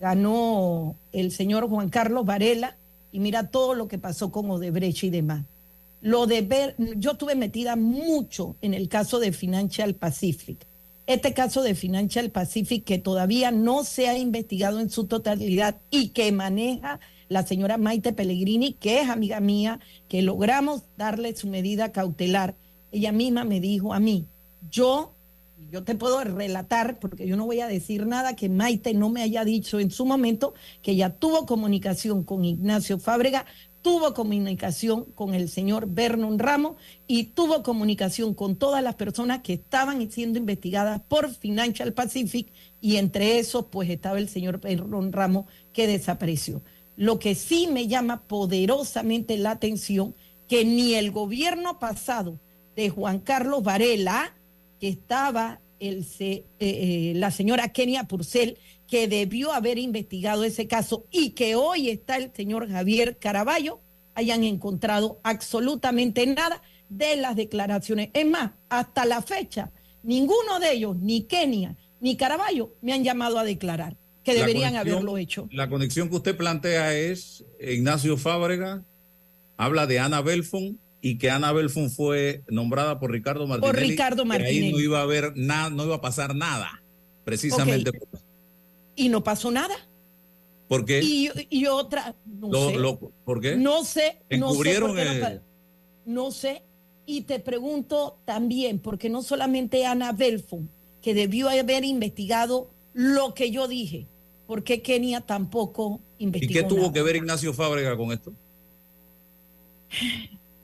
Ganó 0.00 0.96
el 1.12 1.30
señor 1.30 1.68
Juan 1.68 1.88
Carlos 1.88 2.24
Varela 2.24 2.76
y 3.12 3.20
mira 3.20 3.48
todo 3.48 3.74
lo 3.74 3.86
que 3.86 3.98
pasó 3.98 4.32
con 4.32 4.50
Odebrecht 4.50 5.04
y 5.04 5.10
demás. 5.10 5.44
Lo 6.04 6.26
de 6.26 6.42
ver, 6.42 6.76
yo 6.98 7.12
estuve 7.12 7.34
metida 7.34 7.76
mucho 7.76 8.56
en 8.60 8.74
el 8.74 8.90
caso 8.90 9.18
de 9.20 9.32
Financial 9.32 9.94
Pacific. 9.94 10.66
Este 11.06 11.32
caso 11.32 11.62
de 11.62 11.74
Financial 11.74 12.30
Pacific 12.30 12.84
que 12.84 12.98
todavía 12.98 13.50
no 13.50 13.84
se 13.84 14.10
ha 14.10 14.18
investigado 14.18 14.80
en 14.80 14.90
su 14.90 15.06
totalidad 15.06 15.80
y 15.90 16.08
que 16.08 16.30
maneja 16.30 17.00
la 17.30 17.46
señora 17.46 17.78
Maite 17.78 18.12
Pellegrini, 18.12 18.74
que 18.74 19.00
es 19.00 19.08
amiga 19.08 19.40
mía, 19.40 19.80
que 20.06 20.20
logramos 20.20 20.82
darle 20.98 21.34
su 21.34 21.48
medida 21.48 21.90
cautelar. 21.90 22.54
Ella 22.92 23.10
misma 23.10 23.44
me 23.44 23.58
dijo 23.60 23.94
a 23.94 23.98
mí, 23.98 24.26
yo, 24.70 25.14
yo 25.70 25.84
te 25.84 25.94
puedo 25.94 26.22
relatar, 26.22 26.98
porque 26.98 27.26
yo 27.26 27.34
no 27.38 27.46
voy 27.46 27.60
a 27.60 27.66
decir 27.66 28.06
nada 28.06 28.36
que 28.36 28.50
Maite 28.50 28.92
no 28.92 29.08
me 29.08 29.22
haya 29.22 29.42
dicho 29.42 29.80
en 29.80 29.90
su 29.90 30.04
momento, 30.04 30.52
que 30.82 30.90
ella 30.90 31.16
tuvo 31.16 31.46
comunicación 31.46 32.24
con 32.24 32.44
Ignacio 32.44 32.98
Fábrega 32.98 33.46
tuvo 33.84 34.14
comunicación 34.14 35.04
con 35.14 35.34
el 35.34 35.50
señor 35.50 35.86
Vernon 35.86 36.38
Ramos 36.38 36.76
y 37.06 37.24
tuvo 37.24 37.62
comunicación 37.62 38.32
con 38.32 38.56
todas 38.56 38.82
las 38.82 38.94
personas 38.94 39.42
que 39.42 39.52
estaban 39.52 40.10
siendo 40.10 40.38
investigadas 40.38 41.02
por 41.06 41.28
Financial 41.28 41.92
Pacific 41.92 42.50
y 42.80 42.96
entre 42.96 43.38
esos 43.38 43.66
pues 43.66 43.90
estaba 43.90 44.18
el 44.18 44.30
señor 44.30 44.58
Vernon 44.58 45.12
Ramos 45.12 45.44
que 45.74 45.86
desapareció. 45.86 46.62
Lo 46.96 47.18
que 47.18 47.34
sí 47.34 47.68
me 47.70 47.86
llama 47.86 48.22
poderosamente 48.22 49.36
la 49.36 49.50
atención, 49.50 50.14
que 50.48 50.64
ni 50.64 50.94
el 50.94 51.10
gobierno 51.10 51.78
pasado 51.78 52.40
de 52.76 52.88
Juan 52.88 53.18
Carlos 53.18 53.62
Varela, 53.62 54.34
que 54.80 54.88
estaba 54.88 55.60
el, 55.78 56.06
eh, 56.20 56.46
eh, 56.58 57.12
la 57.16 57.30
señora 57.30 57.68
Kenia 57.68 58.04
Purcell, 58.04 58.56
que 58.94 59.08
debió 59.08 59.52
haber 59.52 59.76
investigado 59.78 60.44
ese 60.44 60.68
caso 60.68 61.04
y 61.10 61.30
que 61.30 61.56
hoy 61.56 61.90
está 61.90 62.16
el 62.16 62.30
señor 62.32 62.70
Javier 62.70 63.18
Caraballo, 63.18 63.80
hayan 64.14 64.44
encontrado 64.44 65.18
absolutamente 65.24 66.24
nada 66.28 66.62
de 66.88 67.16
las 67.16 67.34
declaraciones. 67.34 68.10
Es 68.12 68.24
más, 68.24 68.52
hasta 68.68 69.04
la 69.04 69.20
fecha, 69.20 69.72
ninguno 70.04 70.60
de 70.60 70.74
ellos, 70.74 70.96
ni 70.96 71.24
Kenia 71.24 71.76
ni 72.00 72.16
Caraballo, 72.16 72.76
me 72.82 72.92
han 72.92 73.02
llamado 73.02 73.36
a 73.40 73.42
declarar, 73.42 73.96
que 74.22 74.32
La 74.32 74.42
deberían 74.42 74.76
haberlo 74.76 75.18
hecho. 75.18 75.48
La 75.50 75.68
conexión 75.68 76.08
que 76.08 76.14
usted 76.14 76.36
plantea 76.36 76.94
es 76.94 77.44
Ignacio 77.60 78.16
Fábrega, 78.16 78.84
habla 79.56 79.88
de 79.88 79.98
Ana 79.98 80.20
Belfon 80.20 80.78
y 81.00 81.18
que 81.18 81.32
Ana 81.32 81.50
Belfon 81.50 81.90
fue 81.90 82.44
nombrada 82.46 83.00
por 83.00 83.10
Ricardo 83.10 83.48
Martinelli. 83.48 83.90
Ricardo 83.90 84.24
que 84.24 84.36
Ahí 84.36 84.70
no 84.70 84.78
iba 84.78 85.00
a 85.00 85.02
haber 85.02 85.32
nada, 85.34 85.70
no 85.70 85.84
iba 85.84 85.96
a 85.96 86.00
pasar 86.00 86.36
nada, 86.36 86.80
precisamente. 87.24 87.90
Ok. 87.90 88.23
Y 88.96 89.08
no 89.08 89.22
pasó 89.24 89.50
nada. 89.50 89.74
¿Por 90.68 90.84
qué? 90.84 91.00
Y, 91.02 91.30
y 91.50 91.66
otra, 91.66 92.14
no 92.24 92.48
Lo- 92.48 92.68
sé. 92.70 92.76
lo- 92.78 92.98
¿Por 93.24 93.40
qué? 93.40 93.56
No 93.56 93.84
sé, 93.84 94.18
no 94.30 94.50
sé 94.50 94.52
Encubrieron 94.52 94.94
no 94.94 95.00
el- 95.02 95.20
pa- 95.20 95.42
no 96.06 96.30
sé. 96.30 96.62
Y 97.06 97.22
te 97.22 97.38
pregunto 97.38 98.18
también, 98.24 98.78
porque 98.78 99.10
no 99.10 99.22
solamente 99.22 99.84
Ana 99.84 100.12
Belfon, 100.12 100.70
que 101.02 101.12
debió 101.12 101.50
haber 101.50 101.84
investigado 101.84 102.70
lo 102.94 103.34
que 103.34 103.50
yo 103.50 103.68
dije, 103.68 104.06
¿por 104.46 104.64
qué 104.64 104.80
Kenia 104.80 105.20
tampoco 105.20 106.00
¿Y 106.18 106.24
investigó? 106.24 106.52
qué 106.54 106.62
tuvo 106.62 106.80
nada? 106.82 106.92
que 106.94 107.02
ver 107.02 107.16
Ignacio 107.16 107.52
Fábrega 107.52 107.94
con 107.96 108.10
esto? 108.12 108.32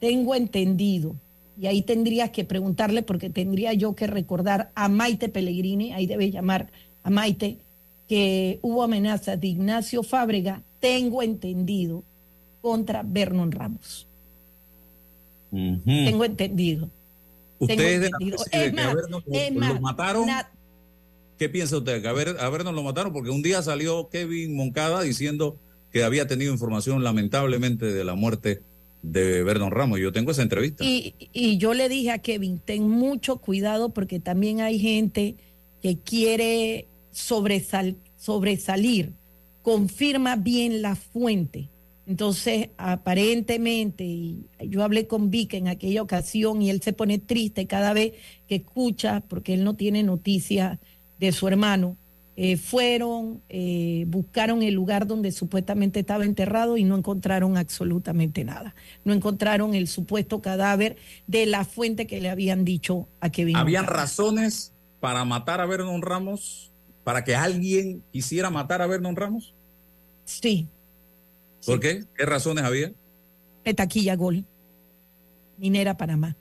Tengo 0.00 0.34
entendido, 0.34 1.14
y 1.60 1.66
ahí 1.66 1.82
tendrías 1.82 2.30
que 2.30 2.44
preguntarle, 2.44 3.02
porque 3.02 3.28
tendría 3.28 3.74
yo 3.74 3.94
que 3.94 4.06
recordar 4.06 4.72
a 4.74 4.88
Maite 4.88 5.28
Pellegrini, 5.28 5.92
ahí 5.92 6.06
debe 6.06 6.30
llamar 6.30 6.72
a 7.02 7.10
Maite, 7.10 7.58
que 8.10 8.58
hubo 8.62 8.82
amenazas 8.82 9.40
de 9.40 9.46
Ignacio 9.46 10.02
Fábrega, 10.02 10.64
tengo 10.80 11.22
entendido, 11.22 12.02
contra 12.60 13.04
Vernon 13.04 13.52
Ramos. 13.52 14.08
Tengo 15.52 16.24
entendido. 16.24 16.90
¿Usted 17.60 17.76
tengo 17.76 18.06
entendido. 18.06 18.38
que 19.30 19.50
más, 19.52 19.74
lo- 19.74 19.80
mataron? 19.80 20.26
¿Qué 21.38 21.48
piensa 21.48 21.76
usted? 21.76 22.02
Que 22.02 22.08
a 22.08 22.12
ver, 22.12 22.30
a 22.40 22.48
lo 22.72 22.82
mataron 22.82 23.12
porque 23.12 23.30
un 23.30 23.42
día 23.42 23.62
salió 23.62 24.08
Kevin 24.08 24.56
Moncada 24.56 25.02
diciendo 25.02 25.56
que 25.92 26.02
había 26.02 26.26
tenido 26.26 26.52
información 26.52 27.04
lamentablemente 27.04 27.92
de 27.92 28.02
la 28.02 28.16
muerte 28.16 28.60
de 29.02 29.44
Vernon 29.44 29.70
Ramos. 29.70 30.00
Yo 30.00 30.10
tengo 30.10 30.32
esa 30.32 30.42
entrevista. 30.42 30.82
Y, 30.82 31.14
y 31.32 31.58
yo 31.58 31.74
le 31.74 31.88
dije 31.88 32.10
a 32.10 32.18
Kevin, 32.18 32.58
ten 32.58 32.88
mucho 32.88 33.36
cuidado 33.36 33.90
porque 33.90 34.18
también 34.18 34.62
hay 34.62 34.80
gente 34.80 35.36
que 35.80 35.96
quiere 35.96 36.88
sobresal- 37.12 37.96
sobresalir, 38.16 39.14
confirma 39.62 40.36
bien 40.36 40.82
la 40.82 40.96
fuente. 40.96 41.70
Entonces, 42.06 42.70
aparentemente, 42.76 44.04
y 44.04 44.46
yo 44.68 44.82
hablé 44.82 45.06
con 45.06 45.30
Vic 45.30 45.54
en 45.54 45.68
aquella 45.68 46.02
ocasión 46.02 46.60
y 46.62 46.70
él 46.70 46.82
se 46.82 46.92
pone 46.92 47.18
triste 47.18 47.66
cada 47.66 47.92
vez 47.92 48.14
que 48.48 48.56
escucha, 48.56 49.22
porque 49.28 49.54
él 49.54 49.62
no 49.64 49.74
tiene 49.76 50.02
noticias 50.02 50.78
de 51.18 51.32
su 51.32 51.46
hermano. 51.46 51.96
Eh, 52.36 52.56
fueron, 52.56 53.42
eh, 53.50 54.06
buscaron 54.08 54.62
el 54.62 54.72
lugar 54.72 55.06
donde 55.06 55.30
supuestamente 55.30 56.00
estaba 56.00 56.24
enterrado 56.24 56.78
y 56.78 56.84
no 56.84 56.96
encontraron 56.96 57.58
absolutamente 57.58 58.44
nada. 58.44 58.74
No 59.04 59.12
encontraron 59.12 59.74
el 59.74 59.86
supuesto 59.88 60.40
cadáver 60.40 60.96
de 61.26 61.44
la 61.44 61.64
fuente 61.64 62.06
que 62.06 62.20
le 62.20 62.30
habían 62.30 62.64
dicho 62.64 63.08
a 63.20 63.30
Kevin. 63.30 63.56
¿Habían 63.56 63.86
razones 63.86 64.72
para 65.00 65.24
matar 65.26 65.60
a 65.60 65.66
Vernon 65.66 66.00
Ramos? 66.00 66.69
¿Para 67.04 67.24
que 67.24 67.34
alguien 67.34 68.02
quisiera 68.12 68.50
matar 68.50 68.82
a 68.82 68.86
Vernon 68.86 69.16
Ramos? 69.16 69.54
Sí, 70.24 70.68
¿Por 71.66 71.78
qué? 71.80 72.04
¿Qué 72.16 72.24
razones 72.24 72.64
había? 72.64 72.92
Petaquilla 73.64 74.16
Gol, 74.16 74.44
Minera 75.58 75.96
Panamá. 75.96 76.36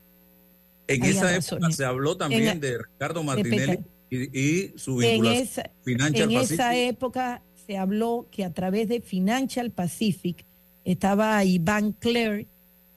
En 0.87 1.01
Había 1.03 1.11
esa 1.13 1.23
razones. 1.35 1.45
época 1.63 1.71
se 1.75 1.85
habló 1.85 2.17
también 2.17 2.47
En- 2.47 2.59
de 2.61 2.77
Ricardo 2.77 3.21
Martinelli 3.23 3.79
y, 4.09 4.39
y 4.39 4.73
su 4.77 5.01
En 5.01 5.11
vinculación 5.11 5.43
esa, 5.43 5.71
Financial 5.83 6.29
en 6.29 6.35
Pacific. 6.35 6.53
esa 6.59 6.75
época 6.77 7.43
se 7.67 7.77
habló 7.77 8.27
que 8.31 8.45
a 8.45 8.53
través 8.53 8.87
de 8.87 9.01
Financial 9.01 9.69
Pacific 9.71 10.45
estaba 10.85 11.43
Iván 11.43 11.91
Clare 11.91 12.47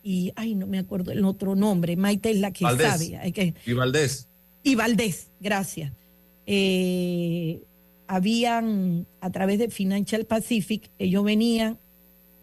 y, 0.04 0.32
ay, 0.36 0.54
no 0.54 0.66
me 0.66 0.78
acuerdo 0.78 1.10
el 1.12 1.24
otro 1.24 1.54
nombre, 1.54 1.96
Maite 1.96 2.30
es 2.30 2.38
la 2.38 2.50
que 2.52 2.64
Valdés. 2.64 2.86
sabe. 2.88 3.16
hay 3.18 3.32
que- 3.32 3.54
y 3.66 3.72
Valdés. 3.72 4.28
y 4.62 4.74
Valdés, 4.76 5.28
gracias. 5.40 5.92
Eh, 6.46 7.60
habían, 8.06 9.06
a 9.20 9.30
través 9.30 9.58
de 9.58 9.68
Financial 9.68 10.24
Pacific, 10.24 10.90
ellos 10.98 11.24
venían, 11.24 11.78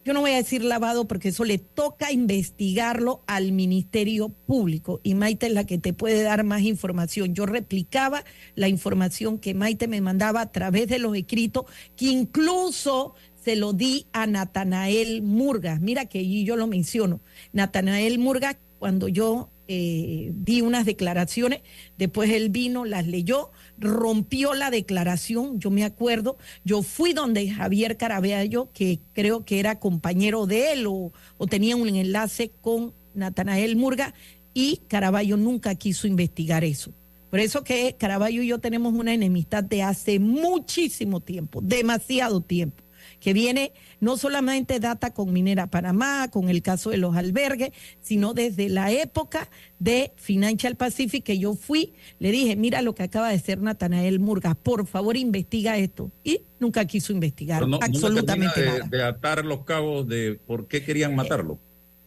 yo 0.04 0.14
no 0.14 0.22
voy 0.22 0.30
a 0.30 0.36
decir 0.36 0.64
lavado 0.64 1.06
porque 1.06 1.28
eso 1.28 1.44
le 1.44 1.58
toca 1.58 2.10
investigarlo 2.10 3.22
al 3.26 3.52
Ministerio 3.52 4.30
Público 4.30 5.00
y 5.02 5.14
Maite 5.14 5.46
es 5.46 5.52
la 5.52 5.64
que 5.64 5.76
te 5.76 5.92
puede 5.92 6.22
dar 6.22 6.42
más 6.42 6.62
información. 6.62 7.34
Yo 7.34 7.44
replicaba 7.44 8.24
la 8.54 8.68
información 8.68 9.38
que 9.38 9.54
Maite 9.54 9.88
me 9.88 10.00
mandaba 10.00 10.40
a 10.40 10.50
través 10.50 10.88
de 10.88 10.98
los 10.98 11.14
escritos, 11.16 11.66
que 11.96 12.06
incluso 12.06 13.14
se 13.44 13.56
lo 13.56 13.72
di 13.72 14.06
a 14.12 14.26
Natanael 14.26 15.22
Murga. 15.22 15.78
Mira 15.80 16.06
que 16.06 16.26
yo 16.44 16.56
lo 16.56 16.66
menciono. 16.66 17.20
Natanael 17.52 18.18
Murga, 18.18 18.58
cuando 18.78 19.06
yo 19.06 19.50
eh, 19.68 20.32
di 20.34 20.62
unas 20.62 20.86
declaraciones, 20.86 21.60
después 21.98 22.30
él 22.30 22.48
vino, 22.48 22.84
las 22.84 23.06
leyó, 23.06 23.50
rompió 23.80 24.54
la 24.54 24.70
declaración, 24.70 25.58
yo 25.58 25.70
me 25.70 25.84
acuerdo, 25.84 26.36
yo 26.64 26.82
fui 26.82 27.12
donde 27.12 27.50
Javier 27.50 27.96
Caraballo, 27.96 28.70
que 28.72 29.00
creo 29.12 29.44
que 29.44 29.58
era 29.58 29.80
compañero 29.80 30.46
de 30.46 30.72
él 30.72 30.86
o, 30.86 31.12
o 31.38 31.46
tenía 31.46 31.76
un 31.76 31.88
enlace 31.88 32.52
con 32.60 32.94
Natanael 33.14 33.76
Murga, 33.76 34.14
y 34.52 34.78
Caraballo 34.88 35.36
nunca 35.36 35.74
quiso 35.74 36.06
investigar 36.06 36.62
eso. 36.64 36.92
Por 37.30 37.40
eso 37.40 37.64
que 37.64 37.96
Caraballo 37.96 38.42
y 38.42 38.48
yo 38.48 38.58
tenemos 38.58 38.92
una 38.92 39.14
enemistad 39.14 39.64
de 39.64 39.82
hace 39.82 40.18
muchísimo 40.18 41.20
tiempo, 41.20 41.60
demasiado 41.62 42.40
tiempo 42.40 42.84
que 43.20 43.32
viene 43.32 43.72
no 44.00 44.16
solamente 44.16 44.80
data 44.80 45.12
con 45.12 45.32
Minera 45.32 45.68
Panamá, 45.68 46.28
con 46.30 46.48
el 46.48 46.62
caso 46.62 46.90
de 46.90 46.96
los 46.96 47.16
albergues, 47.16 47.70
sino 48.00 48.34
desde 48.34 48.68
la 48.68 48.90
época 48.90 49.48
de 49.78 50.12
Financial 50.16 50.76
Pacific 50.76 51.22
que 51.22 51.38
yo 51.38 51.54
fui, 51.54 51.92
le 52.18 52.32
dije, 52.32 52.56
mira 52.56 52.82
lo 52.82 52.94
que 52.94 53.02
acaba 53.02 53.28
de 53.28 53.34
hacer 53.34 53.60
Natanael 53.60 54.20
Murga, 54.20 54.54
por 54.54 54.86
favor 54.86 55.16
investiga 55.16 55.76
esto. 55.76 56.10
Y 56.24 56.42
nunca 56.58 56.84
quiso 56.86 57.12
investigar 57.12 57.66
no 57.66 57.78
me 57.78 57.86
absolutamente 57.86 58.54
termina 58.54 58.72
de, 58.72 58.78
nada. 58.78 58.90
de 58.90 59.02
atar 59.04 59.44
los 59.44 59.64
cabos 59.64 60.08
de 60.08 60.40
por 60.46 60.66
qué 60.66 60.82
querían 60.82 61.14
matarlo. 61.14 61.58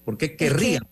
¿Por 0.05 0.17
qué 0.17 0.35
querrían? 0.35 0.83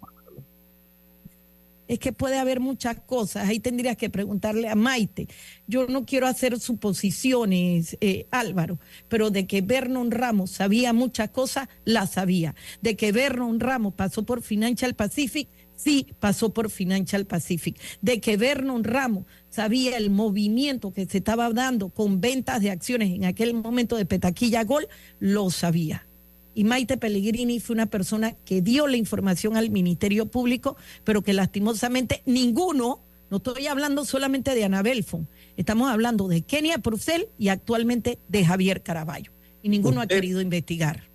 Es 1.91 1.99
que 1.99 2.13
puede 2.13 2.39
haber 2.39 2.61
muchas 2.61 3.01
cosas. 3.01 3.49
Ahí 3.49 3.59
tendrías 3.59 3.97
que 3.97 4.09
preguntarle 4.09 4.69
a 4.69 4.75
Maite. 4.75 5.27
Yo 5.67 5.87
no 5.87 6.05
quiero 6.05 6.25
hacer 6.25 6.57
suposiciones, 6.57 7.97
eh, 7.99 8.27
Álvaro, 8.31 8.79
pero 9.09 9.29
de 9.29 9.45
que 9.45 9.59
Vernon 9.59 10.09
Ramos 10.09 10.51
sabía 10.51 10.93
muchas 10.93 11.31
cosas, 11.31 11.67
la 11.83 12.07
sabía. 12.07 12.55
De 12.81 12.95
que 12.95 13.11
Vernon 13.11 13.59
Ramos 13.59 13.93
pasó 13.95 14.23
por 14.23 14.41
Financial 14.41 14.95
Pacific, 14.95 15.49
sí 15.75 16.07
pasó 16.21 16.53
por 16.53 16.69
Financial 16.69 17.25
Pacific. 17.25 17.77
De 18.01 18.21
que 18.21 18.37
Vernon 18.37 18.85
Ramos 18.85 19.25
sabía 19.49 19.97
el 19.97 20.11
movimiento 20.11 20.93
que 20.93 21.05
se 21.07 21.17
estaba 21.17 21.51
dando 21.51 21.89
con 21.89 22.21
ventas 22.21 22.61
de 22.61 22.71
acciones 22.71 23.09
en 23.09 23.25
aquel 23.25 23.53
momento 23.53 23.97
de 23.97 24.05
Petaquilla 24.05 24.63
Gol, 24.63 24.87
lo 25.19 25.49
sabía. 25.49 26.07
Y 26.53 26.63
Maite 26.65 26.97
Pellegrini 26.97 27.59
fue 27.59 27.73
una 27.75 27.85
persona 27.85 28.33
que 28.45 28.61
dio 28.61 28.87
la 28.87 28.97
información 28.97 29.55
al 29.55 29.69
Ministerio 29.69 30.25
Público, 30.25 30.75
pero 31.03 31.21
que 31.21 31.33
lastimosamente 31.33 32.23
ninguno, 32.25 33.01
no 33.29 33.37
estoy 33.37 33.67
hablando 33.67 34.03
solamente 34.03 34.53
de 34.53 34.65
Ana 34.65 34.81
Belfon, 34.81 35.27
estamos 35.55 35.89
hablando 35.89 36.27
de 36.27 36.41
Kenia 36.41 36.79
Purcell 36.79 37.27
y 37.37 37.47
actualmente 37.47 38.19
de 38.27 38.45
Javier 38.45 38.83
Caraballo. 38.83 39.31
Y 39.63 39.69
ninguno 39.69 40.01
Usted- 40.01 40.15
ha 40.15 40.19
querido 40.19 40.41
investigar. 40.41 41.09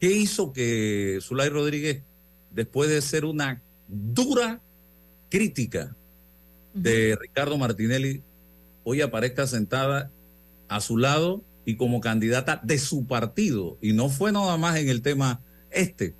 ¿Qué 0.00 0.10
hizo 0.10 0.52
que 0.52 1.18
Zulay 1.22 1.48
Rodríguez, 1.48 2.02
después 2.50 2.90
de 2.90 3.00
ser 3.00 3.24
una 3.24 3.62
dura 3.88 4.60
crítica 5.30 5.96
de 6.74 7.16
Ricardo 7.20 7.56
Martinelli, 7.56 8.22
hoy 8.84 9.00
aparezca 9.00 9.46
sentada 9.46 10.10
a 10.68 10.80
su 10.80 10.98
lado 10.98 11.42
y 11.66 11.76
como 11.76 12.00
candidata 12.00 12.58
de 12.64 12.78
su 12.78 13.06
partido? 13.06 13.76
Y 13.82 13.92
no 13.92 14.08
fue 14.08 14.32
nada 14.32 14.56
más 14.56 14.78
en 14.78 14.88
el 14.88 15.02
tema 15.02 15.42
este. 15.70 16.14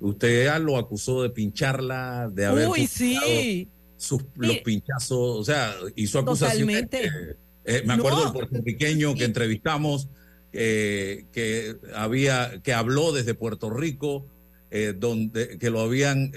Usted 0.00 0.46
ya 0.46 0.58
lo 0.58 0.78
acusó 0.78 1.22
de 1.22 1.28
pincharla, 1.30 2.30
de 2.32 2.46
haber 2.46 2.68
Uy, 2.68 2.86
sí. 2.86 3.68
sus- 3.98 4.24
los 4.36 4.56
pinchazos, 4.58 5.38
o 5.40 5.44
sea, 5.44 5.74
hizo 5.94 6.18
acusaciones. 6.18 6.82
Totalmente. 6.88 7.36
eh, 7.64 7.82
me 7.86 7.92
acuerdo 7.92 8.18
No. 8.18 8.24
del 8.24 8.32
puertorriqueño 8.32 9.14
que 9.14 9.24
entrevistamos 9.24 10.08
eh, 10.54 11.24
que 11.32 11.76
había, 11.94 12.60
que 12.62 12.72
habló 12.74 13.12
desde 13.12 13.34
Puerto 13.34 13.70
Rico, 13.70 14.26
eh, 14.70 14.92
donde 14.98 15.56
que 15.58 15.70
lo 15.70 15.80
habían, 15.80 16.32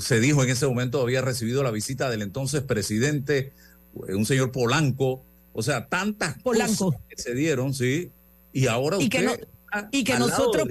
se 0.00 0.20
dijo 0.20 0.42
en 0.44 0.50
ese 0.50 0.66
momento 0.66 1.00
había 1.02 1.20
recibido 1.20 1.62
la 1.62 1.70
visita 1.70 2.08
del 2.10 2.22
entonces 2.22 2.62
presidente, 2.62 3.52
un 3.94 4.24
señor 4.24 4.52
Polanco, 4.52 5.24
o 5.58 5.62
sea, 5.62 5.88
tantas 5.88 6.40
Polanco. 6.42 6.92
cosas 6.92 7.00
que 7.08 7.20
se 7.20 7.34
dieron, 7.34 7.74
sí, 7.74 8.12
y 8.52 8.66
ahora 8.68 8.96
y 9.00 9.04
usted 9.04 9.18
que, 9.18 9.24
no- 9.24 9.32
y 9.90 10.04
que 10.04 10.18
nosotros 10.18 10.68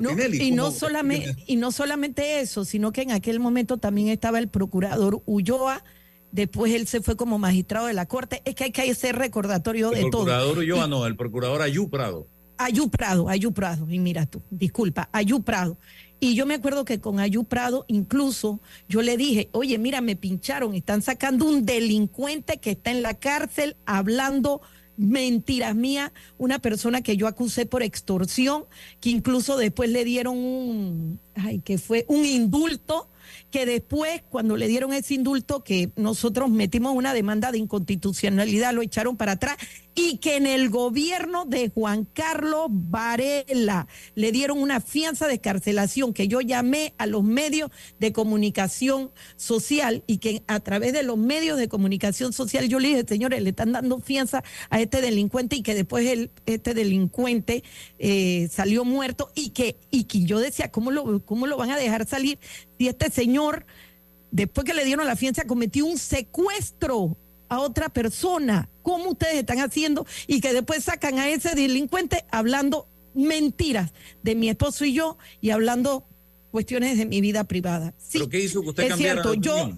no, 0.00 0.10
y 0.32 0.50
no 0.52 0.70
solamente 0.70 1.34
y 1.46 1.56
no 1.56 1.70
solamente 1.72 2.40
eso 2.40 2.64
sino 2.64 2.92
que 2.92 3.02
en 3.02 3.10
aquel 3.10 3.40
momento 3.40 3.76
también 3.76 4.08
estaba 4.08 4.38
el 4.38 4.48
procurador 4.48 5.20
Ulloa 5.26 5.84
después 6.32 6.72
él 6.72 6.86
se 6.86 7.02
fue 7.02 7.16
como 7.16 7.38
magistrado 7.38 7.86
de 7.88 7.92
la 7.92 8.06
corte 8.06 8.40
es 8.46 8.54
que 8.54 8.64
hay 8.64 8.70
que 8.72 8.90
hacer 8.90 9.16
recordatorio 9.16 9.90
el 9.92 9.96
de 9.96 10.00
todo 10.10 10.24
procurador 10.24 10.56
Y- 10.56 10.60
Ulloa, 10.60 10.86
no, 10.86 11.04
el 11.06 11.16
procurador 11.16 11.60
Ayú 11.62 11.90
Prado. 11.90 12.26
Ayú 12.56 12.88
Prado, 12.88 13.28
Ayú 13.28 13.52
Prado, 13.52 13.86
y 13.90 13.98
mira 13.98 14.24
tú, 14.26 14.42
disculpa, 14.50 15.08
Ayú 15.12 15.42
Prado. 15.42 15.76
Y 16.20 16.34
yo 16.34 16.46
me 16.46 16.54
acuerdo 16.54 16.84
que 16.84 17.00
con 17.00 17.20
Ayú 17.20 17.44
Prado, 17.44 17.84
incluso 17.88 18.60
yo 18.88 19.02
le 19.02 19.16
dije, 19.16 19.48
oye, 19.52 19.78
mira, 19.78 20.00
me 20.00 20.16
pincharon, 20.16 20.74
están 20.74 21.02
sacando 21.02 21.44
un 21.44 21.64
delincuente 21.64 22.58
que 22.58 22.72
está 22.72 22.90
en 22.90 23.02
la 23.02 23.14
cárcel 23.14 23.76
hablando 23.86 24.60
mentiras 24.98 25.76
mías, 25.76 26.10
una 26.38 26.58
persona 26.58 27.02
que 27.02 27.16
yo 27.16 27.28
acusé 27.28 27.66
por 27.66 27.82
extorsión, 27.82 28.64
que 29.00 29.10
incluso 29.10 29.56
después 29.56 29.88
le 29.90 30.04
dieron 30.04 30.36
un, 30.36 31.20
ay, 31.36 31.60
que 31.60 31.78
fue 31.78 32.04
un 32.08 32.24
indulto, 32.24 33.08
que 33.50 33.64
después, 33.64 34.22
cuando 34.28 34.56
le 34.56 34.66
dieron 34.66 34.92
ese 34.92 35.14
indulto, 35.14 35.62
que 35.62 35.92
nosotros 35.96 36.50
metimos 36.50 36.96
una 36.96 37.14
demanda 37.14 37.52
de 37.52 37.58
inconstitucionalidad, 37.58 38.74
lo 38.74 38.82
echaron 38.82 39.16
para 39.16 39.32
atrás, 39.32 39.56
y 40.00 40.18
que 40.18 40.36
en 40.36 40.46
el 40.46 40.70
gobierno 40.70 41.44
de 41.44 41.70
Juan 41.70 42.04
Carlos 42.04 42.68
Varela 42.70 43.88
le 44.14 44.30
dieron 44.30 44.58
una 44.58 44.80
fianza 44.80 45.26
de 45.26 45.34
escarcelación, 45.34 46.14
que 46.14 46.28
yo 46.28 46.40
llamé 46.40 46.94
a 46.98 47.06
los 47.06 47.24
medios 47.24 47.72
de 47.98 48.12
comunicación 48.12 49.10
social 49.34 50.04
y 50.06 50.18
que 50.18 50.44
a 50.46 50.60
través 50.60 50.92
de 50.92 51.02
los 51.02 51.18
medios 51.18 51.58
de 51.58 51.68
comunicación 51.68 52.32
social 52.32 52.68
yo 52.68 52.78
le 52.78 52.90
dije, 52.90 53.04
señores, 53.08 53.42
le 53.42 53.50
están 53.50 53.72
dando 53.72 53.98
fianza 53.98 54.44
a 54.70 54.80
este 54.80 55.00
delincuente 55.00 55.56
y 55.56 55.62
que 55.62 55.74
después 55.74 56.06
el, 56.06 56.30
este 56.46 56.74
delincuente 56.74 57.64
eh, 57.98 58.48
salió 58.52 58.84
muerto 58.84 59.32
y 59.34 59.50
que, 59.50 59.78
y 59.90 60.04
que 60.04 60.22
yo 60.22 60.38
decía, 60.38 60.70
¿cómo 60.70 60.92
lo, 60.92 61.24
¿cómo 61.24 61.48
lo 61.48 61.56
van 61.56 61.72
a 61.72 61.76
dejar 61.76 62.06
salir 62.06 62.38
si 62.78 62.86
este 62.86 63.10
señor, 63.10 63.66
después 64.30 64.64
que 64.64 64.74
le 64.74 64.84
dieron 64.84 65.08
la 65.08 65.16
fianza, 65.16 65.44
cometió 65.44 65.86
un 65.86 65.98
secuestro? 65.98 67.16
A 67.48 67.60
otra 67.60 67.88
persona, 67.88 68.68
¿cómo 68.82 69.10
ustedes 69.10 69.36
están 69.36 69.58
haciendo? 69.60 70.06
Y 70.26 70.40
que 70.40 70.52
después 70.52 70.84
sacan 70.84 71.18
a 71.18 71.28
ese 71.28 71.54
delincuente 71.54 72.24
hablando 72.30 72.88
mentiras 73.14 73.92
de 74.22 74.34
mi 74.34 74.48
esposo 74.48 74.84
y 74.84 74.92
yo 74.94 75.18
y 75.40 75.50
hablando 75.50 76.06
cuestiones 76.50 76.98
de 76.98 77.06
mi 77.06 77.20
vida 77.20 77.44
privada. 77.44 77.94
Sí, 77.98 78.18
¿Pero 78.18 78.28
qué 78.28 78.40
hizo 78.40 78.62
que 78.62 78.68
usted 78.70 78.84
es 78.90 78.96
cierto, 78.96 79.34
yo, 79.34 79.72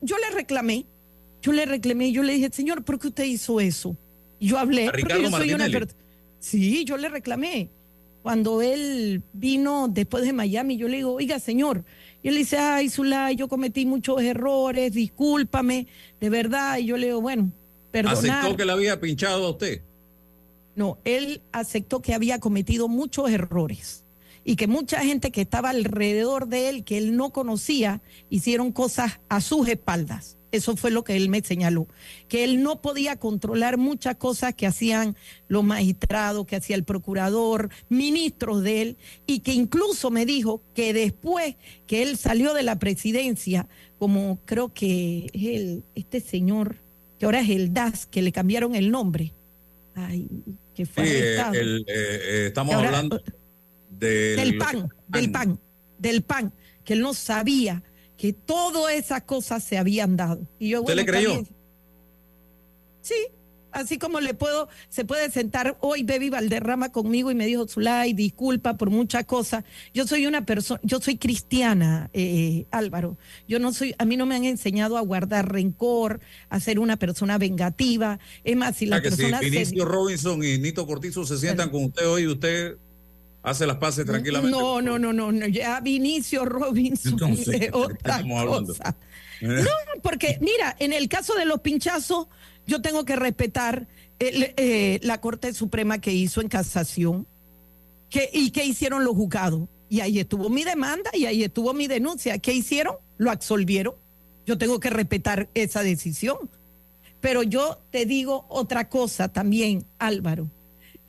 yo 0.00 0.16
le 0.18 0.30
reclamé, 0.34 0.86
yo 1.42 1.52
le 1.52 1.66
reclamé, 1.66 2.12
yo 2.12 2.22
le 2.22 2.34
dije, 2.34 2.50
señor, 2.52 2.84
¿por 2.84 2.98
qué 2.98 3.08
usted 3.08 3.24
hizo 3.24 3.60
eso? 3.60 3.96
Y 4.38 4.48
Yo 4.48 4.58
hablé, 4.58 4.88
¿A 4.88 4.92
porque 4.92 5.02
yo 5.22 5.30
soy 5.30 5.52
una 5.52 5.64
Martinelli? 5.68 5.72
per- 5.72 5.94
Sí, 6.38 6.84
yo 6.84 6.96
le 6.96 7.08
reclamé. 7.10 7.70
Cuando 8.22 8.60
él 8.62 9.22
vino 9.32 9.88
después 9.88 10.24
de 10.24 10.32
Miami, 10.32 10.76
yo 10.76 10.88
le 10.88 10.98
digo, 10.98 11.12
oiga, 11.14 11.38
señor, 11.38 11.84
y 12.22 12.28
él 12.28 12.36
dice, 12.36 12.58
ay, 12.58 12.88
Zulay, 12.90 13.36
yo 13.36 13.48
cometí 13.48 13.86
muchos 13.86 14.20
errores, 14.22 14.92
discúlpame, 14.92 15.86
de 16.20 16.30
verdad. 16.30 16.78
Y 16.78 16.86
yo 16.86 16.96
le 16.96 17.06
digo, 17.06 17.20
bueno, 17.20 17.50
perdonar. 17.90 18.18
Aceptó 18.18 18.56
que 18.56 18.64
le 18.64 18.72
había 18.72 19.00
pinchado 19.00 19.46
a 19.46 19.50
usted. 19.50 19.82
No, 20.74 20.98
él 21.04 21.42
aceptó 21.52 22.00
que 22.00 22.14
había 22.14 22.38
cometido 22.38 22.88
muchos 22.88 23.30
errores 23.30 24.04
y 24.44 24.56
que 24.56 24.66
mucha 24.66 25.00
gente 25.00 25.30
que 25.30 25.40
estaba 25.40 25.70
alrededor 25.70 26.46
de 26.46 26.68
él, 26.68 26.84
que 26.84 26.98
él 26.98 27.16
no 27.16 27.30
conocía, 27.30 28.02
hicieron 28.28 28.72
cosas 28.72 29.20
a 29.28 29.40
sus 29.40 29.68
espaldas. 29.68 30.38
Eso 30.52 30.76
fue 30.76 30.90
lo 30.90 31.04
que 31.04 31.16
él 31.16 31.28
me 31.28 31.42
señaló, 31.42 31.86
que 32.28 32.42
él 32.44 32.62
no 32.62 32.80
podía 32.82 33.16
controlar 33.16 33.78
muchas 33.78 34.16
cosas 34.16 34.54
que 34.54 34.66
hacían 34.66 35.16
los 35.48 35.62
magistrados, 35.62 36.44
que 36.46 36.56
hacía 36.56 36.74
el 36.76 36.84
procurador, 36.84 37.70
ministros 37.88 38.62
de 38.62 38.82
él, 38.82 38.96
y 39.26 39.40
que 39.40 39.52
incluso 39.52 40.10
me 40.10 40.26
dijo 40.26 40.62
que 40.74 40.92
después 40.92 41.54
que 41.86 42.02
él 42.02 42.16
salió 42.16 42.52
de 42.52 42.64
la 42.64 42.78
presidencia, 42.78 43.68
como 43.98 44.40
creo 44.44 44.72
que 44.74 45.26
es 45.32 45.44
el, 45.60 45.84
este 45.94 46.20
señor, 46.20 46.76
que 47.18 47.26
ahora 47.26 47.40
es 47.40 47.50
el 47.50 47.72
DAS, 47.72 48.06
que 48.06 48.22
le 48.22 48.32
cambiaron 48.32 48.74
el 48.74 48.90
nombre, 48.90 49.32
ay, 49.94 50.26
que 50.74 50.84
Sí, 50.86 50.90
fue 50.92 51.04
eh, 51.04 51.38
arrestado. 51.38 51.54
el, 51.54 51.78
eh, 51.80 51.84
eh, 51.88 52.44
estamos 52.48 52.74
ahora- 52.74 52.88
hablando 52.88 53.22
del, 53.90 54.36
del 54.36 54.58
pan, 54.58 54.88
del 55.08 55.30
pan, 55.30 55.60
del 55.98 56.22
pan, 56.22 56.52
que 56.84 56.94
él 56.94 57.00
no 57.02 57.12
sabía 57.14 57.82
que 58.20 58.34
todas 58.34 58.92
esas 58.94 59.22
cosas 59.22 59.64
se 59.64 59.78
habían 59.78 60.14
dado. 60.16 60.46
Y 60.58 60.68
yo, 60.70 60.80
¿Usted 60.82 60.94
le 60.94 61.00
está 61.02 61.12
creyó? 61.12 61.42
Sí, 63.00 63.14
así 63.72 63.96
como 63.98 64.20
le 64.20 64.34
puedo, 64.34 64.68
se 64.90 65.06
puede 65.06 65.30
sentar 65.30 65.78
hoy 65.80 66.02
Baby 66.02 66.28
Valderrama 66.28 66.92
conmigo 66.92 67.30
y 67.30 67.34
me 67.34 67.46
dijo, 67.46 67.66
Zulay, 67.66 68.12
disculpa 68.12 68.76
por 68.76 68.90
muchas 68.90 69.24
cosas. 69.24 69.64
Yo 69.94 70.06
soy 70.06 70.26
una 70.26 70.44
persona, 70.44 70.80
yo 70.82 71.00
soy 71.00 71.16
cristiana, 71.16 72.10
eh, 72.12 72.66
Álvaro. 72.70 73.16
Yo 73.48 73.58
no 73.58 73.72
soy, 73.72 73.94
a 73.96 74.04
mí 74.04 74.18
no 74.18 74.26
me 74.26 74.34
han 74.36 74.44
enseñado 74.44 74.98
a 74.98 75.00
guardar 75.00 75.50
rencor, 75.50 76.20
a 76.50 76.60
ser 76.60 76.78
una 76.78 76.98
persona 76.98 77.38
vengativa. 77.38 78.18
Es 78.44 78.54
más, 78.56 78.76
si 78.76 78.84
la 78.84 78.96
Ah, 78.96 79.00
que 79.02 79.10
si 79.10 79.16
se- 79.16 79.38
Vinicio 79.50 79.86
Robinson 79.86 80.44
y 80.44 80.58
Nito 80.58 80.86
Cortizo 80.86 81.24
se 81.24 81.38
sientan 81.38 81.70
con 81.70 81.84
usted 81.84 82.06
hoy, 82.06 82.26
usted 82.26 82.76
hace 83.42 83.66
las 83.66 83.76
paces 83.76 84.06
tranquilamente. 84.06 84.56
No, 84.56 84.80
no, 84.82 84.98
no, 84.98 85.12
no, 85.12 85.32
no, 85.32 85.46
ya 85.46 85.80
Vinicio 85.80 86.44
Robinson 86.44 87.12
Entonces, 87.12 87.48
es 87.48 87.60
¿de 87.60 87.60
qué 87.60 87.70
otra 87.72 88.16
estamos 88.16 88.40
hablando? 88.40 88.74
cosa. 88.74 88.96
No, 89.40 89.70
porque 90.02 90.38
mira, 90.40 90.76
en 90.78 90.92
el 90.92 91.08
caso 91.08 91.34
de 91.34 91.46
los 91.46 91.60
pinchazos, 91.60 92.28
yo 92.66 92.82
tengo 92.82 93.04
que 93.04 93.16
respetar 93.16 93.88
el, 94.18 94.52
eh, 94.56 95.00
la 95.02 95.20
Corte 95.20 95.54
Suprema 95.54 95.98
que 95.98 96.12
hizo 96.12 96.40
en 96.40 96.48
casación 96.48 97.26
que, 98.10 98.28
y 98.32 98.50
que 98.50 98.64
hicieron 98.64 99.04
los 99.04 99.14
juzgados. 99.14 99.68
Y 99.88 100.00
ahí 100.00 100.18
estuvo 100.20 100.50
mi 100.50 100.62
demanda 100.62 101.10
y 101.14 101.24
ahí 101.24 101.42
estuvo 101.42 101.72
mi 101.72 101.88
denuncia. 101.88 102.38
¿Qué 102.38 102.52
hicieron? 102.52 102.96
Lo 103.16 103.30
absolvieron. 103.30 103.94
Yo 104.46 104.58
tengo 104.58 104.78
que 104.78 104.90
respetar 104.90 105.48
esa 105.54 105.82
decisión. 105.82 106.50
Pero 107.20 107.42
yo 107.42 107.80
te 107.90 108.06
digo 108.06 108.46
otra 108.48 108.88
cosa 108.88 109.28
también, 109.28 109.86
Álvaro. 109.98 110.50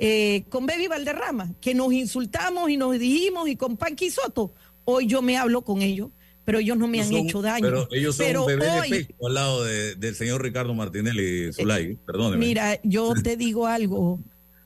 Eh, 0.04 0.46
con 0.50 0.66
Baby 0.66 0.88
Valderrama, 0.88 1.54
que 1.62 1.76
nos 1.76 1.94
insultamos 1.94 2.70
y 2.72 2.78
nos 2.78 2.98
dijimos 2.98 3.48
y 3.48 3.56
con 3.56 3.78
Panqui 3.78 4.10
Soto. 4.10 4.54
Hoy 4.84 5.06
yo 5.06 5.22
me 5.22 5.38
hablo 5.38 5.62
con 5.64 5.84
ellos, 5.84 6.10
pero 6.44 6.58
ellos 6.58 6.76
no 6.76 6.88
me 6.88 7.02
han 7.02 7.08
Son- 7.10 7.18
hecho 7.18 7.42
daño. 7.44 7.62
Pero 7.68 7.88
ellos 7.92 8.16
son 8.16 8.26
Pero 8.26 8.46
hoy- 8.46 8.90
de 8.90 9.06
pecho 9.06 9.28
al 9.28 9.34
lado 9.36 9.64
de- 9.64 9.94
del 9.96 10.16
señor 10.16 10.42
Ricardo 10.42 10.74
Martinelli 10.74 11.54
Zulay. 11.54 11.98
Perdóneme. 11.98 12.44
Mira, 12.44 12.80
yo 12.84 13.14
te 13.24 13.38
digo 13.38 13.68
algo. 13.68 14.20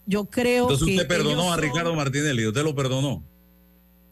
Yo 0.05 0.25
creo 0.29 0.63
Entonces 0.63 0.88
que 0.88 0.95
usted 0.95 1.07
perdonó 1.07 1.51
a 1.51 1.55
son- 1.55 1.63
Ricardo 1.65 1.93
Martinelli, 1.95 2.47
usted 2.47 2.63
lo 2.63 2.73
perdonó. 2.73 3.23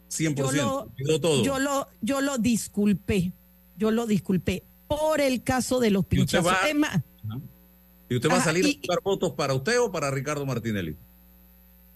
100%, 0.08 0.90
yo 0.96 1.06
lo, 1.06 1.20
todo. 1.20 1.42
yo 1.42 1.58
lo, 1.58 1.88
yo 2.02 2.20
lo 2.20 2.36
disculpé. 2.38 3.32
Yo 3.76 3.90
lo 3.90 4.06
disculpé 4.06 4.62
por 4.86 5.20
el 5.20 5.42
caso 5.42 5.80
de 5.80 5.90
los 5.90 6.02
¿Y 6.10 6.20
usted 6.20 6.38
pinchazos. 6.40 6.52
va- 6.52 7.02
¿Y 8.10 8.16
usted 8.16 8.28
va 8.28 8.36
a 8.36 8.44
salir 8.44 8.66
y- 8.66 8.70
a 8.74 8.76
buscar 8.78 8.98
votos 9.02 9.32
para 9.32 9.54
usted 9.54 9.80
o 9.80 9.90
para 9.90 10.10
Ricardo 10.10 10.44
Martinelli? 10.46 10.96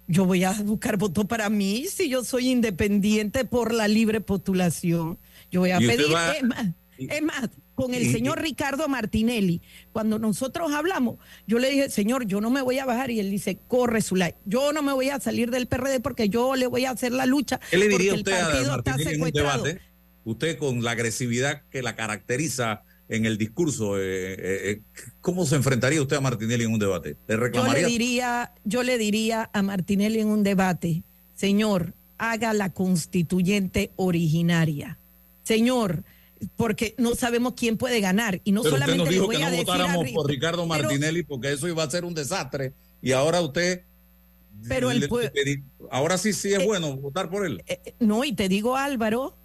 Yo 0.08 0.24
voy 0.24 0.42
a 0.42 0.52
buscar 0.62 0.96
voto 0.96 1.26
para 1.28 1.48
mí 1.50 1.84
si 1.88 2.08
yo 2.08 2.24
soy 2.24 2.48
independiente 2.48 3.44
por 3.44 3.72
la 3.72 3.86
libre 3.86 4.20
postulación. 4.20 5.18
Yo 5.50 5.60
voy 5.60 5.70
a 5.70 5.78
pedir, 5.78 6.12
va- 6.12 6.32
es 6.32 6.42
más, 6.42 6.66
es 6.98 7.22
más, 7.22 7.50
con 7.74 7.94
el 7.94 8.10
señor 8.10 8.42
Ricardo 8.42 8.88
Martinelli, 8.88 9.62
cuando 9.92 10.18
nosotros 10.18 10.72
hablamos, 10.72 11.18
yo 11.46 11.60
le 11.60 11.70
dije, 11.70 11.90
señor, 11.90 12.26
yo 12.26 12.40
no 12.40 12.50
me 12.50 12.60
voy 12.62 12.78
a 12.80 12.84
bajar 12.86 13.10
y 13.12 13.20
él 13.20 13.30
dice, 13.30 13.60
corre 13.68 14.02
Zulay, 14.02 14.34
yo 14.46 14.72
no 14.72 14.82
me 14.82 14.92
voy 14.92 15.10
a 15.10 15.20
salir 15.20 15.50
del 15.52 15.68
PRD 15.68 16.00
porque 16.00 16.28
yo 16.28 16.56
le 16.56 16.66
voy 16.66 16.86
a 16.86 16.90
hacer 16.90 17.12
la 17.12 17.24
lucha. 17.26 17.60
¿Qué 17.70 17.76
le 17.78 17.88
diría 17.88 18.14
porque 18.14 18.30
usted 18.32 18.32
el 18.32 18.70
a 18.70 18.76
está 18.78 18.90
Martinelli 18.90 19.02
en 19.02 19.08
un 19.08 19.26
secuestrado. 19.26 19.62
debate? 19.64 19.82
Usted 20.24 20.58
con 20.58 20.82
la 20.82 20.90
agresividad 20.90 21.62
que 21.70 21.82
la 21.82 21.94
caracteriza 21.94 22.82
en 23.08 23.24
el 23.26 23.38
discurso, 23.38 23.98
eh, 23.98 24.02
eh, 24.34 24.36
eh, 24.70 24.80
¿cómo 25.20 25.46
se 25.46 25.56
enfrentaría 25.56 26.00
usted 26.02 26.16
a 26.16 26.20
Martinelli 26.20 26.64
en 26.64 26.72
un 26.72 26.78
debate? 26.78 27.10
¿Le 27.26 27.34
Yo 27.34 27.36
le 27.36 27.36
reclamaría? 27.36 27.86
diría, 27.86 28.52
yo 28.64 28.82
le 28.82 28.98
diría 28.98 29.48
a 29.52 29.62
Martinelli 29.62 30.20
en 30.20 30.28
un 30.28 30.42
debate, 30.42 31.02
señor, 31.34 31.94
haga 32.18 32.52
la 32.52 32.70
constituyente 32.70 33.90
originaria. 33.96 34.98
Señor, 35.42 36.04
porque 36.56 36.94
no 36.98 37.14
sabemos 37.14 37.54
quién 37.56 37.78
puede 37.78 38.00
ganar. 38.00 38.40
Y 38.44 38.52
no 38.52 38.62
Pero 38.62 38.74
usted 38.74 38.86
solamente 38.86 38.98
nos 38.98 39.08
le 39.08 39.14
dijo 39.14 39.26
voy 39.26 39.36
que 39.36 39.42
no 39.42 39.48
a 39.48 39.52
votáramos 39.56 40.10
por 40.12 40.26
Ricardo 40.28 40.68
pero- 40.68 40.82
Martinelli 40.82 41.22
porque 41.22 41.52
eso 41.52 41.66
iba 41.68 41.82
a 41.82 41.90
ser 41.90 42.04
un 42.04 42.14
desastre. 42.14 42.74
Y 43.00 43.12
ahora 43.12 43.40
usted... 43.40 43.82
Pero 44.66 44.90
el 44.90 45.00
le- 45.00 45.06
le 45.44 45.62
ahora 45.90 46.18
sí, 46.18 46.32
sí 46.32 46.52
es 46.52 46.64
bueno 46.64 46.96
votar 46.96 47.30
por 47.30 47.46
él. 47.46 47.62
Eh, 47.68 47.94
No, 48.00 48.24
y 48.24 48.32
te 48.32 48.48
digo 48.48 48.76
Álvaro, 48.76 49.36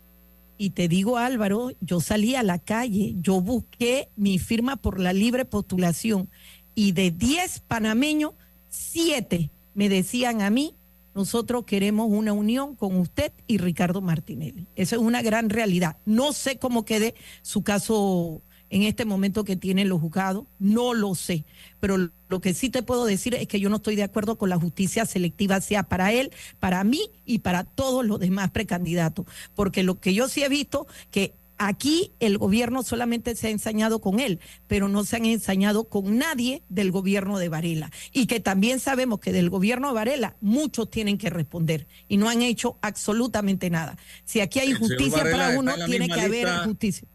y 0.57 0.71
te 0.71 0.87
digo 0.87 1.17
Álvaro, 1.17 1.71
yo 1.81 1.99
salí 1.99 2.35
a 2.35 2.43
la 2.43 2.59
calle, 2.59 3.15
yo 3.19 3.41
busqué 3.41 4.09
mi 4.15 4.39
firma 4.39 4.75
por 4.75 4.99
la 4.99 5.13
libre 5.13 5.45
postulación 5.45 6.29
y 6.75 6.91
de 6.91 7.11
10 7.11 7.61
panameños, 7.61 8.33
7 8.69 9.51
me 9.73 9.89
decían 9.89 10.41
a 10.41 10.49
mí, 10.49 10.75
nosotros 11.15 11.65
queremos 11.65 12.07
una 12.09 12.33
unión 12.33 12.75
con 12.75 12.95
usted 12.97 13.31
y 13.47 13.57
Ricardo 13.57 14.01
Martinelli. 14.01 14.67
Esa 14.75 14.95
es 14.95 15.01
una 15.01 15.21
gran 15.21 15.49
realidad. 15.49 15.97
No 16.05 16.33
sé 16.33 16.57
cómo 16.57 16.85
quede 16.85 17.13
su 17.43 17.63
caso 17.63 18.41
en 18.73 18.81
este 18.81 19.05
momento 19.05 19.43
que 19.43 19.55
tienen 19.55 19.87
los 19.87 20.01
juzgados, 20.01 20.45
no 20.57 20.95
lo 20.95 21.13
sé, 21.13 21.45
pero 21.79 22.09
lo 22.27 22.41
que 22.41 22.55
sí 22.55 22.71
te 22.71 22.81
puedo 22.81 23.05
decir 23.05 23.35
es 23.35 23.47
que 23.47 23.59
yo 23.59 23.69
no 23.69 23.75
estoy 23.75 23.95
de 23.95 24.01
acuerdo 24.01 24.39
con 24.39 24.49
la 24.49 24.57
justicia 24.57 25.05
selectiva, 25.05 25.61
sea 25.61 25.83
para 25.83 26.11
él, 26.11 26.31
para 26.59 26.83
mí 26.83 27.11
y 27.23 27.39
para 27.39 27.65
todos 27.65 28.03
los 28.03 28.19
demás 28.19 28.49
precandidatos, 28.49 29.27
porque 29.53 29.83
lo 29.83 29.99
que 29.99 30.15
yo 30.15 30.27
sí 30.27 30.41
he 30.41 30.49
visto 30.49 30.87
que 31.11 31.35
Aquí 31.59 32.13
el 32.19 32.39
gobierno 32.39 32.81
solamente 32.81 33.35
se 33.35 33.47
ha 33.47 33.49
ensañado 33.51 34.01
con 34.01 34.19
él, 34.19 34.39
pero 34.67 34.89
no 34.89 35.05
se 35.05 35.17
han 35.17 35.25
ensañado 35.25 35.85
con 35.85 36.17
nadie 36.17 36.63
del 36.67 36.91
gobierno 36.91 37.37
de 37.37 37.47
Varela. 37.47 37.91
Y 38.11 38.25
que 38.25 38.39
también 38.39 38.79
sabemos 38.79 39.19
que 39.19 39.31
del 39.31 39.51
gobierno 39.51 39.89
de 39.89 39.93
Varela 39.93 40.35
muchos 40.41 40.89
tienen 40.89 41.17
que 41.17 41.29
responder 41.29 41.87
y 42.07 42.17
no 42.17 42.27
han 42.27 42.41
hecho 42.41 42.79
absolutamente 42.81 43.69
nada. 43.69 43.97
Si 44.25 44.41
aquí 44.41 44.59
hay 44.59 44.73
justicia 44.73 45.23
para 45.23 45.57
uno, 45.57 45.73
tiene 45.85 46.09
que 46.09 46.19
haber 46.19 46.49
justicia. 46.65 47.07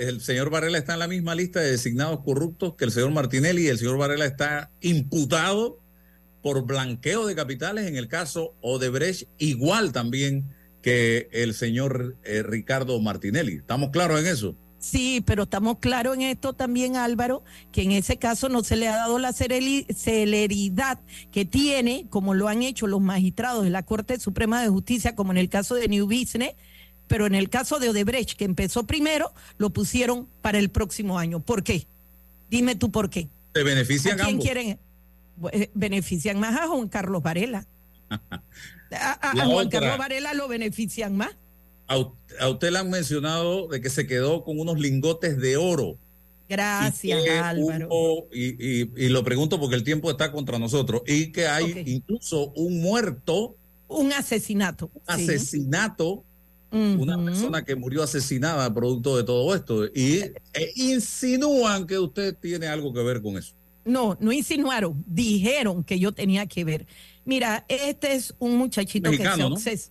El 0.00 0.22
señor 0.22 0.48
Varela 0.48 0.78
está 0.78 0.94
en 0.94 1.00
la 1.00 1.08
misma 1.08 1.34
lista 1.34 1.60
de 1.60 1.72
designados 1.72 2.20
corruptos 2.24 2.74
que 2.74 2.86
el 2.86 2.90
señor 2.90 3.10
Martinelli 3.10 3.64
y 3.64 3.68
el 3.68 3.76
señor 3.76 3.98
Varela 3.98 4.24
está 4.24 4.70
imputado 4.80 5.78
por 6.40 6.64
blanqueo 6.64 7.26
de 7.26 7.34
capitales 7.34 7.86
en 7.86 7.96
el 7.96 8.08
caso 8.08 8.54
Odebrecht, 8.62 9.28
igual 9.36 9.92
también 9.92 10.56
que 10.80 11.28
el 11.32 11.52
señor 11.52 12.16
eh, 12.24 12.42
Ricardo 12.42 12.98
Martinelli. 12.98 13.56
¿Estamos 13.56 13.90
claros 13.90 14.18
en 14.20 14.26
eso? 14.28 14.56
Sí, 14.78 15.22
pero 15.26 15.42
estamos 15.42 15.80
claros 15.80 16.16
en 16.16 16.22
esto 16.22 16.54
también, 16.54 16.96
Álvaro, 16.96 17.44
que 17.70 17.82
en 17.82 17.92
ese 17.92 18.16
caso 18.16 18.48
no 18.48 18.64
se 18.64 18.76
le 18.76 18.88
ha 18.88 18.96
dado 18.96 19.18
la 19.18 19.34
celeridad 19.34 21.00
que 21.30 21.44
tiene, 21.44 22.06
como 22.08 22.32
lo 22.32 22.48
han 22.48 22.62
hecho 22.62 22.86
los 22.86 23.02
magistrados 23.02 23.64
de 23.64 23.70
la 23.70 23.82
Corte 23.82 24.18
Suprema 24.18 24.62
de 24.62 24.70
Justicia, 24.70 25.14
como 25.14 25.32
en 25.32 25.36
el 25.36 25.50
caso 25.50 25.74
de 25.74 25.88
New 25.88 26.06
Business, 26.06 26.54
pero 27.10 27.26
en 27.26 27.34
el 27.34 27.48
caso 27.50 27.80
de 27.80 27.88
Odebrecht, 27.88 28.36
que 28.36 28.44
empezó 28.44 28.86
primero, 28.86 29.32
lo 29.58 29.70
pusieron 29.70 30.28
para 30.42 30.58
el 30.60 30.70
próximo 30.70 31.18
año. 31.18 31.40
¿Por 31.40 31.64
qué? 31.64 31.88
Dime 32.48 32.76
tú 32.76 32.92
por 32.92 33.10
qué. 33.10 33.28
Se 33.52 33.64
benefician 33.64 34.12
¿A 34.20 34.22
quién 34.24 34.28
ambos. 34.36 34.44
quieren? 34.44 34.78
Eh, 35.52 35.70
Benefician 35.74 36.38
más 36.38 36.54
a 36.60 36.68
Juan 36.68 36.88
Carlos 36.88 37.20
Varela. 37.20 37.66
A, 38.92 39.12
a- 39.12 39.30
a 39.30 39.34
La 39.34 39.46
Juan. 39.46 39.68
Carlos 39.68 39.98
Varela 39.98 40.34
lo 40.34 40.46
benefician 40.46 41.16
más. 41.16 41.30
A, 41.88 41.96
usted 42.48 42.70
le 42.70 42.78
han 42.78 42.90
mencionado 42.90 43.66
de 43.66 43.80
que 43.80 43.90
se 43.90 44.06
quedó 44.06 44.44
con 44.44 44.60
unos 44.60 44.78
lingotes 44.78 45.36
de 45.38 45.56
oro. 45.56 45.96
Gracias, 46.48 47.24
Y 47.24 47.28
Álvaro. 47.28 47.88
hubo- 47.90 48.28
y, 48.32 48.50
y- 48.82 48.90
y 48.96 49.08
lo 49.08 49.24
pregunto 49.24 49.58
porque 49.58 49.74
el 49.76 49.82
tiempo 49.84 50.10
está 50.12 50.30
contra 50.30 50.58
nosotros. 50.60 51.02
Y 51.08 51.32
que 51.32 51.48
hay 51.48 51.82
incluso 51.86 52.50
un 52.56 52.80
muerto, 52.80 53.56
Un 53.88 54.12
asesinato. 54.12 54.90
sí. 54.94 55.00
asesinato, 55.06 56.24
una 56.70 57.22
persona 57.22 57.64
que 57.64 57.74
murió 57.74 58.02
asesinada 58.02 58.72
producto 58.72 59.16
de 59.16 59.24
todo 59.24 59.54
esto. 59.54 59.86
Y 59.86 60.20
e 60.52 60.72
insinúan 60.76 61.86
que 61.86 61.98
usted 61.98 62.36
tiene 62.36 62.66
algo 62.66 62.92
que 62.92 63.02
ver 63.02 63.22
con 63.22 63.36
eso. 63.36 63.54
No, 63.84 64.16
no 64.20 64.30
insinuaron, 64.30 65.02
dijeron 65.06 65.84
que 65.84 65.98
yo 65.98 66.12
tenía 66.12 66.46
que 66.46 66.64
ver. 66.64 66.86
Mira, 67.24 67.64
este 67.68 68.14
es 68.14 68.34
un 68.38 68.56
muchachito 68.56 69.10
Mexicano, 69.10 69.54
que 69.54 69.60
se 69.60 69.76
¿no? 69.76 69.82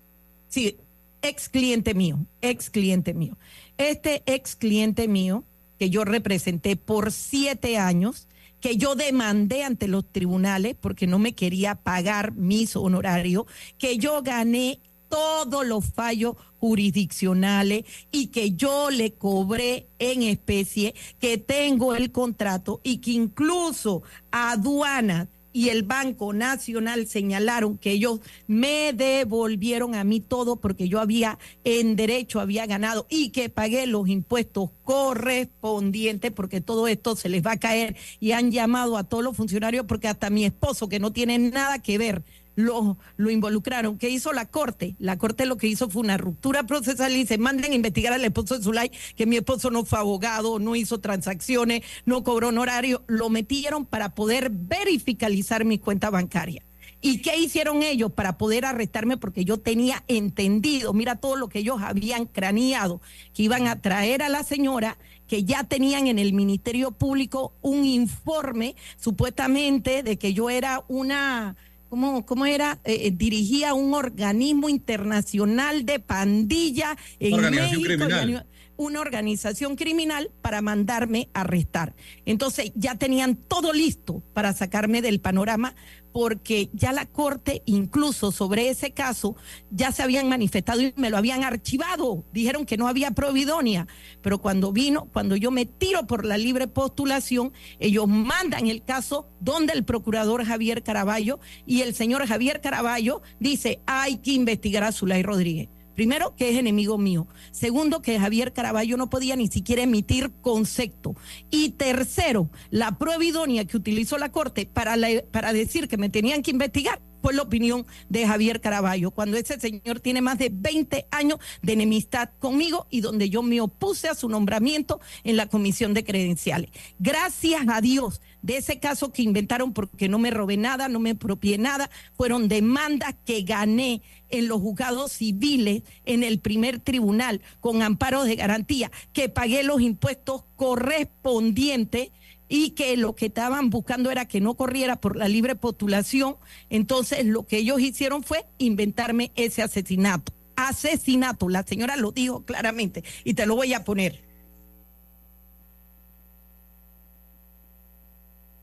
Sí, 0.47 0.77
ex 1.21 1.49
cliente 1.49 1.93
mío, 1.93 2.25
ex 2.41 2.69
cliente 2.69 3.13
mío. 3.13 3.37
Este 3.77 4.23
ex 4.25 4.55
cliente 4.55 5.07
mío, 5.07 5.43
que 5.77 5.89
yo 5.89 6.05
representé 6.05 6.75
por 6.75 7.11
siete 7.11 7.77
años, 7.77 8.27
que 8.59 8.77
yo 8.77 8.95
demandé 8.95 9.63
ante 9.63 9.87
los 9.87 10.05
tribunales 10.11 10.75
porque 10.79 11.07
no 11.07 11.19
me 11.19 11.33
quería 11.33 11.75
pagar 11.75 12.33
mis 12.33 12.75
honorarios, 12.75 13.45
que 13.77 13.97
yo 13.97 14.21
gané 14.21 14.79
todos 15.09 15.65
los 15.65 15.85
fallos 15.85 16.35
jurisdiccionales 16.59 17.85
y 18.11 18.27
que 18.27 18.51
yo 18.51 18.89
le 18.91 19.13
cobré 19.13 19.87
en 19.99 20.23
especie, 20.23 20.93
que 21.19 21.37
tengo 21.37 21.95
el 21.95 22.11
contrato 22.11 22.79
y 22.83 22.97
que 22.97 23.11
incluso 23.11 24.03
aduanas 24.31 25.27
y 25.51 25.69
el 25.69 25.83
Banco 25.83 26.31
Nacional 26.33 27.07
señalaron 27.07 27.77
que 27.77 27.91
ellos 27.91 28.19
me 28.47 28.93
devolvieron 28.93 29.95
a 29.95 30.03
mí 30.03 30.19
todo 30.19 30.57
porque 30.57 30.87
yo 30.87 30.99
había 30.99 31.39
en 31.63 31.95
derecho 31.95 32.39
había 32.39 32.65
ganado 32.65 33.07
y 33.09 33.29
que 33.29 33.49
pagué 33.49 33.87
los 33.87 34.07
impuestos 34.07 34.69
correspondientes 34.83 36.31
porque 36.31 36.61
todo 36.61 36.87
esto 36.87 37.15
se 37.15 37.29
les 37.29 37.45
va 37.45 37.53
a 37.53 37.59
caer 37.59 37.95
y 38.19 38.33
han 38.33 38.51
llamado 38.51 38.97
a 38.97 39.03
todos 39.03 39.23
los 39.23 39.35
funcionarios 39.35 39.85
porque 39.85 40.07
hasta 40.07 40.29
mi 40.29 40.45
esposo 40.45 40.87
que 40.87 40.99
no 40.99 41.11
tiene 41.11 41.37
nada 41.39 41.79
que 41.79 41.97
ver 41.97 42.23
lo, 42.59 42.97
involucraron. 43.17 43.97
¿Qué 43.97 44.09
hizo 44.09 44.33
la 44.33 44.45
Corte? 44.45 44.95
La 44.99 45.17
Corte 45.17 45.45
lo 45.45 45.57
que 45.57 45.67
hizo 45.67 45.89
fue 45.89 46.01
una 46.01 46.17
ruptura 46.17 46.63
procesal 46.63 47.15
y 47.15 47.25
se 47.25 47.37
manden 47.37 47.71
a 47.71 47.75
investigar 47.75 48.13
al 48.13 48.25
esposo 48.25 48.57
de 48.57 48.63
Zulay, 48.63 48.91
que 49.15 49.25
mi 49.25 49.37
esposo 49.37 49.71
no 49.71 49.85
fue 49.85 49.99
abogado, 49.99 50.59
no 50.59 50.75
hizo 50.75 50.99
transacciones, 50.99 51.83
no 52.05 52.23
cobró 52.23 52.49
honorario. 52.49 53.03
Lo 53.07 53.29
metieron 53.29 53.85
para 53.85 54.13
poder 54.15 54.49
verificalizar 54.51 55.65
mi 55.65 55.79
cuenta 55.79 56.09
bancaria. 56.09 56.63
¿Y 57.01 57.21
qué 57.21 57.37
hicieron 57.37 57.81
ellos 57.81 58.11
para 58.11 58.37
poder 58.37 58.65
arrestarme? 58.65 59.15
Porque 59.15 59.45
yo 59.45 59.57
tenía 59.57 60.03
entendido, 60.09 60.91
mira 60.93 61.15
todo 61.15 61.37
lo 61.37 61.47
que 61.47 61.59
ellos 61.59 61.81
habían 61.81 62.25
craneado, 62.25 63.01
que 63.33 63.43
iban 63.43 63.67
a 63.67 63.81
traer 63.81 64.21
a 64.21 64.27
la 64.27 64.43
señora, 64.43 64.97
que 65.25 65.45
ya 65.45 65.63
tenían 65.63 66.07
en 66.07 66.19
el 66.19 66.33
Ministerio 66.33 66.91
Público 66.91 67.53
un 67.61 67.85
informe 67.85 68.75
supuestamente 68.97 70.03
de 70.03 70.17
que 70.17 70.33
yo 70.33 70.49
era 70.49 70.83
una 70.89 71.55
¿Cómo, 71.89 72.23
cómo 72.25 72.45
era? 72.45 72.79
Eh, 72.83 73.07
eh, 73.07 73.11
dirigía 73.11 73.73
un 73.73 73.95
organismo 73.95 74.69
internacional 74.69 75.85
de 75.85 75.99
pandilla 75.99 76.95
en 77.19 77.33
Organización 77.33 77.81
México, 77.81 78.05
criminal. 78.05 78.45
Una 78.79 79.01
organización 79.01 79.75
criminal 79.75 80.31
para 80.41 80.61
mandarme 80.61 81.27
a 81.33 81.41
arrestar. 81.41 81.95
Entonces 82.25 82.71
ya 82.75 82.95
tenían 82.95 83.35
todo 83.35 83.73
listo 83.73 84.23
para 84.33 84.53
sacarme 84.53 85.01
del 85.01 85.19
panorama 85.19 85.75
porque 86.13 86.69
ya 86.71 86.93
la 86.93 87.05
corte 87.05 87.61
incluso 87.65 88.31
sobre 88.31 88.69
ese 88.69 88.91
caso 88.91 89.35
ya 89.69 89.91
se 89.91 90.01
habían 90.01 90.29
manifestado 90.29 90.81
y 90.81 90.93
me 90.95 91.09
lo 91.09 91.17
habían 91.17 91.43
archivado. 91.43 92.23
Dijeron 92.31 92.65
que 92.65 92.77
no 92.77 92.87
había 92.87 93.11
providonia, 93.11 93.85
pero 94.21 94.39
cuando 94.39 94.71
vino, 94.71 95.09
cuando 95.11 95.35
yo 95.35 95.51
me 95.51 95.65
tiro 95.65 96.07
por 96.07 96.25
la 96.25 96.37
libre 96.37 96.69
postulación, 96.69 97.51
ellos 97.79 98.07
mandan 98.07 98.67
el 98.67 98.85
caso 98.85 99.27
donde 99.41 99.73
el 99.73 99.83
procurador 99.83 100.45
Javier 100.45 100.83
Caraballo 100.83 101.41
y 101.65 101.81
el 101.81 101.93
señor 101.93 102.25
Javier 102.25 102.61
Caraballo 102.61 103.21
dice, 103.41 103.81
hay 103.85 104.19
que 104.19 104.31
investigar 104.31 104.85
a 104.85 104.93
Zulay 104.93 105.21
Rodríguez. 105.21 105.67
Primero, 105.99 106.33
que 106.33 106.49
es 106.49 106.55
enemigo 106.57 106.97
mío. 106.97 107.27
Segundo, 107.51 108.01
que 108.01 108.17
Javier 108.17 108.53
Caraballo 108.53 108.95
no 108.95 109.09
podía 109.09 109.35
ni 109.35 109.49
siquiera 109.49 109.81
emitir 109.83 110.31
concepto. 110.39 111.13
Y 111.51 111.71
tercero, 111.71 112.49
la 112.69 112.97
prueba 112.97 113.21
idónea 113.21 113.65
que 113.65 113.75
utilizó 113.75 114.17
la 114.17 114.31
Corte 114.31 114.65
para, 114.65 114.95
la- 114.95 115.21
para 115.29 115.51
decir 115.51 115.89
que 115.89 115.97
me 115.97 116.07
tenían 116.07 116.41
que 116.41 116.51
investigar 116.51 117.01
fue 117.21 117.33
la 117.33 117.41
opinión 117.41 117.85
de 118.09 118.27
Javier 118.27 118.61
Caraballo, 118.61 119.11
cuando 119.11 119.37
ese 119.37 119.59
señor 119.59 119.99
tiene 119.99 120.21
más 120.21 120.37
de 120.37 120.49
20 120.51 121.07
años 121.11 121.39
de 121.61 121.73
enemistad 121.73 122.29
conmigo 122.39 122.87
y 122.89 123.01
donde 123.01 123.29
yo 123.29 123.41
me 123.43 123.61
opuse 123.61 124.07
a 124.07 124.15
su 124.15 124.29
nombramiento 124.29 124.99
en 125.23 125.37
la 125.37 125.47
comisión 125.47 125.93
de 125.93 126.03
credenciales. 126.03 126.71
Gracias 126.99 127.61
a 127.67 127.81
Dios 127.81 128.21
de 128.41 128.57
ese 128.57 128.79
caso 128.79 129.11
que 129.11 129.21
inventaron 129.21 129.73
porque 129.73 130.07
no 130.07 130.19
me 130.19 130.31
robé 130.31 130.57
nada, 130.57 130.87
no 130.87 130.99
me 130.99 131.11
apropié 131.11 131.57
nada, 131.57 131.89
fueron 132.13 132.47
demandas 132.47 133.15
que 133.25 133.41
gané 133.41 134.01
en 134.29 134.47
los 134.47 134.61
juzgados 134.61 135.11
civiles 135.11 135.83
en 136.05 136.23
el 136.23 136.39
primer 136.39 136.79
tribunal 136.79 137.41
con 137.59 137.81
amparos 137.81 138.25
de 138.25 138.35
garantía, 138.35 138.91
que 139.13 139.29
pagué 139.29 139.63
los 139.63 139.81
impuestos 139.81 140.43
correspondientes 140.55 142.11
y 142.49 142.71
que 142.71 142.97
lo 142.97 143.15
que 143.15 143.27
estaban 143.27 143.69
buscando 143.69 144.11
era 144.11 144.25
que 144.25 144.41
no 144.41 144.55
corriera 144.55 144.99
por 144.99 145.15
la 145.15 145.27
libre 145.27 145.55
postulación. 145.55 146.35
Entonces 146.69 147.25
lo 147.25 147.45
que 147.45 147.57
ellos 147.57 147.79
hicieron 147.79 148.23
fue 148.23 148.45
inventarme 148.57 149.31
ese 149.35 149.61
asesinato. 149.61 150.33
Asesinato, 150.55 151.47
la 151.47 151.63
señora 151.63 151.95
lo 151.95 152.11
dijo 152.11 152.43
claramente 152.43 153.03
y 153.23 153.35
te 153.35 153.45
lo 153.45 153.55
voy 153.55 153.73
a 153.73 153.85
poner. 153.85 154.21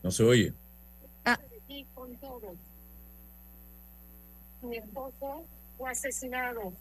No 0.02 0.10
se 0.10 0.22
oye. 0.24 0.52
todo. 2.20 2.54
Mi 4.62 4.76
esposo 4.76 5.44
fue 5.78 5.90
asesinado. 5.90 6.72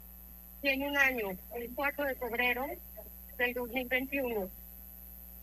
Tiene 0.60 0.88
un 0.88 0.96
año, 0.96 1.36
el 1.54 1.70
4 1.74 2.04
de 2.04 2.14
febrero 2.16 2.66
del 3.36 3.54
2021. 3.54 4.48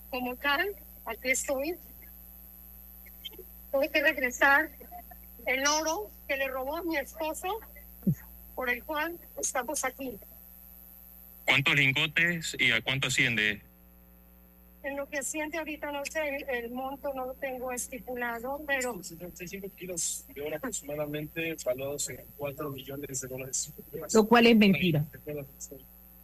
Como 0.09 0.35
tal, 0.35 0.75
aquí 1.05 1.31
estoy. 1.31 1.75
Tuve 3.71 3.89
que 3.89 4.01
regresar 4.01 4.69
el 5.45 5.65
oro 5.67 6.09
que 6.27 6.37
le 6.37 6.47
robó 6.47 6.77
a 6.77 6.83
mi 6.83 6.97
esposo, 6.97 7.47
por 8.55 8.69
el 8.69 8.83
cual 8.83 9.17
estamos 9.39 9.83
aquí. 9.83 10.17
¿Cuántos 11.45 11.75
lingotes 11.75 12.55
y 12.59 12.71
a 12.71 12.81
cuánto 12.81 13.07
asciende? 13.07 13.61
En 14.83 14.97
lo 14.97 15.07
que 15.09 15.23
siente 15.23 15.57
ahorita, 15.57 15.91
no 15.91 16.03
sé, 16.05 16.35
el, 16.35 16.49
el 16.49 16.71
monto 16.71 17.13
no 17.13 17.25
lo 17.25 17.33
tengo 17.35 17.71
estipulado, 17.71 18.61
pero 18.67 19.01
75 19.01 19.67
kilos 19.77 20.25
de 20.33 20.41
oro 20.41 20.57
aproximadamente 20.57 21.55
valuados 21.65 22.09
en 22.09 22.19
4 22.37 22.69
millones 22.69 23.21
de 23.21 23.27
dólares. 23.27 23.73
Lo 24.13 24.27
cual 24.27 24.47
es 24.47 24.57
mentira. 24.57 25.05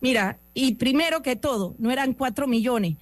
Mira, 0.02 0.38
y 0.54 0.76
primero 0.76 1.22
que 1.22 1.36
todo, 1.36 1.76
no 1.78 1.92
eran 1.92 2.14
cuatro 2.14 2.48
millones. 2.48 2.96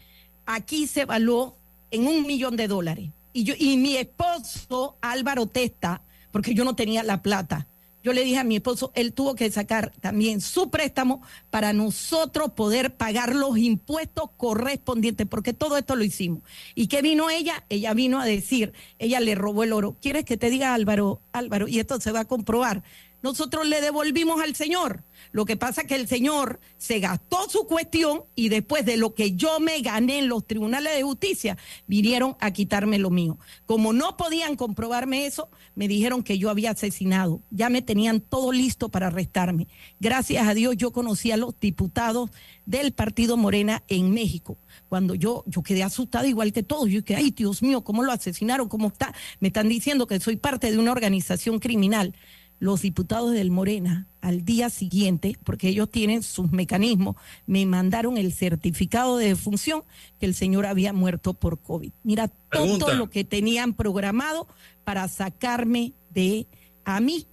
Aquí 0.46 0.88
se 0.88 1.02
evaluó 1.02 1.58
en 1.92 2.08
un 2.08 2.26
millón 2.26 2.56
de 2.56 2.68
dólares. 2.68 3.10
Y, 3.34 3.44
yo, 3.44 3.54
y 3.58 3.78
mi 3.78 3.98
esposo, 3.98 4.98
Álvaro 5.02 5.48
Testa, 5.48 6.02
porque 6.32 6.54
yo 6.54 6.64
no 6.64 6.76
tenía 6.76 7.04
la 7.04 7.22
plata, 7.22 7.68
yo 8.08 8.14
le 8.14 8.24
dije 8.24 8.38
a 8.38 8.46
mi 8.46 8.56
esposo, 8.56 8.94
él 8.96 9.12
tuvo 9.12 9.36
que 9.36 9.52
sacar 9.52 9.92
también 10.00 10.40
su 10.40 10.70
préstamo 10.70 11.22
para 11.50 11.74
nosotros 11.74 12.54
poder 12.54 12.96
pagar 12.96 13.36
los 13.36 13.58
impuestos 13.58 14.30
correspondientes, 14.38 15.28
porque 15.28 15.52
todo 15.52 15.78
esto 15.78 15.98
lo 15.98 16.06
hicimos. 16.06 16.42
¿Y 16.74 16.88
qué 16.88 17.02
vino 17.02 17.30
ella? 17.30 17.66
Ella 17.68 17.94
vino 17.94 18.22
a 18.22 18.26
decir, 18.26 18.72
ella 18.98 19.20
le 19.20 19.36
robó 19.36 19.66
el 19.66 19.74
oro. 19.74 19.98
¿Quieres 20.02 20.24
que 20.24 20.38
te 20.38 20.50
diga 20.50 20.74
Álvaro? 20.74 21.20
Álvaro, 21.34 21.68
y 21.68 21.80
esto 21.80 22.00
se 22.00 22.14
va 22.14 22.22
a 22.22 22.26
comprobar. 22.26 22.82
Nosotros 23.22 23.68
le 23.68 23.82
devolvimos 23.82 24.42
al 24.42 24.56
Señor. 24.56 25.04
Lo 25.32 25.46
que 25.46 25.58
pasa 25.58 25.82
es 25.82 25.88
que 25.88 25.96
el 25.96 26.08
Señor 26.08 26.60
se 26.78 27.00
gastó 27.00 27.50
su 27.50 27.66
cuestión 27.66 28.24
y 28.36 28.50
después 28.50 28.86
de 28.86 28.98
lo 28.98 29.14
que 29.14 29.34
yo 29.36 29.60
me 29.60 29.82
gané 29.82 30.20
en 30.20 30.30
los 30.30 30.46
tribunales 30.46 30.96
de 30.96 31.04
justicia, 31.04 31.58
vinieron 31.88 32.36
a 32.40 32.52
quitarme 32.52 33.00
lo 33.00 33.10
mío. 33.10 33.38
Como 33.66 33.94
no 33.94 34.18
podían 34.18 34.56
comprobarme 34.56 35.26
eso, 35.26 35.50
me 35.76 35.88
dijeron 35.88 36.24
que 36.24 36.38
yo 36.38 36.50
había 36.50 36.72
asesinado. 36.72 37.42
Ya 37.50 37.70
me 37.70 37.82
tenían 37.82 38.22
todo 38.22 38.52
listo 38.52 38.90
para 38.90 39.08
arrestarme. 39.08 39.68
Gracias 40.00 40.48
a 40.48 40.54
Dios 40.54 40.78
yo 40.78 40.92
conocí 40.92 41.32
a 41.32 41.38
los 41.38 41.60
diputados 41.60 42.30
del 42.66 42.94
Partido 42.94 43.38
Morena 43.38 43.84
en 43.88 44.12
México. 44.12 44.58
Cuando 44.90 45.16
yo, 45.16 45.44
yo 45.48 45.64
quedé 45.64 45.84
asustada 45.84 46.28
igual 46.28 46.54
que 46.54 46.64
todos, 46.64 46.90
yo 46.90 47.02
dije, 47.02 47.16
ay 47.16 47.32
Dios 47.32 47.64
mío, 47.64 47.84
¿cómo 47.84 48.04
lo 48.04 48.12
asesinaron? 48.12 48.70
¿Cómo 48.70 48.90
está? 48.90 49.14
Me 49.40 49.48
están 49.48 49.70
diciendo 49.70 50.06
que 50.06 50.20
soy 50.20 50.36
parte 50.36 50.72
de 50.72 50.78
una 50.78 50.92
organización 50.92 51.60
criminal 51.60 52.14
los 52.60 52.82
diputados 52.82 53.32
del 53.32 53.52
Morena 53.52 54.08
al 54.22 54.44
día 54.44 54.70
siguiente, 54.70 55.38
porque 55.44 55.70
ellos 55.70 55.90
tienen 55.90 56.24
sus 56.24 56.52
mecanismos, 56.52 57.16
me 57.46 57.66
mandaron 57.66 58.18
el 58.18 58.34
certificado 58.34 59.18
de 59.18 59.28
defunción 59.28 59.84
que 60.20 60.26
el 60.26 60.34
señor 60.34 60.66
había 60.66 60.92
muerto 60.92 61.34
por 61.34 61.60
COVID. 61.60 61.92
Mira 62.04 62.32
Pregunta. 62.50 62.86
todo 62.86 62.96
lo 62.96 63.10
que 63.10 63.24
tenían 63.24 63.74
programado 63.74 64.48
para 64.84 65.08
sacarme 65.08 65.94
de 66.14 66.48
a 66.84 67.00
mí. 67.00 67.28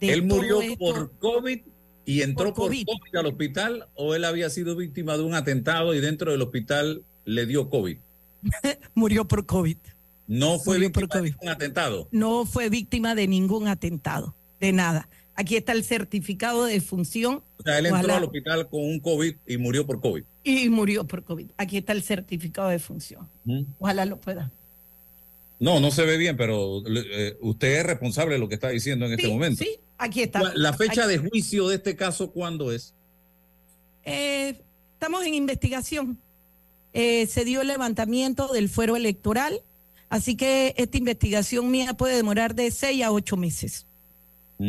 De 0.00 0.12
¿Él 0.12 0.22
murió 0.22 0.60
esto. 0.62 0.78
por 0.78 1.12
COVID 1.18 1.60
y 2.06 2.22
entró 2.22 2.46
Por 2.46 2.54
por 2.54 2.66
COVID. 2.68 2.86
Al 3.14 3.26
hospital 3.26 3.88
o 3.94 4.14
él 4.14 4.24
había 4.24 4.50
sido 4.50 4.74
víctima 4.74 5.16
de 5.16 5.22
un 5.22 5.34
atentado 5.34 5.94
y 5.94 6.00
dentro 6.00 6.32
del 6.32 6.42
hospital 6.42 7.04
le 7.24 7.46
dio 7.46 7.68
COVID? 7.68 7.98
murió 8.94 9.28
por 9.28 9.46
COVID. 9.46 9.76
No 10.26 10.58
fue 10.58 10.76
Murió 10.76 10.88
víctima 10.88 11.08
por 11.08 11.22
de 11.22 11.36
un 11.42 11.48
atentado. 11.48 12.08
No 12.12 12.46
fue 12.46 12.68
víctima 12.68 13.14
de 13.14 13.26
ningún 13.26 13.66
atentado, 13.66 14.34
de 14.60 14.72
nada. 14.72 15.08
Aquí 15.34 15.56
está 15.56 15.72
el 15.72 15.84
certificado 15.84 16.64
de 16.66 16.74
defunción. 16.74 17.42
O 17.58 17.62
sea, 17.62 17.78
él 17.78 17.86
entró 17.86 18.00
Ojalá- 18.00 18.16
al 18.18 18.24
hospital 18.24 18.68
con 18.68 18.80
un 18.82 19.00
COVID 19.00 19.34
y 19.46 19.56
murió 19.56 19.86
por 19.86 20.00
COVID. 20.00 20.22
y 20.44 20.68
murió 20.68 21.04
por 21.06 21.24
COVID. 21.24 21.50
Aquí 21.56 21.78
está 21.78 21.92
el 21.92 22.02
certificado 22.02 22.68
de 22.68 22.74
defunción. 22.74 23.26
Ojalá 23.78 24.04
lo 24.04 24.20
pueda. 24.20 24.50
No, 25.58 25.78
no 25.80 25.90
se 25.90 26.04
ve 26.04 26.16
bien, 26.16 26.36
pero 26.36 26.82
eh, 26.86 27.36
usted 27.40 27.80
es 27.80 27.86
responsable 27.86 28.34
de 28.34 28.38
lo 28.38 28.48
que 28.48 28.54
está 28.54 28.68
diciendo 28.70 29.04
en 29.06 29.12
este 29.12 29.28
momento. 29.28 29.62
sí, 29.62 29.76
aquí 29.98 30.22
está. 30.22 30.52
La 30.54 30.72
fecha 30.72 31.04
Aquí- 31.04 31.12
de 31.12 31.18
juicio 31.18 31.68
de 31.68 31.76
este 31.76 31.96
caso, 31.96 32.30
¿cuándo 32.30 32.72
es? 32.72 32.94
Eh, 34.04 34.60
estamos 34.94 35.24
en 35.24 35.34
investigación. 35.34 36.18
Eh, 36.92 37.26
se 37.26 37.44
dio 37.44 37.60
el 37.60 37.68
levantamiento 37.68 38.48
del 38.52 38.68
fuero 38.68 38.96
electoral, 38.96 39.60
así 40.08 40.34
que 40.36 40.74
esta 40.76 40.96
investigación 40.98 41.70
mía 41.70 41.94
puede 41.94 42.16
demorar 42.16 42.54
de 42.54 42.70
seis 42.70 43.02
a 43.04 43.12
ocho 43.12 43.36
meses. 43.36 43.86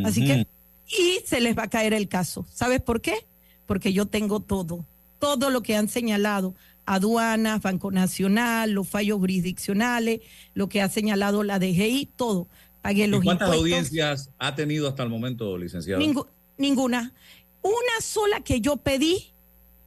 Así 0.06 0.26
que, 0.26 0.48
y 0.88 1.20
se 1.26 1.40
les 1.42 1.58
va 1.58 1.64
a 1.64 1.70
caer 1.70 1.94
el 1.94 2.08
caso. 2.08 2.46
¿Sabes 2.54 2.82
por 2.82 3.02
qué? 3.02 3.26
Porque 3.66 3.94
yo 3.94 4.06
tengo 4.06 4.40
todo, 4.40 4.86
todo 5.20 5.50
lo 5.50 5.62
que 5.64 5.76
han 5.76 5.88
señalado, 5.90 6.56
aduanas, 6.86 7.62
Banco 7.62 7.92
Nacional, 7.92 8.72
los 8.72 8.88
fallos 8.88 9.20
jurisdiccionales, 9.20 10.22
lo 10.54 10.68
que 10.70 10.82
ha 10.82 10.90
señalado 10.90 11.44
la 11.44 11.60
DGI, 11.60 12.10
todo. 12.16 12.48
Pagué 12.82 13.04
¿Y 13.06 13.08
los 13.08 13.24
cuántas 13.24 13.48
impuestos. 13.50 13.62
audiencias 13.72 14.30
ha 14.40 14.56
tenido 14.56 14.88
hasta 14.88 15.04
el 15.04 15.10
momento, 15.10 15.58
licenciado? 15.58 16.02
Ningu- 16.02 16.28
ninguna. 16.58 17.14
Una 17.62 18.02
sola 18.02 18.42
que 18.42 18.60
yo 18.60 18.78
pedí 18.78 19.34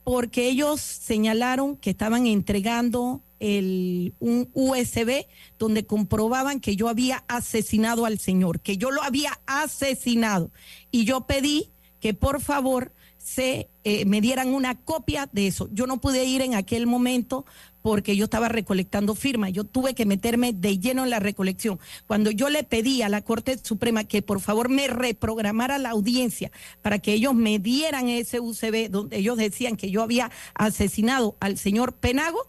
porque 0.04 0.48
ellos 0.48 0.80
señalaron 0.80 1.76
que 1.76 1.90
estaban 1.90 2.26
entregando 2.26 3.20
el, 3.40 4.14
un 4.18 4.50
USB 4.52 5.26
donde 5.58 5.86
comprobaban 5.86 6.60
que 6.60 6.76
yo 6.76 6.88
había 6.88 7.24
asesinado 7.28 8.06
al 8.06 8.18
señor, 8.18 8.60
que 8.60 8.76
yo 8.76 8.90
lo 8.90 9.02
había 9.02 9.40
asesinado. 9.46 10.50
Y 10.90 11.04
yo 11.04 11.26
pedí 11.26 11.72
que 12.00 12.14
por 12.14 12.40
favor 12.40 12.92
se 13.24 13.70
eh, 13.84 14.04
me 14.04 14.20
dieran 14.20 14.52
una 14.52 14.74
copia 14.74 15.28
de 15.32 15.46
eso. 15.46 15.68
Yo 15.72 15.86
no 15.86 15.98
pude 15.98 16.26
ir 16.26 16.42
en 16.42 16.54
aquel 16.54 16.86
momento 16.86 17.46
porque 17.80 18.16
yo 18.16 18.24
estaba 18.24 18.48
recolectando 18.48 19.14
firmas. 19.14 19.52
Yo 19.52 19.64
tuve 19.64 19.94
que 19.94 20.04
meterme 20.04 20.52
de 20.52 20.78
lleno 20.78 21.04
en 21.04 21.10
la 21.10 21.20
recolección. 21.20 21.78
Cuando 22.06 22.30
yo 22.30 22.50
le 22.50 22.64
pedí 22.64 23.00
a 23.00 23.08
la 23.08 23.22
Corte 23.22 23.58
Suprema 23.62 24.04
que 24.04 24.20
por 24.20 24.40
favor 24.40 24.68
me 24.68 24.88
reprogramara 24.88 25.78
la 25.78 25.90
audiencia 25.90 26.50
para 26.82 26.98
que 26.98 27.14
ellos 27.14 27.34
me 27.34 27.58
dieran 27.58 28.08
ese 28.08 28.40
UCB 28.40 28.90
donde 28.90 29.18
ellos 29.18 29.38
decían 29.38 29.76
que 29.76 29.90
yo 29.90 30.02
había 30.02 30.30
asesinado 30.54 31.36
al 31.40 31.56
señor 31.56 31.94
Penago, 31.94 32.48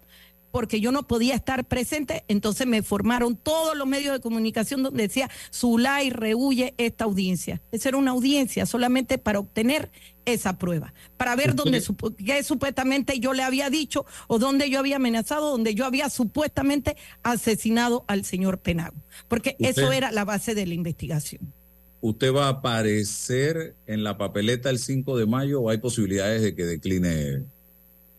porque 0.55 0.79
yo 0.79 0.93
no 0.93 1.05
podía 1.05 1.35
estar 1.35 1.65
presente, 1.65 2.23
entonces 2.29 2.65
me 2.65 2.81
formaron 2.81 3.35
todos 3.35 3.75
los 3.75 3.85
medios 3.85 4.13
de 4.13 4.21
comunicación 4.21 4.83
donde 4.83 5.03
decía 5.03 5.29
Zulay 5.53 6.11
rehuye 6.11 6.73
esta 6.77 7.03
audiencia. 7.03 7.61
Esa 7.73 7.89
era 7.89 7.97
una 7.97 8.11
audiencia 8.11 8.65
solamente 8.65 9.17
para 9.17 9.39
obtener 9.39 9.91
esa 10.23 10.57
prueba, 10.57 10.93
para 11.17 11.35
ver 11.35 11.55
dónde 11.55 11.83
qué 12.25 12.41
supuestamente 12.41 13.19
yo 13.19 13.33
le 13.33 13.43
había 13.43 13.69
dicho 13.69 14.05
o 14.27 14.39
dónde 14.39 14.69
yo 14.69 14.79
había 14.79 14.95
amenazado, 14.95 15.51
donde 15.51 15.75
yo 15.75 15.83
había 15.83 16.09
supuestamente 16.09 16.95
asesinado 17.21 18.05
al 18.07 18.23
señor 18.23 18.59
Penago, 18.59 18.95
porque 19.27 19.57
eso 19.59 19.91
era 19.91 20.13
la 20.13 20.23
base 20.23 20.55
de 20.55 20.65
la 20.65 20.73
investigación. 20.73 21.51
¿Usted 21.99 22.33
va 22.33 22.45
a 22.45 22.49
aparecer 22.49 23.75
en 23.87 24.05
la 24.05 24.17
papeleta 24.17 24.69
el 24.69 24.79
5 24.79 25.17
de 25.17 25.25
mayo 25.25 25.59
o 25.59 25.69
hay 25.69 25.79
posibilidades 25.79 26.41
de 26.43 26.55
que 26.55 26.63
decline 26.63 27.45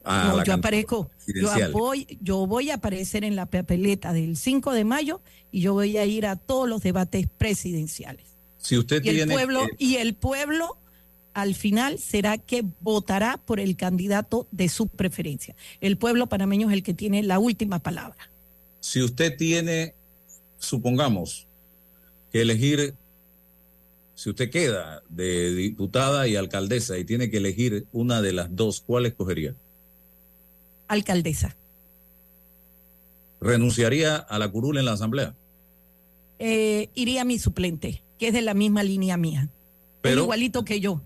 No, 0.07 0.45
yo 0.45 0.55
aparezco, 0.55 1.11
yo 1.27 1.51
voy, 1.73 2.19
yo 2.21 2.47
voy 2.47 2.71
a 2.71 2.75
aparecer 2.75 3.25
en 3.25 3.35
la 3.35 3.47
papeleta 3.47 4.13
del 4.13 4.37
5 4.37 4.73
de 4.73 4.85
mayo 4.85 5.21
y 5.51 5.63
yo 5.63 5.75
voy 5.75 5.97
a 5.97 6.05
ir 6.05 6.27
a 6.27 6.37
todos 6.37 6.69
los 6.69 6.83
debates 6.83 7.27
presidenciales. 7.37 8.25
Si 8.59 8.79
usted 8.79 9.03
Y 9.05 9.21
el 9.21 9.29
pueblo, 9.29 9.67
y 9.79 9.97
el 9.97 10.15
pueblo 10.15 10.79
al 11.35 11.55
final 11.55 11.99
será 11.99 12.39
que 12.39 12.65
votará 12.81 13.37
por 13.45 13.61
el 13.61 13.77
candidato 13.77 14.47
de 14.53 14.69
su 14.69 14.87
preferencia. 14.87 15.55
El 15.81 15.99
pueblo 15.99 16.29
panameño 16.29 16.69
es 16.71 16.75
el 16.75 16.83
que 16.83 16.95
tiene 16.95 17.23
la 17.23 17.39
última 17.39 17.79
palabra. 17.81 18.31
si 18.81 19.03
usted 19.03 19.37
tiene, 19.37 19.95
supongamos, 20.59 21.47
que 22.33 22.43
elegir, 22.43 22.95
si 24.15 24.31
usted 24.31 24.51
queda 24.51 25.03
de 25.09 25.53
diputada 25.55 26.27
y 26.27 26.37
alcaldesa 26.37 26.97
y 26.97 27.05
tiene 27.05 27.29
que 27.29 27.37
elegir 27.37 27.87
una 27.93 28.23
de 28.23 28.33
las 28.33 28.55
dos, 28.55 28.81
¿cuál 28.81 29.07
escogería? 29.07 29.55
Alcaldesa. 30.89 31.57
¿Renunciaría 33.41 34.17
a 34.17 34.39
la 34.39 34.49
curul 34.51 34.79
en 34.79 34.85
la 34.85 34.93
asamblea? 34.93 35.35
Eh, 36.39 36.91
iría 36.95 37.25
mi 37.25 37.39
suplente, 37.39 38.03
que 38.19 38.29
es 38.29 38.35
de 38.35 38.43
la 38.43 38.55
misma 38.55 38.83
línea 38.83 39.17
mía. 39.17 39.49
Pero- 40.01 40.23
igualito 40.23 40.65
que 40.65 40.81
yo. 40.81 41.03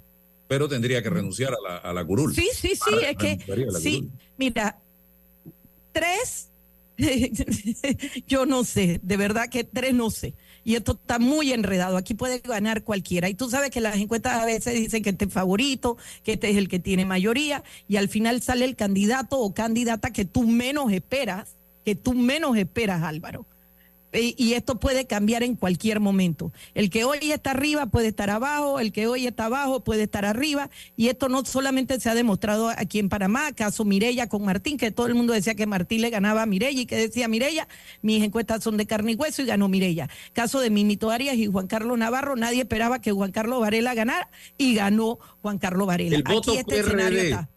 Pero 0.48 0.68
tendría 0.68 1.00
que 1.02 1.10
renunciar 1.10 1.52
a 1.54 1.56
la, 1.62 1.76
a 1.76 1.92
la 1.92 2.04
curul. 2.04 2.34
Sí, 2.34 2.48
sí, 2.52 2.72
sí, 2.74 2.94
es 3.06 3.16
que 3.16 3.38
sí, 3.80 3.98
curul. 4.00 4.10
mira, 4.36 4.78
tres, 5.92 6.50
yo 8.26 8.46
no 8.46 8.64
sé, 8.64 8.98
de 9.02 9.16
verdad 9.16 9.48
que 9.48 9.62
tres 9.62 9.94
no 9.94 10.10
sé. 10.10 10.34
Y 10.64 10.76
esto 10.76 10.92
está 10.92 11.18
muy 11.18 11.52
enredado, 11.52 11.96
aquí 11.96 12.14
puede 12.14 12.38
ganar 12.38 12.84
cualquiera. 12.84 13.28
Y 13.28 13.34
tú 13.34 13.48
sabes 13.50 13.70
que 13.70 13.80
las 13.80 13.96
encuestas 13.96 14.40
a 14.40 14.44
veces 14.44 14.74
dicen 14.74 15.02
que 15.02 15.10
este 15.10 15.24
es 15.24 15.32
favorito, 15.32 15.96
que 16.22 16.34
este 16.34 16.50
es 16.50 16.56
el 16.56 16.68
que 16.68 16.78
tiene 16.78 17.04
mayoría, 17.04 17.62
y 17.88 17.96
al 17.96 18.08
final 18.08 18.42
sale 18.42 18.64
el 18.64 18.76
candidato 18.76 19.38
o 19.38 19.54
candidata 19.54 20.12
que 20.12 20.24
tú 20.24 20.44
menos 20.44 20.92
esperas, 20.92 21.56
que 21.84 21.94
tú 21.94 22.14
menos 22.14 22.56
esperas, 22.56 23.02
Álvaro. 23.02 23.46
Y 24.12 24.34
y 24.36 24.54
esto 24.54 24.80
puede 24.80 25.06
cambiar 25.06 25.42
en 25.44 25.54
cualquier 25.54 26.00
momento. 26.00 26.52
El 26.74 26.90
que 26.90 27.04
hoy 27.04 27.30
está 27.30 27.52
arriba 27.52 27.86
puede 27.86 28.08
estar 28.08 28.28
abajo, 28.30 28.80
el 28.80 28.90
que 28.92 29.06
hoy 29.06 29.26
está 29.26 29.44
abajo 29.44 29.84
puede 29.84 30.02
estar 30.04 30.24
arriba. 30.24 30.68
Y 30.96 31.08
esto 31.08 31.28
no 31.28 31.44
solamente 31.44 32.00
se 32.00 32.10
ha 32.10 32.14
demostrado 32.14 32.70
aquí 32.70 32.98
en 32.98 33.08
Panamá, 33.08 33.52
caso 33.52 33.84
Mirella 33.84 34.28
con 34.28 34.44
Martín, 34.44 34.78
que 34.78 34.90
todo 34.90 35.06
el 35.06 35.14
mundo 35.14 35.32
decía 35.32 35.54
que 35.54 35.66
Martín 35.66 36.00
le 36.00 36.10
ganaba 36.10 36.42
a 36.42 36.46
Mirella 36.46 36.80
y 36.80 36.86
que 36.86 36.96
decía 36.96 37.28
Mirella, 37.28 37.68
mis 38.02 38.22
encuestas 38.24 38.64
son 38.64 38.76
de 38.76 38.86
carne 38.86 39.12
y 39.12 39.14
hueso 39.14 39.42
y 39.42 39.46
ganó 39.46 39.68
Mirella. 39.68 40.08
Caso 40.32 40.60
de 40.60 40.70
Mimito 40.70 41.10
Arias 41.10 41.36
y 41.36 41.46
Juan 41.46 41.68
Carlos 41.68 41.96
Navarro, 41.96 42.34
nadie 42.34 42.62
esperaba 42.62 43.00
que 43.00 43.12
Juan 43.12 43.30
Carlos 43.30 43.60
Varela 43.60 43.94
ganara 43.94 44.28
y 44.58 44.74
ganó 44.74 45.18
Juan 45.42 45.58
Carlos 45.58 45.86
Varela. 45.86 46.16
El 46.16 46.22
voto 46.24 46.50
aquí 46.50 46.60
este 46.60 46.80
escenario 46.80 47.18
está. 47.20 47.48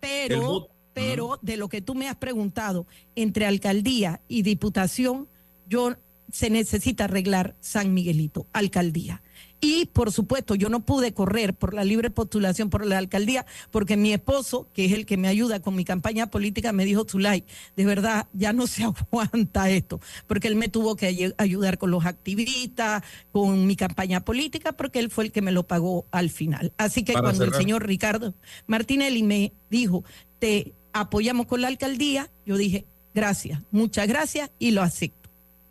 Pero, 0.00 0.40
voto- 0.40 0.70
pero 0.94 1.38
de 1.42 1.56
lo 1.56 1.68
que 1.68 1.80
tú 1.80 1.94
me 1.94 2.08
has 2.08 2.16
preguntado, 2.16 2.86
entre 3.14 3.46
alcaldía 3.46 4.20
y 4.26 4.42
diputación, 4.42 5.28
yo 5.68 5.96
se 6.32 6.50
necesita 6.50 7.04
arreglar 7.04 7.56
San 7.60 7.94
Miguelito, 7.94 8.46
alcaldía. 8.52 9.22
Y 9.60 9.86
por 9.86 10.12
supuesto, 10.12 10.54
yo 10.54 10.68
no 10.68 10.80
pude 10.80 11.12
correr 11.12 11.52
por 11.54 11.74
la 11.74 11.82
libre 11.82 12.10
postulación 12.10 12.70
por 12.70 12.86
la 12.86 12.98
alcaldía 12.98 13.44
porque 13.72 13.96
mi 13.96 14.12
esposo, 14.12 14.68
que 14.72 14.84
es 14.84 14.92
el 14.92 15.04
que 15.04 15.16
me 15.16 15.26
ayuda 15.26 15.60
con 15.60 15.74
mi 15.74 15.84
campaña 15.84 16.30
política, 16.30 16.72
me 16.72 16.84
dijo, 16.84 17.06
Zulay, 17.08 17.44
de 17.76 17.84
verdad, 17.84 18.28
ya 18.32 18.52
no 18.52 18.66
se 18.68 18.84
aguanta 19.10 19.68
esto, 19.70 20.00
porque 20.26 20.46
él 20.46 20.54
me 20.54 20.68
tuvo 20.68 20.94
que 20.94 21.34
ayudar 21.38 21.78
con 21.78 21.90
los 21.90 22.06
activistas, 22.06 23.02
con 23.32 23.66
mi 23.66 23.74
campaña 23.74 24.20
política, 24.24 24.72
porque 24.72 25.00
él 25.00 25.10
fue 25.10 25.24
el 25.24 25.32
que 25.32 25.42
me 25.42 25.52
lo 25.52 25.66
pagó 25.66 26.06
al 26.12 26.30
final. 26.30 26.72
Así 26.76 27.02
que 27.02 27.14
cuando 27.14 27.44
el 27.44 27.54
señor 27.54 27.86
Ricardo 27.86 28.34
Martinelli 28.66 29.24
me 29.24 29.52
dijo, 29.70 30.04
te 30.38 30.74
apoyamos 30.92 31.46
con 31.46 31.62
la 31.62 31.68
alcaldía, 31.68 32.30
yo 32.46 32.56
dije, 32.56 32.86
gracias, 33.12 33.60
muchas 33.72 34.06
gracias 34.06 34.50
y 34.60 34.70
lo 34.70 34.82
acepto. 34.82 35.17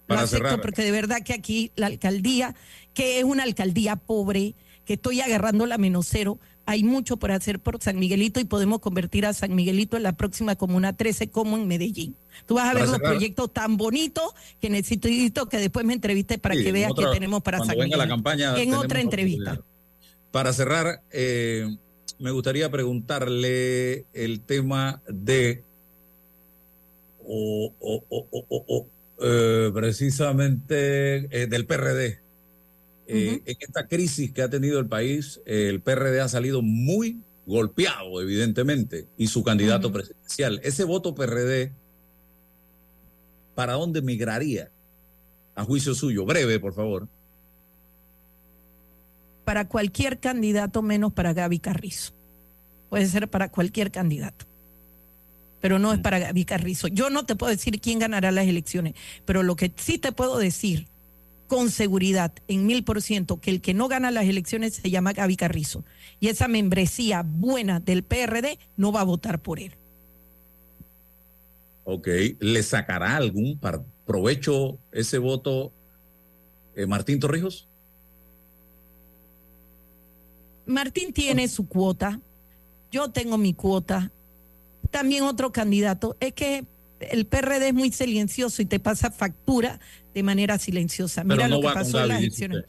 Lo 0.07 0.15
acepto 0.15 0.61
porque 0.61 0.83
de 0.83 0.91
verdad 0.91 1.21
que 1.23 1.33
aquí 1.33 1.71
la 1.75 1.87
alcaldía 1.87 2.55
que 2.93 3.19
es 3.19 3.25
una 3.25 3.43
alcaldía 3.43 3.95
pobre, 3.95 4.55
que 4.83 4.93
estoy 4.93 5.21
agarrando 5.21 5.67
la 5.67 5.77
menos 5.77 6.07
cero. 6.09 6.39
Hay 6.65 6.83
mucho 6.83 7.17
por 7.17 7.31
hacer 7.31 7.59
por 7.59 7.81
San 7.81 7.99
Miguelito 7.99 8.39
y 8.39 8.45
podemos 8.45 8.79
convertir 8.79 9.25
a 9.27 9.33
San 9.33 9.53
Miguelito 9.53 9.97
en 9.97 10.03
la 10.03 10.13
próxima 10.17 10.55
Comuna 10.55 10.97
13 10.97 11.29
como 11.29 11.57
en 11.57 11.67
Medellín. 11.67 12.15
Tú 12.47 12.55
vas 12.55 12.69
a 12.69 12.73
ver 12.73 12.87
los 12.87 12.97
proyectos 12.97 13.53
tan 13.53 13.77
bonitos 13.77 14.33
que 14.59 14.71
necesito 14.71 15.47
que 15.47 15.57
después 15.57 15.85
me 15.85 15.93
entreviste 15.93 16.39
para 16.39 16.55
que 16.55 16.71
veas 16.71 16.91
que 16.97 17.05
tenemos 17.13 17.43
para 17.43 17.59
San 17.59 17.69
Miguelito. 17.69 17.97
la 17.97 18.07
campaña, 18.07 18.57
en 18.57 18.73
otra 18.73 18.99
entrevista. 18.99 19.61
Para 20.31 20.51
cerrar, 20.51 21.03
eh, 21.11 21.67
me 22.17 22.31
gustaría 22.31 22.69
preguntarle 22.71 24.07
el 24.13 24.41
tema 24.41 25.03
de 25.07 25.63
o, 27.23 28.87
eh, 29.19 29.71
precisamente 29.73 31.17
eh, 31.31 31.47
del 31.47 31.65
PRD. 31.65 32.21
Eh, 33.09 33.41
en 33.45 33.57
esta 33.59 33.87
crisis 33.87 34.31
que 34.31 34.41
ha 34.41 34.49
tenido 34.49 34.79
el 34.79 34.87
país, 34.87 35.41
el 35.45 35.81
PRD 35.81 36.19
ha 36.19 36.27
salido 36.27 36.61
muy 36.61 37.21
golpeado, 37.45 38.21
evidentemente, 38.21 39.07
y 39.17 39.27
su 39.27 39.43
candidato 39.43 39.91
presidencial. 39.91 40.59
Ese 40.63 40.83
voto 40.83 41.15
PRD, 41.15 41.73
¿para 43.55 43.73
dónde 43.73 44.01
migraría? 44.01 44.71
A 45.55 45.63
juicio 45.63 45.95
suyo, 45.95 46.25
breve, 46.25 46.59
por 46.59 46.73
favor. 46.73 47.07
Para 49.45 49.67
cualquier 49.69 50.19
candidato 50.19 50.81
menos 50.81 51.13
para 51.13 51.33
Gaby 51.33 51.59
Carrizo. 51.59 52.13
Puede 52.89 53.07
ser 53.07 53.29
para 53.29 53.49
cualquier 53.49 53.89
candidato 53.89 54.46
pero 55.61 55.79
no 55.79 55.93
es 55.93 55.99
mm. 55.99 56.01
para 56.01 56.19
Gaby 56.19 56.45
Carrizo. 56.45 56.87
Yo 56.87 57.09
no 57.09 57.25
te 57.25 57.35
puedo 57.35 57.51
decir 57.51 57.79
quién 57.79 57.99
ganará 57.99 58.31
las 58.31 58.47
elecciones, 58.47 58.93
pero 59.25 59.43
lo 59.43 59.55
que 59.55 59.71
sí 59.75 59.97
te 59.97 60.11
puedo 60.11 60.37
decir 60.37 60.87
con 61.47 61.71
seguridad, 61.71 62.33
en 62.47 62.65
mil 62.65 62.83
por 62.83 63.01
ciento, 63.01 63.39
que 63.39 63.49
el 63.49 63.61
que 63.61 63.73
no 63.73 63.87
gana 63.87 64.11
las 64.11 64.25
elecciones 64.25 64.75
se 64.75 64.89
llama 64.89 65.13
Gaby 65.13 65.37
Carrizo. 65.37 65.85
Y 66.19 66.27
esa 66.27 66.47
membresía 66.47 67.23
buena 67.25 67.79
del 67.79 68.03
PRD 68.03 68.59
no 68.75 68.91
va 68.91 69.01
a 69.01 69.05
votar 69.05 69.41
por 69.41 69.59
él. 69.59 69.73
Ok, 71.85 72.07
¿le 72.41 72.63
sacará 72.63 73.15
algún 73.15 73.59
provecho 74.05 74.77
ese 74.91 75.19
voto 75.19 75.71
eh, 76.75 76.85
Martín 76.85 77.19
Torrijos? 77.19 77.69
Martín 80.65 81.13
tiene 81.13 81.47
su 81.47 81.65
cuota, 81.69 82.19
yo 82.91 83.09
tengo 83.11 83.37
mi 83.37 83.53
cuota, 83.53 84.11
también 84.97 85.23
otro 85.25 85.51
candidato. 85.51 86.17
Es 86.19 86.33
que 86.33 86.65
el 86.99 87.27
PRD 87.27 87.67
es 87.67 87.73
muy 87.75 87.91
silencioso 87.91 88.63
y 88.63 88.65
te 88.65 88.79
pasa 88.79 89.11
factura 89.11 89.79
de 90.15 90.23
manera 90.23 90.57
silenciosa. 90.57 91.23
Mira 91.23 91.47
lo 91.47 91.61
que 91.61 91.67
pasó 91.67 92.01
en 92.01 92.07
las 92.07 92.19
elecciones. 92.19 92.63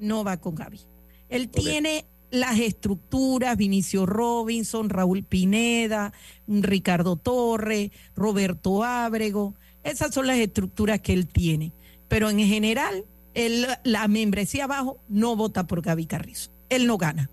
No 0.00 0.24
va 0.24 0.38
con 0.38 0.56
Gaby. 0.56 0.80
Él 1.28 1.48
tiene 1.48 2.04
las 2.32 2.58
estructuras, 2.58 3.56
Vinicio 3.56 4.06
Robinson, 4.06 4.88
Raúl 4.90 5.22
Pineda, 5.22 6.12
Ricardo 6.48 7.14
Torre, 7.14 7.92
Roberto 8.16 8.82
Ábrego. 8.82 9.54
Esas 9.84 10.12
son 10.12 10.26
las 10.26 10.38
estructuras 10.38 11.00
que 11.00 11.12
él 11.12 11.28
tiene. 11.28 11.72
Pero 12.08 12.28
en 12.28 12.40
general, 12.40 13.04
la 13.84 14.08
membresía 14.08 14.64
abajo 14.64 14.98
no 15.08 15.36
vota 15.36 15.68
por 15.68 15.80
Gaby 15.82 16.06
Carrizo. 16.06 16.50
Él 16.70 16.88
no 16.88 16.98
gana. 16.98 17.30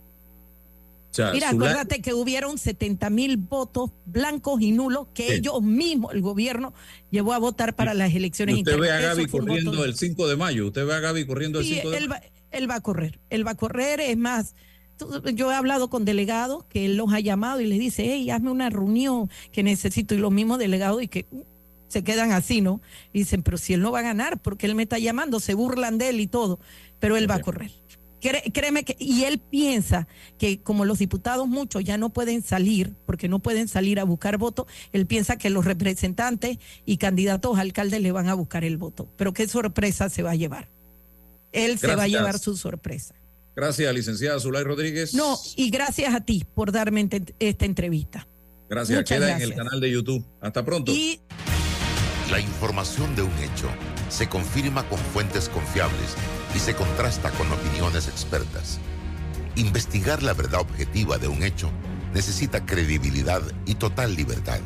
Mira, 1.33 1.49
acuérdate 1.49 2.01
que 2.01 2.13
hubieron 2.13 2.57
70 2.57 3.09
mil 3.09 3.37
votos 3.37 3.91
blancos 4.05 4.61
y 4.61 4.71
nulos 4.71 5.07
que 5.13 5.35
ellos 5.35 5.61
mismos, 5.61 6.13
el 6.13 6.21
gobierno, 6.21 6.73
llevó 7.11 7.33
a 7.33 7.37
votar 7.37 7.75
para 7.75 7.93
las 7.93 8.13
elecciones 8.13 8.57
Usted 8.57 8.77
ve 8.77 8.91
a 8.91 8.99
Gaby 8.99 9.27
corriendo 9.27 9.85
el 9.85 9.95
5 9.95 10.27
de 10.27 10.35
mayo, 10.35 10.67
usted 10.67 10.85
ve 10.85 10.93
a 10.93 10.99
Gaby 10.99 11.25
corriendo 11.25 11.59
el 11.59 11.65
5 11.65 11.89
de 11.89 11.97
él 11.97 12.11
Va, 12.11 12.21
él 12.51 12.69
va 12.69 12.75
a 12.75 12.81
correr, 12.81 13.19
él 13.29 13.45
va 13.45 13.51
a 13.51 13.55
correr, 13.55 13.99
es 13.99 14.17
más, 14.17 14.55
yo 15.33 15.51
he 15.51 15.55
hablado 15.55 15.89
con 15.89 16.05
delegados 16.05 16.65
que 16.65 16.85
él 16.85 16.97
los 16.97 17.13
ha 17.13 17.19
llamado 17.19 17.61
y 17.61 17.65
les 17.65 17.79
dice, 17.79 18.03
hey, 18.05 18.29
hazme 18.29 18.51
una 18.51 18.69
reunión 18.69 19.29
que 19.51 19.63
necesito, 19.63 20.15
y 20.15 20.17
los 20.17 20.31
mismos 20.31 20.59
delegados 20.59 21.01
y 21.03 21.07
que 21.07 21.27
uh, 21.31 21.43
se 21.87 22.03
quedan 22.03 22.31
así, 22.31 22.61
¿no? 22.61 22.81
Y 23.13 23.19
dicen, 23.19 23.43
pero 23.43 23.57
si 23.57 23.73
él 23.73 23.81
no 23.81 23.91
va 23.91 23.99
a 23.99 24.03
ganar, 24.03 24.41
porque 24.41 24.65
él 24.65 24.75
me 24.75 24.83
está 24.83 24.97
llamando, 24.97 25.39
se 25.39 25.53
burlan 25.53 25.97
de 25.97 26.09
él 26.09 26.19
y 26.19 26.27
todo, 26.27 26.59
pero 26.99 27.17
él 27.17 27.29
va 27.29 27.35
a 27.35 27.41
correr 27.41 27.71
créeme 28.19 28.83
que, 28.83 28.95
y 28.99 29.23
él 29.23 29.39
piensa 29.39 30.07
que 30.37 30.61
como 30.61 30.85
los 30.85 30.99
diputados 30.99 31.47
muchos 31.47 31.83
ya 31.83 31.97
no 31.97 32.11
pueden 32.11 32.41
salir, 32.41 32.93
porque 33.05 33.27
no 33.27 33.39
pueden 33.39 33.67
salir 33.67 33.99
a 33.99 34.03
buscar 34.03 34.37
votos, 34.37 34.65
él 34.91 35.05
piensa 35.05 35.37
que 35.37 35.49
los 35.49 35.65
representantes 35.65 36.57
y 36.85 36.97
candidatos 36.97 37.57
a 37.57 37.61
alcaldes 37.61 38.01
le 38.01 38.11
van 38.11 38.29
a 38.29 38.33
buscar 38.33 38.63
el 38.63 38.77
voto. 38.77 39.07
Pero 39.17 39.33
qué 39.33 39.47
sorpresa 39.47 40.09
se 40.09 40.23
va 40.23 40.31
a 40.31 40.35
llevar. 40.35 40.69
Él 41.51 41.79
se 41.79 41.95
va 41.95 42.03
a 42.03 42.07
llevar 42.07 42.39
su 42.39 42.57
sorpresa. 42.57 43.15
Gracias, 43.55 43.93
licenciada 43.93 44.39
Zulay 44.39 44.63
Rodríguez. 44.63 45.13
No, 45.13 45.37
y 45.55 45.69
gracias 45.69 46.13
a 46.13 46.21
ti 46.21 46.45
por 46.53 46.71
darme 46.71 47.07
esta 47.39 47.65
entrevista. 47.65 48.27
Gracias, 48.69 49.03
queda 49.05 49.35
en 49.35 49.41
el 49.41 49.55
canal 49.55 49.79
de 49.79 49.91
YouTube. 49.91 50.25
Hasta 50.41 50.65
pronto. 50.65 50.91
Y... 50.91 51.21
La 52.29 52.39
información 52.39 53.15
de 53.15 53.21
un 53.21 53.31
hecho 53.37 53.69
se 54.09 54.29
confirma 54.29 54.83
con 54.83 54.99
fuentes 54.99 55.49
confiables 55.49 56.15
y 56.55 56.59
se 56.59 56.75
contrasta 56.75 57.31
con 57.31 57.51
opiniones 57.51 58.07
expertas. 58.07 58.79
Investigar 59.55 60.23
la 60.23 60.33
verdad 60.33 60.61
objetiva 60.61 61.17
de 61.17 61.27
un 61.27 61.43
hecho 61.43 61.69
necesita 62.13 62.65
credibilidad 62.65 63.41
y 63.65 63.75
total 63.75 64.15
libertad. 64.15 64.59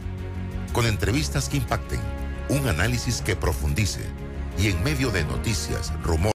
Con 0.73 0.85
entrevistas 0.85 1.49
que 1.49 1.57
impacten, 1.57 1.99
un 2.49 2.67
análisis 2.67 3.21
que 3.21 3.35
profundice 3.35 4.01
y 4.57 4.67
en 4.67 4.83
medio 4.83 5.11
de 5.11 5.23
noticias, 5.23 5.93
rumores, 6.03 6.19